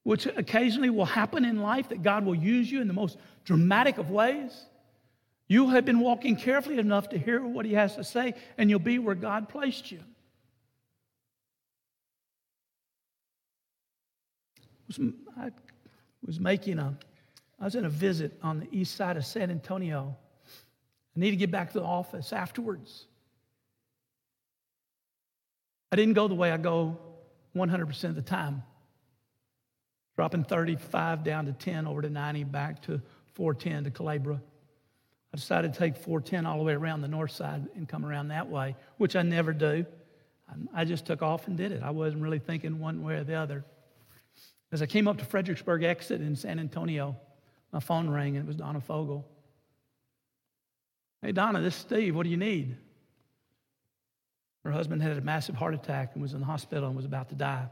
which 0.03 0.25
occasionally 0.25 0.89
will 0.89 1.05
happen 1.05 1.45
in 1.45 1.61
life, 1.61 1.89
that 1.89 2.01
God 2.01 2.25
will 2.25 2.35
use 2.35 2.71
you 2.71 2.81
in 2.81 2.87
the 2.87 2.93
most 2.93 3.17
dramatic 3.43 3.97
of 3.97 4.09
ways, 4.09 4.65
you 5.47 5.69
have 5.69 5.85
been 5.85 5.99
walking 5.99 6.35
carefully 6.35 6.77
enough 6.77 7.09
to 7.09 7.17
hear 7.17 7.45
what 7.45 7.65
He 7.65 7.73
has 7.73 7.95
to 7.95 8.03
say, 8.03 8.33
and 8.57 8.69
you'll 8.69 8.79
be 8.79 8.99
where 8.99 9.15
God 9.15 9.49
placed 9.49 9.91
you. 9.91 9.99
I 15.37 15.51
was 16.25 16.39
making 16.39 16.79
a, 16.79 16.97
I 17.59 17.65
was 17.65 17.75
in 17.75 17.85
a 17.85 17.89
visit 17.89 18.37
on 18.41 18.59
the 18.59 18.67
east 18.71 18.95
side 18.95 19.17
of 19.17 19.25
San 19.25 19.51
Antonio. 19.51 20.15
I 21.15 21.19
need 21.19 21.31
to 21.31 21.37
get 21.37 21.51
back 21.51 21.71
to 21.73 21.79
the 21.79 21.85
office 21.85 22.31
afterwards. 22.31 23.05
I 25.91 25.95
didn't 25.95 26.13
go 26.13 26.27
the 26.27 26.35
way 26.35 26.51
I 26.51 26.57
go 26.57 26.97
100% 27.55 28.03
of 28.05 28.15
the 28.15 28.21
time. 28.21 28.63
Dropping 30.15 30.43
35 30.43 31.23
down 31.23 31.45
to 31.45 31.53
10, 31.53 31.87
over 31.87 32.01
to 32.01 32.09
90, 32.09 32.43
back 32.45 32.81
to 32.83 33.01
410 33.33 33.85
to 33.85 33.91
Culebra. 33.91 34.41
I 35.33 35.35
decided 35.35 35.73
to 35.73 35.79
take 35.79 35.95
410 35.95 36.45
all 36.45 36.57
the 36.57 36.63
way 36.63 36.73
around 36.73 37.01
the 37.01 37.07
north 37.07 37.31
side 37.31 37.67
and 37.75 37.87
come 37.87 38.05
around 38.05 38.29
that 38.29 38.49
way, 38.49 38.75
which 38.97 39.15
I 39.15 39.21
never 39.21 39.53
do. 39.53 39.85
I 40.73 40.85
just 40.85 41.05
took 41.05 41.21
off 41.21 41.47
and 41.47 41.57
did 41.57 41.71
it. 41.71 41.83
I 41.83 41.89
wasn't 41.89 42.23
really 42.23 42.39
thinking 42.39 42.79
one 42.79 43.03
way 43.03 43.15
or 43.15 43.23
the 43.23 43.35
other. 43.35 43.65
As 44.71 44.81
I 44.81 44.85
came 44.85 45.07
up 45.07 45.17
to 45.19 45.25
Fredericksburg 45.25 45.83
exit 45.83 46.21
in 46.21 46.35
San 46.35 46.59
Antonio, 46.59 47.15
my 47.71 47.79
phone 47.79 48.09
rang 48.09 48.35
and 48.35 48.45
it 48.45 48.47
was 48.47 48.55
Donna 48.55 48.81
Fogel. 48.81 49.27
Hey, 51.21 51.31
Donna, 51.31 51.61
this 51.61 51.75
is 51.75 51.81
Steve. 51.81 52.15
What 52.15 52.23
do 52.23 52.29
you 52.29 52.37
need? 52.37 52.77
Her 54.63 54.71
husband 54.71 55.01
had 55.01 55.17
a 55.17 55.21
massive 55.21 55.55
heart 55.55 55.73
attack 55.73 56.11
and 56.13 56.21
was 56.21 56.33
in 56.33 56.41
the 56.41 56.45
hospital 56.45 56.87
and 56.87 56.95
was 56.95 57.05
about 57.05 57.29
to 57.29 57.35
die. 57.35 57.67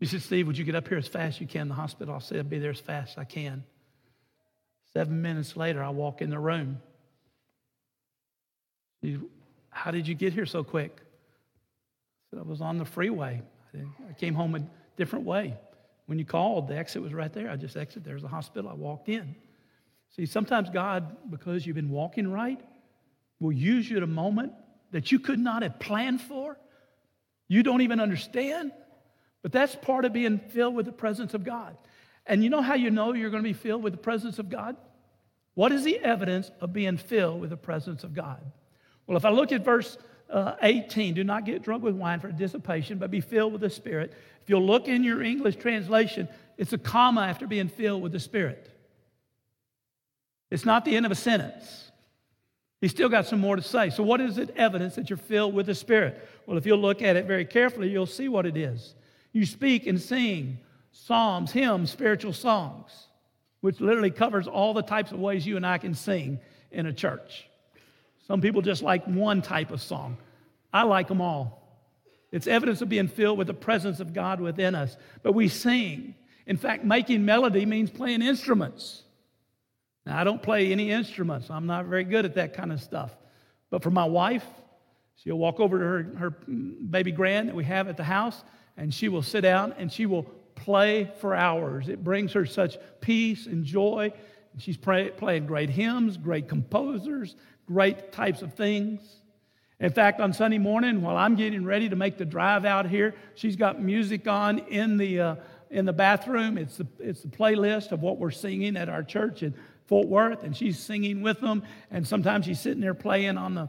She 0.00 0.06
said, 0.06 0.22
Steve, 0.22 0.46
would 0.46 0.58
you 0.58 0.64
get 0.64 0.74
up 0.74 0.88
here 0.88 0.98
as 0.98 1.08
fast 1.08 1.36
as 1.36 1.40
you 1.40 1.46
can 1.46 1.62
in 1.62 1.68
the 1.68 1.74
hospital? 1.74 2.14
I 2.14 2.18
said, 2.18 2.38
I'll 2.38 2.44
be 2.44 2.58
there 2.58 2.70
as 2.70 2.80
fast 2.80 3.12
as 3.12 3.18
I 3.18 3.24
can. 3.24 3.64
Seven 4.92 5.20
minutes 5.20 5.56
later, 5.56 5.82
I 5.82 5.90
walk 5.90 6.22
in 6.22 6.30
the 6.30 6.38
room. 6.38 6.80
She, 9.02 9.18
How 9.70 9.90
did 9.90 10.08
you 10.08 10.14
get 10.14 10.32
here 10.32 10.46
so 10.46 10.64
quick? 10.64 11.00
I 11.00 12.24
said, 12.30 12.40
I 12.40 12.48
was 12.48 12.60
on 12.60 12.78
the 12.78 12.84
freeway. 12.84 13.42
I 13.74 14.12
came 14.14 14.34
home 14.34 14.68
different 14.96 15.24
way. 15.24 15.56
When 16.06 16.18
you 16.18 16.24
called, 16.24 16.68
the 16.68 16.76
exit 16.76 17.02
was 17.02 17.12
right 17.12 17.32
there. 17.32 17.50
I 17.50 17.56
just 17.56 17.76
exited. 17.76 18.04
There's 18.04 18.24
a 18.24 18.28
hospital. 18.28 18.70
I 18.70 18.74
walked 18.74 19.08
in. 19.08 19.34
See, 20.14 20.26
sometimes 20.26 20.70
God, 20.70 21.30
because 21.30 21.66
you've 21.66 21.76
been 21.76 21.90
walking 21.90 22.30
right, 22.30 22.60
will 23.40 23.52
use 23.52 23.90
you 23.90 23.96
at 23.96 24.02
a 24.02 24.08
moment 24.08 24.52
that 24.92 25.12
you 25.12 25.18
could 25.18 25.38
not 25.38 25.62
have 25.62 25.78
planned 25.78 26.20
for. 26.20 26.56
You 27.48 27.62
don't 27.62 27.82
even 27.82 28.00
understand. 28.00 28.72
But 29.42 29.52
that's 29.52 29.74
part 29.76 30.04
of 30.04 30.12
being 30.12 30.38
filled 30.38 30.74
with 30.74 30.86
the 30.86 30.92
presence 30.92 31.34
of 31.34 31.44
God. 31.44 31.76
And 32.24 32.42
you 32.42 32.50
know 32.50 32.62
how 32.62 32.74
you 32.74 32.90
know 32.90 33.12
you're 33.12 33.30
going 33.30 33.42
to 33.42 33.48
be 33.48 33.52
filled 33.52 33.82
with 33.82 33.92
the 33.92 33.98
presence 33.98 34.38
of 34.38 34.48
God? 34.48 34.76
What 35.54 35.72
is 35.72 35.84
the 35.84 35.98
evidence 35.98 36.50
of 36.60 36.72
being 36.72 36.96
filled 36.96 37.40
with 37.40 37.50
the 37.50 37.56
presence 37.56 38.04
of 38.04 38.14
God? 38.14 38.40
Well, 39.06 39.16
if 39.16 39.24
I 39.24 39.30
look 39.30 39.52
at 39.52 39.64
verse 39.64 39.96
uh, 40.30 40.56
18, 40.62 41.14
do 41.14 41.24
not 41.24 41.44
get 41.44 41.62
drunk 41.62 41.82
with 41.82 41.94
wine 41.94 42.20
for 42.20 42.30
dissipation, 42.32 42.98
but 42.98 43.10
be 43.10 43.20
filled 43.20 43.52
with 43.52 43.60
the 43.60 43.70
Spirit. 43.70 44.12
If 44.42 44.50
you'll 44.50 44.66
look 44.66 44.88
in 44.88 45.04
your 45.04 45.22
English 45.22 45.56
translation, 45.56 46.28
it's 46.56 46.72
a 46.72 46.78
comma 46.78 47.22
after 47.22 47.46
being 47.46 47.68
filled 47.68 48.02
with 48.02 48.12
the 48.12 48.20
Spirit. 48.20 48.70
It's 50.50 50.64
not 50.64 50.84
the 50.84 50.96
end 50.96 51.06
of 51.06 51.12
a 51.12 51.16
sentence. 51.16 51.90
He's 52.80 52.90
still 52.90 53.08
got 53.08 53.26
some 53.26 53.40
more 53.40 53.56
to 53.56 53.62
say. 53.62 53.90
So, 53.90 54.02
what 54.02 54.20
is 54.20 54.38
it 54.38 54.54
evidence 54.56 54.96
that 54.96 55.10
you're 55.10 55.16
filled 55.16 55.54
with 55.54 55.66
the 55.66 55.74
Spirit? 55.74 56.28
Well, 56.46 56.58
if 56.58 56.66
you'll 56.66 56.78
look 56.78 57.02
at 57.02 57.16
it 57.16 57.26
very 57.26 57.44
carefully, 57.44 57.88
you'll 57.88 58.06
see 58.06 58.28
what 58.28 58.46
it 58.46 58.56
is. 58.56 58.94
You 59.32 59.46
speak 59.46 59.86
and 59.86 60.00
sing 60.00 60.58
psalms, 60.92 61.52
hymns, 61.52 61.90
spiritual 61.90 62.32
songs, 62.32 62.90
which 63.60 63.80
literally 63.80 64.10
covers 64.10 64.46
all 64.46 64.74
the 64.74 64.82
types 64.82 65.12
of 65.12 65.18
ways 65.18 65.46
you 65.46 65.56
and 65.56 65.66
I 65.66 65.78
can 65.78 65.94
sing 65.94 66.38
in 66.70 66.86
a 66.86 66.92
church. 66.92 67.48
Some 68.26 68.40
people 68.40 68.62
just 68.62 68.82
like 68.82 69.04
one 69.06 69.42
type 69.42 69.70
of 69.70 69.80
song. 69.80 70.16
I 70.72 70.82
like 70.82 71.08
them 71.08 71.20
all. 71.20 71.62
It's 72.32 72.46
evidence 72.46 72.82
of 72.82 72.88
being 72.88 73.08
filled 73.08 73.38
with 73.38 73.46
the 73.46 73.54
presence 73.54 74.00
of 74.00 74.12
God 74.12 74.40
within 74.40 74.74
us. 74.74 74.96
But 75.22 75.32
we 75.32 75.48
sing. 75.48 76.14
In 76.46 76.56
fact, 76.56 76.84
making 76.84 77.24
melody 77.24 77.64
means 77.64 77.90
playing 77.90 78.22
instruments. 78.22 79.02
Now, 80.04 80.18
I 80.18 80.24
don't 80.24 80.42
play 80.42 80.72
any 80.72 80.90
instruments. 80.90 81.50
I'm 81.50 81.66
not 81.66 81.86
very 81.86 82.04
good 82.04 82.24
at 82.24 82.34
that 82.34 82.54
kind 82.54 82.72
of 82.72 82.80
stuff. 82.80 83.16
But 83.70 83.82
for 83.82 83.90
my 83.90 84.04
wife, 84.04 84.44
she'll 85.16 85.38
walk 85.38 85.60
over 85.60 85.78
to 85.78 85.84
her, 85.84 86.18
her 86.18 86.30
baby 86.30 87.12
grand 87.12 87.48
that 87.48 87.54
we 87.56 87.64
have 87.64 87.88
at 87.88 87.96
the 87.96 88.04
house, 88.04 88.42
and 88.76 88.92
she 88.92 89.08
will 89.08 89.22
sit 89.22 89.40
down 89.40 89.74
and 89.78 89.90
she 89.90 90.06
will 90.06 90.24
play 90.54 91.10
for 91.20 91.34
hours. 91.34 91.88
It 91.88 92.02
brings 92.02 92.32
her 92.32 92.46
such 92.46 92.76
peace 93.00 93.46
and 93.46 93.64
joy. 93.64 94.12
She's 94.58 94.76
playing 94.76 95.46
great 95.46 95.70
hymns, 95.70 96.16
great 96.16 96.48
composers, 96.48 97.36
great 97.66 98.12
types 98.12 98.42
of 98.42 98.54
things. 98.54 99.00
In 99.78 99.92
fact, 99.92 100.20
on 100.20 100.32
Sunday 100.32 100.56
morning, 100.56 101.02
while 101.02 101.18
I'm 101.18 101.36
getting 101.36 101.64
ready 101.64 101.90
to 101.90 101.96
make 101.96 102.16
the 102.16 102.24
drive 102.24 102.64
out 102.64 102.88
here, 102.88 103.14
she's 103.34 103.56
got 103.56 103.82
music 103.82 104.26
on 104.26 104.60
in 104.60 104.96
the, 104.96 105.20
uh, 105.20 105.36
in 105.70 105.84
the 105.84 105.92
bathroom. 105.92 106.56
It's 106.56 106.78
the, 106.78 106.86
it's 106.98 107.20
the 107.20 107.28
playlist 107.28 107.92
of 107.92 108.00
what 108.00 108.18
we're 108.18 108.30
singing 108.30 108.76
at 108.76 108.88
our 108.88 109.02
church 109.02 109.42
in 109.42 109.54
Fort 109.86 110.08
Worth, 110.08 110.42
and 110.42 110.56
she's 110.56 110.78
singing 110.78 111.20
with 111.20 111.40
them. 111.40 111.62
And 111.90 112.08
sometimes 112.08 112.46
she's 112.46 112.60
sitting 112.60 112.80
there 112.80 112.94
playing 112.94 113.36
on 113.36 113.54
the, 113.54 113.68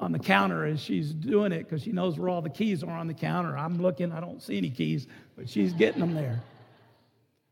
on 0.00 0.10
the 0.10 0.18
counter 0.18 0.64
as 0.64 0.80
she's 0.80 1.12
doing 1.12 1.52
it 1.52 1.58
because 1.58 1.82
she 1.84 1.92
knows 1.92 2.18
where 2.18 2.28
all 2.28 2.42
the 2.42 2.50
keys 2.50 2.82
are 2.82 2.90
on 2.90 3.06
the 3.06 3.14
counter. 3.14 3.56
I'm 3.56 3.80
looking, 3.80 4.10
I 4.10 4.18
don't 4.18 4.42
see 4.42 4.58
any 4.58 4.70
keys, 4.70 5.06
but 5.36 5.48
she's 5.48 5.72
getting 5.72 6.00
them 6.00 6.14
there 6.14 6.42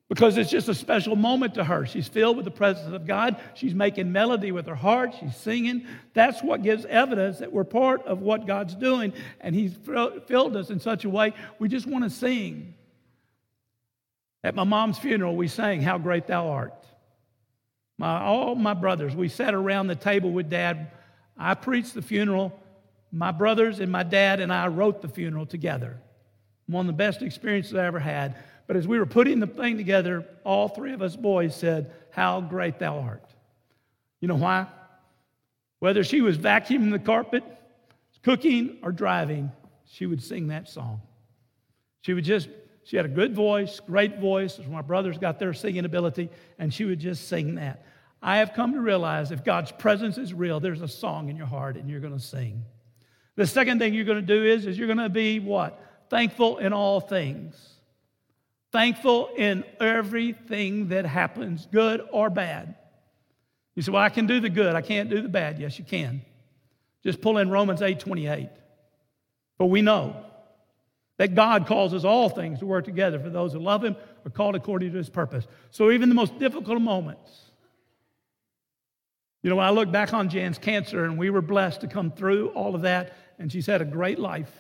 because 0.09 0.37
it's 0.37 0.51
just 0.51 0.69
a 0.69 0.75
special 0.75 1.17
moment 1.17 1.55
to 1.55 1.65
her. 1.65 1.87
She's 1.87 2.09
filled 2.09 2.37
with 2.37 2.45
the 2.45 2.51
presence 2.51 2.95
of 2.95 3.07
God. 3.07 3.41
She's 3.55 3.75
making 3.75 4.13
melody 4.13 4.53
with 4.53 4.67
her 4.67 4.75
heart. 4.75 5.15
She's 5.19 5.37
singing. 5.37 5.87
That's 6.13 6.43
what 6.43 6.63
gives 6.63 6.85
evidence 6.85 7.39
that 7.39 7.53
we're 7.53 7.65
part 7.65 8.05
of 8.05 8.21
what 8.21 8.47
God's 8.47 8.75
doing. 8.75 9.15
And 9.41 9.55
He's 9.55 9.75
filled 9.75 10.57
us 10.57 10.71
in 10.71 10.79
such 10.79 11.05
a 11.05 11.11
way 11.11 11.33
we 11.59 11.69
just 11.69 11.87
want 11.87 12.05
to 12.05 12.11
sing. 12.11 12.75
At 14.43 14.55
my 14.55 14.65
mom's 14.65 14.99
funeral, 14.99 15.37
we 15.37 15.49
sang, 15.49 15.81
How 15.81 15.97
Great 15.97 16.27
Thou 16.27 16.49
Art. 16.49 16.75
My, 17.97 18.21
all 18.21 18.55
my 18.57 18.75
brothers, 18.75 19.17
we 19.17 19.29
sat 19.29 19.55
around 19.55 19.87
the 19.87 19.97
table 19.97 20.31
with 20.31 20.51
dad. 20.51 20.91
I 21.39 21.55
preached 21.55 21.95
the 21.95 22.03
funeral. 22.03 22.53
My 23.11 23.31
brothers 23.31 23.81
and 23.81 23.91
my 23.91 24.03
dad 24.03 24.41
and 24.41 24.53
I 24.53 24.67
wrote 24.67 25.01
the 25.01 25.09
funeral 25.09 25.47
together. 25.47 25.97
One 26.67 26.87
of 26.87 26.87
the 26.89 26.97
best 26.97 27.23
experiences 27.23 27.75
I 27.75 27.87
ever 27.87 28.01
had. 28.01 28.37
But 28.67 28.77
as 28.77 28.89
we 28.89 28.99
were 28.99 29.07
putting 29.07 29.41
the 29.41 29.47
thing 29.47 29.77
together, 29.77 30.27
all 30.45 30.69
three 30.69 30.93
of 30.93 31.03
us 31.03 31.17
boys 31.17 31.55
said, 31.55 31.93
How 32.11 32.41
great 32.41 32.79
thou 32.79 33.01
art. 33.01 33.25
You 34.21 34.29
know 34.29 34.37
why? 34.37 34.67
Whether 35.81 36.03
she 36.03 36.23
was 36.23 36.39
vacuuming 36.39 36.93
the 36.93 36.99
carpet, 36.99 37.45
cooking, 38.23 38.79
or 38.83 38.91
driving, 38.91 39.53
she 39.87 40.07
would 40.07 40.23
sing 40.23 40.49
that 40.49 40.69
song. 40.69 41.03
She 42.01 42.15
would 42.15 42.25
just, 42.25 42.49
she 42.85 42.97
had 42.97 43.05
a 43.05 43.11
good 43.11 43.35
voice, 43.35 43.81
great 43.81 44.19
voice. 44.19 44.59
as 44.59 44.67
My 44.67 44.83
brothers 44.83 45.19
got 45.19 45.39
their 45.39 45.53
singing 45.53 45.85
ability, 45.85 46.31
and 46.59 46.73
she 46.73 46.85
would 46.85 47.01
just 47.01 47.29
sing 47.29 47.57
that. 47.57 47.85
I 48.23 48.39
have 48.39 48.55
come 48.55 48.73
to 48.73 48.81
realize 48.81 49.31
if 49.31 49.45
God's 49.45 49.73
presence 49.73 50.17
is 50.17 50.33
real, 50.33 50.59
there's 50.59 50.81
a 50.81 50.89
song 50.89 51.29
in 51.29 51.37
your 51.37 51.47
heart 51.47 51.77
and 51.77 51.91
you're 51.91 52.01
going 52.01 52.17
to 52.17 52.25
sing. 52.25 52.65
The 53.37 53.47
second 53.47 53.79
thing 53.79 53.93
you're 53.93 54.07
going 54.07 54.21
to 54.21 54.27
do 54.27 54.43
is, 54.43 54.65
is 54.65 54.79
you're 54.79 54.87
going 54.87 54.97
to 54.97 55.11
be 55.11 55.41
what? 55.41 55.79
Thankful 56.09 56.57
in 56.57 56.73
all 56.73 57.01
things. 57.01 57.74
Thankful 58.75 59.29
in 59.37 59.63
everything 59.79 60.89
that 60.89 61.07
happens, 61.07 61.69
good 61.71 62.03
or 62.11 62.29
bad. 62.29 62.75
You 63.77 63.83
say, 63.83 63.93
Well, 63.93 64.03
I 64.03 64.09
can 64.09 64.27
do 64.27 64.41
the 64.41 64.51
good, 64.51 64.75
I 64.75 64.83
can't 64.83 65.09
do 65.09 65.23
the 65.23 65.29
bad. 65.29 65.61
Yes, 65.61 65.79
you 65.79 65.85
can. 65.85 66.23
Just 67.05 67.21
pull 67.21 67.39
in 67.39 67.51
Romans 67.51 67.83
8 67.83 68.01
28. 68.01 68.49
For 69.59 69.71
we 69.71 69.81
know 69.81 70.17
that 71.19 71.37
God 71.37 71.69
causes 71.69 72.05
all 72.05 72.29
things 72.29 72.59
to 72.59 72.67
work 72.67 72.85
together 72.85 73.21
for 73.21 73.31
those 73.31 73.53
who 73.53 73.61
love 73.61 73.85
Him 73.85 73.95
are 74.27 74.31
called 74.31 74.57
according 74.57 74.91
to 74.91 74.99
His 74.99 75.09
purpose. 75.09 75.47
So 75.71 75.93
even 75.93 76.09
the 76.09 76.17
most 76.17 76.37
difficult 76.41 76.81
moments, 76.81 77.31
you 79.45 79.51
know, 79.51 79.57
when 79.57 79.67
I 79.67 79.71
look 79.71 79.93
back 79.93 80.13
on 80.13 80.29
Jan's 80.29 80.59
cancer 80.59 81.05
and 81.05 81.17
we 81.17 81.31
were 81.31 81.43
blessed 81.43 81.83
to 81.83 81.87
come 81.87 82.11
through 82.11 82.49
all 82.49 82.75
of 82.75 82.83
that, 82.83 83.17
and 83.39 83.53
she's 83.53 83.67
had 83.67 83.83
a 83.83 83.85
great 83.85 84.19
life. 84.19 84.51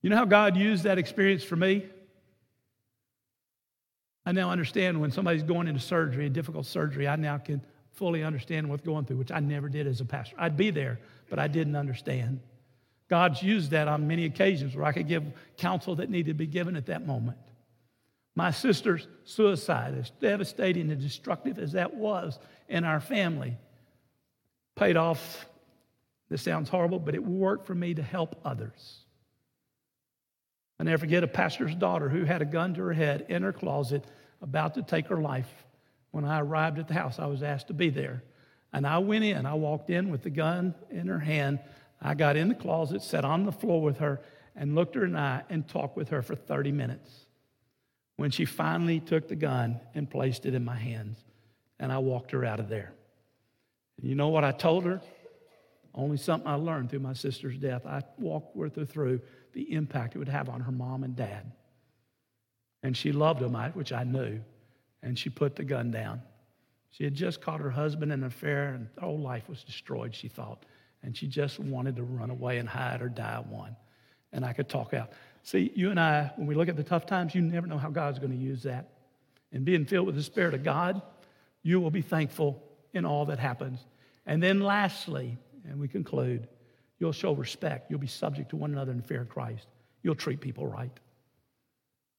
You 0.00 0.08
know 0.08 0.16
how 0.16 0.24
God 0.24 0.56
used 0.56 0.84
that 0.84 0.96
experience 0.96 1.44
for 1.44 1.56
me? 1.56 1.90
I 4.26 4.32
now 4.32 4.50
understand 4.50 5.00
when 5.00 5.12
somebody's 5.12 5.44
going 5.44 5.68
into 5.68 5.80
surgery, 5.80 6.26
a 6.26 6.30
difficult 6.30 6.66
surgery, 6.66 7.06
I 7.06 7.14
now 7.14 7.38
can 7.38 7.62
fully 7.92 8.24
understand 8.24 8.68
what's 8.68 8.82
going 8.82 9.04
through, 9.04 9.18
which 9.18 9.30
I 9.30 9.38
never 9.38 9.68
did 9.68 9.86
as 9.86 10.00
a 10.00 10.04
pastor. 10.04 10.34
I'd 10.36 10.56
be 10.56 10.70
there, 10.70 10.98
but 11.30 11.38
I 11.38 11.46
didn't 11.46 11.76
understand. 11.76 12.40
God's 13.08 13.40
used 13.40 13.70
that 13.70 13.86
on 13.86 14.08
many 14.08 14.24
occasions 14.24 14.74
where 14.74 14.84
I 14.84 14.92
could 14.92 15.06
give 15.06 15.22
counsel 15.56 15.94
that 15.96 16.10
needed 16.10 16.32
to 16.32 16.34
be 16.34 16.48
given 16.48 16.74
at 16.74 16.86
that 16.86 17.06
moment. 17.06 17.38
My 18.34 18.50
sister's 18.50 19.06
suicide, 19.24 19.96
as 19.96 20.10
devastating 20.20 20.90
and 20.90 21.00
destructive 21.00 21.58
as 21.58 21.72
that 21.72 21.94
was 21.94 22.38
in 22.68 22.84
our 22.84 23.00
family, 23.00 23.56
paid 24.74 24.96
off. 24.96 25.46
This 26.28 26.42
sounds 26.42 26.68
horrible, 26.68 26.98
but 26.98 27.14
it 27.14 27.24
worked 27.24 27.66
for 27.66 27.76
me 27.76 27.94
to 27.94 28.02
help 28.02 28.40
others. 28.44 29.05
I 30.78 30.84
never 30.84 30.98
forget 30.98 31.24
a 31.24 31.28
pastor's 31.28 31.74
daughter 31.74 32.08
who 32.08 32.24
had 32.24 32.42
a 32.42 32.46
gun 32.46 32.74
to 32.74 32.82
her 32.82 32.92
head 32.92 33.26
in 33.28 33.42
her 33.42 33.52
closet 33.52 34.04
about 34.42 34.74
to 34.74 34.82
take 34.82 35.06
her 35.08 35.20
life. 35.20 35.50
When 36.10 36.24
I 36.24 36.40
arrived 36.40 36.78
at 36.78 36.88
the 36.88 36.94
house, 36.94 37.18
I 37.18 37.26
was 37.26 37.42
asked 37.42 37.68
to 37.68 37.74
be 37.74 37.90
there. 37.90 38.22
And 38.72 38.86
I 38.86 38.98
went 38.98 39.24
in. 39.24 39.46
I 39.46 39.54
walked 39.54 39.90
in 39.90 40.10
with 40.10 40.22
the 40.22 40.30
gun 40.30 40.74
in 40.90 41.06
her 41.08 41.18
hand. 41.18 41.60
I 42.00 42.14
got 42.14 42.36
in 42.36 42.48
the 42.48 42.54
closet, 42.54 43.02
sat 43.02 43.24
on 43.24 43.44
the 43.44 43.52
floor 43.52 43.80
with 43.80 43.98
her, 43.98 44.20
and 44.54 44.74
looked 44.74 44.94
her 44.96 45.04
in 45.04 45.12
the 45.12 45.18
eye 45.18 45.42
and 45.48 45.66
talked 45.66 45.96
with 45.96 46.10
her 46.10 46.22
for 46.22 46.34
30 46.34 46.72
minutes. 46.72 47.10
When 48.16 48.30
she 48.30 48.44
finally 48.44 49.00
took 49.00 49.28
the 49.28 49.36
gun 49.36 49.80
and 49.94 50.10
placed 50.10 50.46
it 50.46 50.54
in 50.54 50.64
my 50.64 50.76
hands, 50.76 51.18
and 51.78 51.92
I 51.92 51.98
walked 51.98 52.32
her 52.32 52.44
out 52.44 52.60
of 52.60 52.68
there. 52.68 52.92
And 53.98 54.08
you 54.08 54.14
know 54.14 54.28
what 54.28 54.44
I 54.44 54.52
told 54.52 54.84
her? 54.84 55.00
Only 55.94 56.18
something 56.18 56.48
I 56.48 56.54
learned 56.54 56.90
through 56.90 57.00
my 57.00 57.14
sister's 57.14 57.56
death. 57.56 57.86
I 57.86 58.02
walked 58.18 58.54
with 58.56 58.76
her 58.76 58.84
through 58.84 59.20
the 59.56 59.72
impact 59.72 60.14
it 60.14 60.18
would 60.18 60.28
have 60.28 60.50
on 60.50 60.60
her 60.60 60.70
mom 60.70 61.02
and 61.02 61.16
dad. 61.16 61.50
And 62.82 62.94
she 62.94 63.10
loved 63.10 63.40
them, 63.40 63.54
which 63.72 63.90
I 63.90 64.04
knew, 64.04 64.40
and 65.02 65.18
she 65.18 65.30
put 65.30 65.56
the 65.56 65.64
gun 65.64 65.90
down. 65.90 66.20
She 66.90 67.04
had 67.04 67.14
just 67.14 67.40
caught 67.40 67.60
her 67.60 67.70
husband 67.70 68.12
in 68.12 68.20
an 68.20 68.26
affair, 68.26 68.74
and 68.74 68.88
her 68.96 69.06
whole 69.06 69.18
life 69.18 69.48
was 69.48 69.64
destroyed, 69.64 70.14
she 70.14 70.28
thought. 70.28 70.64
And 71.02 71.16
she 71.16 71.26
just 71.26 71.58
wanted 71.58 71.96
to 71.96 72.02
run 72.02 72.28
away 72.28 72.58
and 72.58 72.68
hide 72.68 73.00
or 73.00 73.08
die 73.08 73.42
one. 73.48 73.74
And 74.30 74.44
I 74.44 74.52
could 74.52 74.68
talk 74.68 74.92
out. 74.92 75.12
See, 75.42 75.72
you 75.74 75.90
and 75.90 75.98
I, 75.98 76.32
when 76.36 76.46
we 76.46 76.54
look 76.54 76.68
at 76.68 76.76
the 76.76 76.84
tough 76.84 77.06
times, 77.06 77.34
you 77.34 77.40
never 77.40 77.66
know 77.66 77.78
how 77.78 77.88
God's 77.88 78.18
going 78.18 78.32
to 78.32 78.38
use 78.38 78.62
that. 78.64 78.90
And 79.52 79.64
being 79.64 79.86
filled 79.86 80.06
with 80.06 80.16
the 80.16 80.22
Spirit 80.22 80.52
of 80.52 80.62
God, 80.62 81.00
you 81.62 81.80
will 81.80 81.90
be 81.90 82.02
thankful 82.02 82.62
in 82.92 83.06
all 83.06 83.24
that 83.26 83.38
happens. 83.38 83.78
And 84.26 84.42
then 84.42 84.60
lastly, 84.60 85.38
and 85.64 85.80
we 85.80 85.88
conclude, 85.88 86.46
you'll 86.98 87.12
show 87.12 87.32
respect. 87.32 87.90
You'll 87.90 88.00
be 88.00 88.06
subject 88.06 88.50
to 88.50 88.56
one 88.56 88.72
another 88.72 88.92
in 88.92 89.02
fear 89.02 89.22
of 89.22 89.28
Christ. 89.28 89.66
You'll 90.02 90.14
treat 90.14 90.40
people 90.40 90.66
right. 90.66 90.92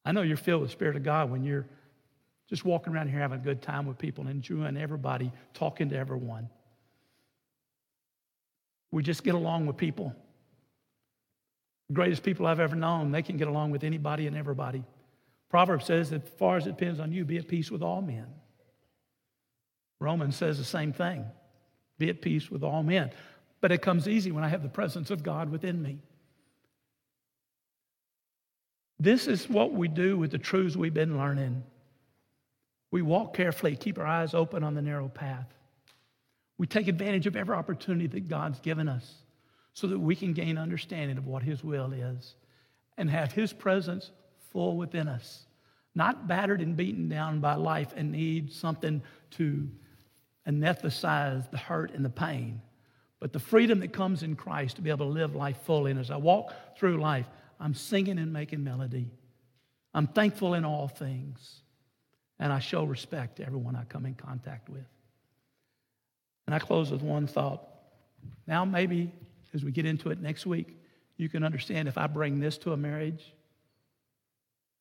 I 0.05 0.11
know 0.11 0.21
you're 0.21 0.37
filled 0.37 0.61
with 0.61 0.69
the 0.69 0.73
Spirit 0.73 0.95
of 0.95 1.03
God 1.03 1.29
when 1.31 1.43
you're 1.43 1.67
just 2.49 2.63
walking 2.63 2.93
around 2.93 3.09
here 3.09 3.19
having 3.19 3.39
a 3.39 3.43
good 3.43 3.61
time 3.61 3.85
with 3.85 3.97
people 3.97 4.21
and 4.21 4.31
enjoying 4.31 4.77
everybody, 4.77 5.31
talking 5.53 5.89
to 5.89 5.97
everyone. 5.97 6.49
We 8.91 9.03
just 9.03 9.23
get 9.23 9.35
along 9.35 9.65
with 9.65 9.75
people. 9.75 10.15
The 11.89 11.93
greatest 11.93 12.23
people 12.23 12.45
I've 12.45 12.59
ever 12.59 12.75
known, 12.75 13.11
they 13.11 13.21
can 13.21 13.37
get 13.37 13.47
along 13.47 13.71
with 13.71 13.83
anybody 13.83 14.27
and 14.27 14.35
everybody. 14.35 14.83
Proverbs 15.49 15.85
says 15.85 16.11
as 16.11 16.21
far 16.37 16.57
as 16.57 16.67
it 16.67 16.77
depends 16.77 16.99
on 16.99 17.11
you, 17.11 17.25
be 17.25 17.37
at 17.37 17.47
peace 17.47 17.71
with 17.71 17.81
all 17.81 18.01
men. 18.01 18.27
Romans 19.99 20.35
says 20.35 20.57
the 20.57 20.63
same 20.63 20.93
thing 20.93 21.25
be 21.97 22.09
at 22.09 22.21
peace 22.21 22.51
with 22.51 22.63
all 22.63 22.83
men. 22.83 23.11
But 23.59 23.71
it 23.71 23.81
comes 23.81 24.07
easy 24.07 24.31
when 24.31 24.43
I 24.43 24.49
have 24.49 24.63
the 24.63 24.69
presence 24.69 25.09
of 25.09 25.23
God 25.23 25.49
within 25.49 25.81
me. 25.81 25.99
This 28.99 29.27
is 29.27 29.49
what 29.49 29.73
we 29.73 29.87
do 29.87 30.17
with 30.17 30.31
the 30.31 30.37
truths 30.37 30.75
we've 30.75 30.93
been 30.93 31.17
learning. 31.17 31.63
We 32.91 33.01
walk 33.01 33.35
carefully, 33.35 33.75
keep 33.75 33.99
our 33.99 34.05
eyes 34.05 34.33
open 34.33 34.63
on 34.63 34.73
the 34.73 34.81
narrow 34.81 35.07
path. 35.07 35.53
We 36.57 36.65
take 36.65 36.87
advantage 36.87 37.27
of 37.27 37.35
every 37.35 37.55
opportunity 37.55 38.07
that 38.07 38.27
God's 38.27 38.59
given 38.59 38.87
us 38.87 39.13
so 39.73 39.87
that 39.87 39.99
we 39.99 40.15
can 40.15 40.33
gain 40.33 40.57
understanding 40.57 41.17
of 41.17 41.27
what 41.27 41.43
His 41.43 41.63
will 41.63 41.93
is 41.93 42.35
and 42.97 43.09
have 43.09 43.31
His 43.31 43.53
presence 43.53 44.11
full 44.51 44.77
within 44.77 45.07
us, 45.07 45.45
not 45.93 46.27
battered 46.27 46.61
and 46.61 46.75
beaten 46.75 47.07
down 47.07 47.39
by 47.39 47.53
life 47.55 47.93
and 47.95 48.11
need 48.11 48.51
something 48.51 49.03
to 49.31 49.69
anesthetize 50.47 51.51
the 51.51 51.57
hurt 51.57 51.93
and 51.93 52.03
the 52.03 52.09
pain, 52.09 52.61
but 53.19 53.33
the 53.33 53.39
freedom 53.39 53.79
that 53.79 53.93
comes 53.93 54.23
in 54.23 54.35
Christ 54.35 54.75
to 54.75 54.81
be 54.81 54.89
able 54.89 55.07
to 55.07 55.11
live 55.11 55.35
life 55.35 55.57
fully. 55.63 55.91
And 55.91 55.99
as 55.99 56.11
I 56.11 56.17
walk 56.17 56.53
through 56.77 56.99
life, 56.99 57.25
I'm 57.59 57.73
singing 57.73 58.19
and 58.19 58.31
making 58.31 58.63
melody. 58.63 59.09
I'm 59.93 60.07
thankful 60.07 60.53
in 60.53 60.65
all 60.65 60.87
things 60.87 61.61
and 62.39 62.53
I 62.53 62.59
show 62.59 62.83
respect 62.83 63.37
to 63.37 63.45
everyone 63.45 63.75
I 63.75 63.83
come 63.85 64.05
in 64.05 64.13
contact 64.13 64.69
with. 64.69 64.85
And 66.45 66.53
I 66.53 66.59
close 66.59 66.91
with 66.91 67.01
one 67.01 67.27
thought. 67.27 67.67
Now, 68.45 68.63
maybe 68.63 69.11
as 69.53 69.63
we 69.63 69.71
get 69.71 69.85
into 69.85 70.11
it 70.11 70.21
next 70.21 70.45
week, 70.45 70.77
you 71.17 71.29
can 71.29 71.43
understand 71.43 71.87
if 71.87 71.97
I 71.97 72.05
bring 72.05 72.39
this 72.39 72.57
to 72.59 72.73
a 72.73 72.77
marriage, 72.77 73.33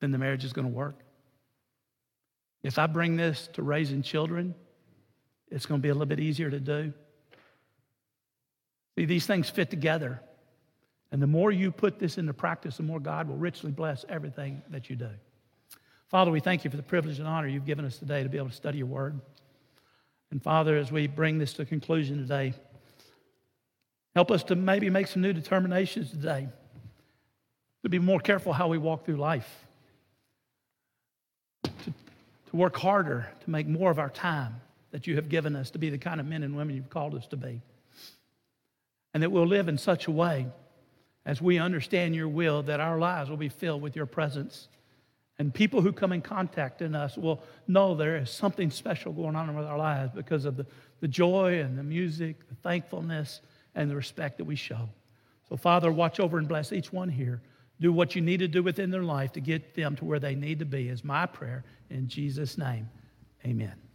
then 0.01 0.11
the 0.11 0.19
marriage 0.19 0.45
is 0.45 0.53
going 0.53 0.67
to 0.67 0.73
work. 0.73 1.01
If 2.63 2.79
I 2.79 2.87
bring 2.87 3.17
this 3.17 3.49
to 3.55 3.63
raising 3.63 4.03
children, 4.03 4.55
it's 5.49 5.65
going 5.65 5.81
to 5.81 5.83
be 5.83 5.89
a 5.89 5.95
little 5.95 6.07
bit 6.07 6.21
easier 6.21 6.51
to 6.51 6.61
do. 6.61 6.93
See, 8.97 9.05
these 9.05 9.27
things 9.27 9.51
fit 9.51 9.71
together. 9.71 10.21
And 11.13 11.23
the 11.23 11.27
more 11.27 11.51
you 11.51 11.71
put 11.71 11.99
this 11.99 12.19
into 12.19 12.33
practice, 12.33 12.79
the 12.79 12.83
more 12.83 12.99
God 12.99 13.29
will 13.29 13.37
richly 13.37 13.71
bless 13.71 14.05
everything 14.09 14.63
that 14.71 14.91
you 14.91 14.97
do. 14.97 15.11
Father, 16.09 16.31
we 16.31 16.41
thank 16.41 16.65
you 16.65 16.71
for 16.71 16.77
the 16.77 16.83
privilege 16.83 17.19
and 17.19 17.29
honor 17.29 17.49
you've 17.49 17.67
given 17.67 17.85
us 17.85 17.99
today 17.99 18.23
to 18.23 18.29
be 18.29 18.39
able 18.39 18.49
to 18.49 18.55
study 18.55 18.79
your 18.79 18.87
word. 18.87 19.21
And 20.31 20.43
Father, 20.43 20.77
as 20.77 20.91
we 20.91 21.07
bring 21.07 21.39
this 21.39 21.53
to 21.55 21.65
conclusion 21.65 22.19
today, 22.19 22.55
help 24.15 24.31
us 24.31 24.43
to 24.45 24.57
maybe 24.57 24.91
make 24.91 25.07
some 25.07 25.23
new 25.23 25.33
determinations 25.33 26.11
today, 26.11 26.49
to 27.83 27.89
be 27.89 27.99
more 27.99 28.21
careful 28.21 28.53
how 28.53 28.69
we 28.69 28.79
walk 28.79 29.05
through 29.05 29.17
life, 29.17 29.67
to, 31.63 31.71
to 31.71 32.57
work 32.57 32.77
harder 32.77 33.29
to 33.45 33.51
make 33.51 33.67
more 33.67 33.91
of 33.91 33.99
our 33.99 34.11
time 34.11 34.61
that 34.91 35.07
you 35.07 35.17
have 35.17 35.29
given 35.29 35.55
us 35.55 35.71
to 35.73 35.79
be 35.79 35.91
the 35.91 35.99
kind 35.99 36.21
of 36.21 36.27
men 36.27 36.43
and 36.43 36.57
women 36.57 36.75
you've 36.75 36.91
called 36.91 37.15
us 37.15 37.27
to 37.29 37.37
be. 37.37 37.61
And 39.17 39.23
that 39.23 39.31
we'll 39.31 39.47
live 39.47 39.69
in 39.69 39.79
such 39.79 40.09
a 40.09 40.11
way 40.11 40.47
as 41.25 41.41
we 41.41 41.57
understand 41.59 42.15
your 42.15 42.29
will 42.29 42.63
that 42.65 42.81
our 42.81 42.99
lives 42.99 43.31
will 43.31 43.39
be 43.39 43.49
filled 43.49 43.81
with 43.81 43.97
your 43.97 44.05
presence 44.05 44.69
and 45.39 45.53
people 45.53 45.83
who 45.83 45.93
come 45.93 46.13
in 46.13 46.23
contact 46.23 46.81
in 46.81 46.95
us 46.95 47.17
will 47.17 47.43
know 47.69 47.95
there 47.95 48.17
is 48.17 48.31
something 48.31 48.71
special 48.71 49.13
going 49.13 49.37
on 49.37 49.55
with 49.55 49.67
our 49.67 49.77
lives 49.77 50.13
because 50.15 50.45
of 50.45 50.57
the, 50.57 50.67
the 51.01 51.09
joy 51.09 51.61
and 51.61 51.77
the 51.77 51.83
music, 51.83 52.49
the 52.49 52.55
thankfulness, 52.57 53.43
and 53.75 53.91
the 53.91 53.97
respect 53.97 54.39
that 54.39 54.45
we 54.45 54.57
show. 54.57 54.89
So, 55.49 55.57
Father, 55.57 55.93
watch 55.93 56.21
over 56.21 56.39
and 56.39 56.49
bless 56.49 56.73
each 56.73 56.93
one 56.93 57.11
here. 57.11 57.43
Do 57.81 57.93
what 57.93 58.15
you 58.15 58.23
need 58.23 58.39
to 58.39 58.49
do 58.49 58.63
within 58.63 58.91
their 58.91 59.03
life 59.03 59.33
to 59.33 59.41
get 59.41 59.75
them 59.75 59.95
to 59.97 60.05
where 60.07 60.19
they 60.19 60.35
need 60.35 60.59
to 60.61 60.65
be, 60.65 60.89
is 60.89 61.05
my 61.05 61.27
prayer. 61.27 61.65
In 61.91 62.09
Jesus' 62.09 62.57
name, 62.57 62.89
amen. 63.45 63.86